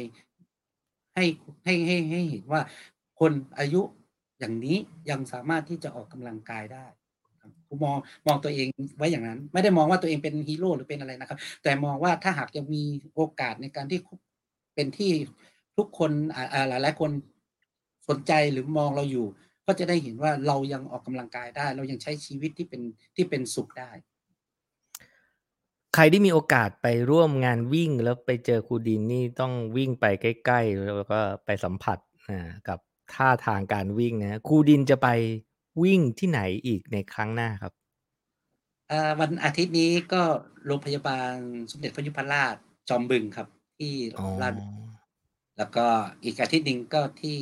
[1.16, 1.26] ให้
[1.64, 2.60] ให้ให้ให้เห็นว่า
[3.20, 3.82] คนอายุ
[4.38, 4.76] อย่างนี้
[5.10, 6.86] ยังสามารถที่จะออกกำลังกายได้
[7.68, 12.82] ครูมองมองตัวเองไว้อย่างนั้น ไม่ได้มองว่าตัวเองเป็นฮีโร่หรือเป็นอะไรนะครับ แต่มองว่าถ้าหากยังมี
[13.14, 14.00] โอกาสในการที่
[14.74, 15.10] เป็นที่
[15.76, 17.10] ทุกคนอ่าอ่าหลายคน
[18.08, 19.26] สนใจหรือมองเราอยู่
[19.66, 22.82] ก็จะได้เห็นว่าเรายังออกกำลังกายได้ เรายังใช้ชีวิตที่เป็น
[23.16, 23.90] ที่เป็นสุขได้
[25.98, 31.98] ใครที่มีโอกาสไปร่วมงานวิ่งแล้วไปเจอครูดินนี่ต้องวิ่งไปใกล้ ๆ แล้วก็ไปสัมผัส
[32.28, 32.78] อ่ากับ
[33.14, 35.08] ท่าทางการวิ่งนะครับครูดินจะไป
[35.82, 37.72] วิ่งที่ไหนอีกในครั้งหน้าครับ?
[38.90, 40.22] อ่าวันอาทิตย์นี้ก็
[40.66, 41.32] โรงพยาบาล
[41.70, 42.54] สมเด็จพระยุพราช
[42.88, 43.48] จอมบึงครับ
[43.78, 44.54] ที่อ๋อลาด
[45.58, 45.86] แล้วก็
[46.24, 47.36] อีกอาทิตย์หนึ่งก็ที่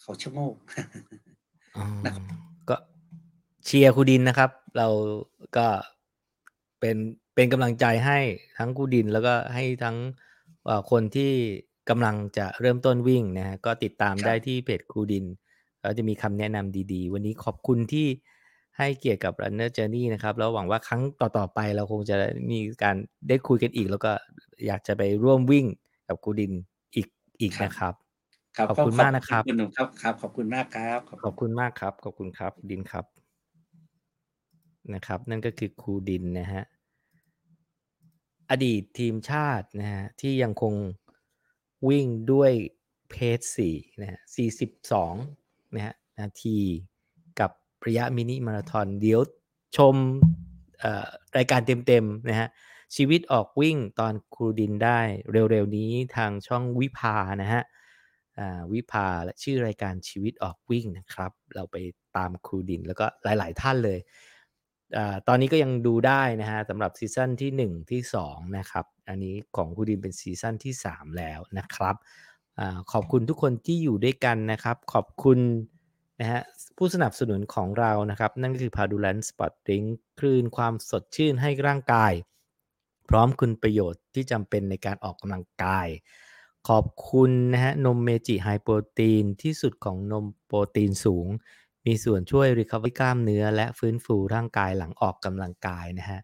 [0.00, 0.54] เขาชะโงก
[1.76, 2.24] อ๋อนะครับ
[2.68, 2.76] ก็
[3.64, 4.88] เชียร์ครูดินนะครับ เรา
[5.56, 5.66] ก็
[6.80, 6.96] เป็น
[7.36, 8.18] เป็นกำลังใจให้
[8.58, 9.96] ทั้งครูดินแล้วก็ให้ทั้ง
[10.66, 11.32] เอ่อคนที่
[11.90, 15.24] กำลังจะเริ่มต้นวิ่งนะครับก็ติดตามครไดั้บที่เพจครูดิน
[15.80, 18.06] แล้วจะมีคำแนะนำดีๆ วันนี้ขอบคุณที่
[18.78, 22.16] ให้เกียรติกับ Runner Journey นะครับ แล้วหวังว่าครั้งต่อ ๆ ไปเราคงจะ
[22.50, 22.96] มีการ
[23.28, 24.12] ได้คุยกันอีก แล้วก็
[24.66, 25.66] อยากจะไปร่วมวิ่ง
[26.08, 26.52] กับครูดิน
[26.94, 27.06] อีก
[27.40, 27.94] อีกครับนะครับ
[28.56, 33.04] ครับ ขอบก็คุณขอบมากนะคคุรัณบคุณหนุ่มครับครับ ขอบคุณมากครับขอบขคุอบคุณมากครับ ขอบคุณครับดินครับ
[34.94, 36.62] นะครับ นั่นก็คือครูดินนะฮะ
[38.50, 40.74] อดีตทีมชาตินะฮะที่ยังคง
[41.88, 42.52] วิ่งด้วย
[43.10, 43.40] เพจ
[43.70, 44.20] 4นะฮะ
[44.96, 46.58] 42นะฮะนาที
[47.40, 47.50] กับ
[47.86, 49.20] ระยะมินิมาราธอนเดี๋ยว
[49.76, 49.94] ชม
[51.36, 52.48] รายการเต็มๆนะฮะ
[52.96, 55.00] ชีวิตออกวิ่งตอนครูดินได้
[55.50, 57.62] เร็วๆนี้ทางช่องวิภานะฮะ
[58.72, 61.76] วิภาและชื่อรายการชีวิตออกวิ่งนะครับ เราไป
[62.16, 63.98] ตามครูดินแล้วก็หลายๆท่านเลย
[65.28, 71.94] ตอนนี้ก็ยังดูได้นะฮะสำหรับซีซั่นที่ 1 ที่ 2 นะครับ อันนี้ของคูดินเป็นซีซั่นที่ 3 แล้วนะครับ
[72.58, 72.60] อ
[72.92, 75.38] ขอบคุณทุกคนที่อยู่ด้วยกันนะครับ ขอบคุณ
[76.20, 76.40] นะฮะ
[76.76, 79.86] ผู้สนับสนุนของเรานะครับ นั่นก็คือ p a d u l a n Sport Drink
[80.18, 82.12] คลื่นความสดชื่นให้ร่างกาย
[83.08, 85.88] พร้อมคุณประโยชน์ที่จำเป็นในการออกกำลังกาย
[86.68, 91.26] ขอบคุณนะฮะนมเมจิไฮโปรตีนที่สุดของนมโปรตีนสูง
[91.86, 96.20] มีส่วนช่วย recovery กล้ามเนื้อ และฟื้นฟูร่างกายหลังออกกำลังกายนะฮะ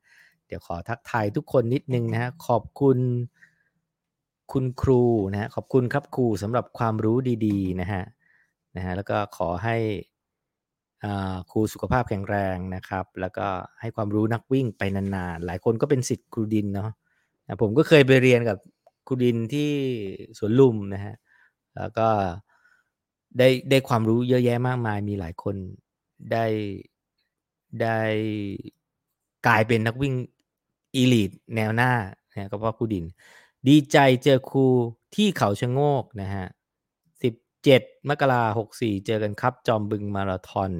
[0.46, 2.98] เดี๋ยวขอทักทายทุกคนนิดนึงนะฮะ ขอบคุณ
[4.52, 7.16] คุณครูนะฮะ ขอบคุณครับครูสำหรับความรู้
[7.46, 8.02] ดีๆนะฮะ
[8.76, 9.76] นะฮะ แล้วก็ขอให้
[11.04, 13.48] อ่าครูสุขภาพแข็งแรงนะครับ แล้วก็
[13.80, 16.90] ให้ความรู้นักวิ่งไปนานๆ หลายคนก็เป็นสิทธิ์ครูดินเนาะ
[17.62, 18.58] ผมก็เคยไปเรียนกับ
[19.06, 19.70] ครูดินที่
[20.38, 21.14] สวนลุมนะฮะ
[21.76, 22.08] แล้วก็
[23.38, 25.56] ได้ได้ความรู้เยอะแยะมากมาย มีหลายคน
[26.32, 26.44] ได้
[27.80, 27.98] ได้
[29.46, 30.14] กลายเป็นนักวิ่ง
[30.94, 31.92] อีลิทแนวหน้า
[32.32, 33.04] นะก็เพราะครูดิน
[33.68, 34.66] ดีใจเจอครู
[35.14, 36.46] ที่เขาชะโงกนะฮะ
[37.20, 40.72] 17มกราหกสี่เจอกันครับ จอมบึงมาราธอน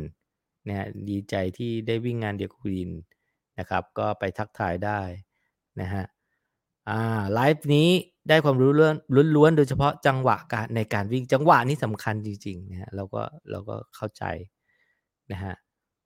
[0.68, 2.90] นะฮะดีใจที่ได้วิ่งงานเดียวกับครูดิน
[3.58, 5.00] นะครับ ก็ไปทักทายได้
[5.80, 6.04] นะฮะ
[6.90, 7.02] อ่า
[7.34, 7.90] ไลฟ์นี้
[8.28, 8.94] ได้ความรู้เรื่อง
[9.36, 14.24] ล้วนๆโดยเฉพาะจังหวะการในการวิ่งจังหวะนี้สำคัญจริงๆนะฮะเราก็เราก็เข้าใจ
[15.32, 15.54] นะฮะ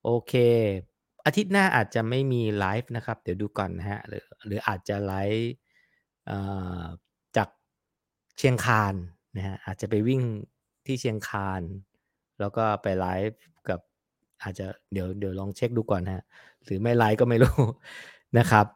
[0.04, 0.32] โอเค
[1.24, 5.48] อาทิตย์หน้าอาจจะไม่มีไลฟ์นะครับ เดี๋ยวดูก่อนนะฮะหรือหรืออาจจะไลฟ์
[7.36, 7.48] จาก
[8.38, 8.94] เชียงคาน
[9.36, 10.22] นะฮะอาจจะไปวิ่ง
[10.86, 11.62] ที่เชียงคาน
[12.40, 13.38] แล้วก็ไปไลฟ์
[13.68, 13.80] กับ
[14.42, 16.22] อาจจะเดี๋ยวเดี๋ยวลองเช็คดูก่อนฮะ
[16.64, 17.56] หรือไม่ไลฟ์ก็ไม่รู้
[18.38, 18.66] นะครับ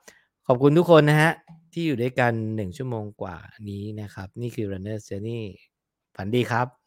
[0.46, 1.30] ขอบคุณทุกคนนะฮะ
[1.72, 3.38] ที่อยู่ด้วยกัน1ชั่วโมงกว่า
[3.68, 5.42] นี้นะครับ นี่คือ Runner Journey
[6.16, 6.79] ฝันดีครับ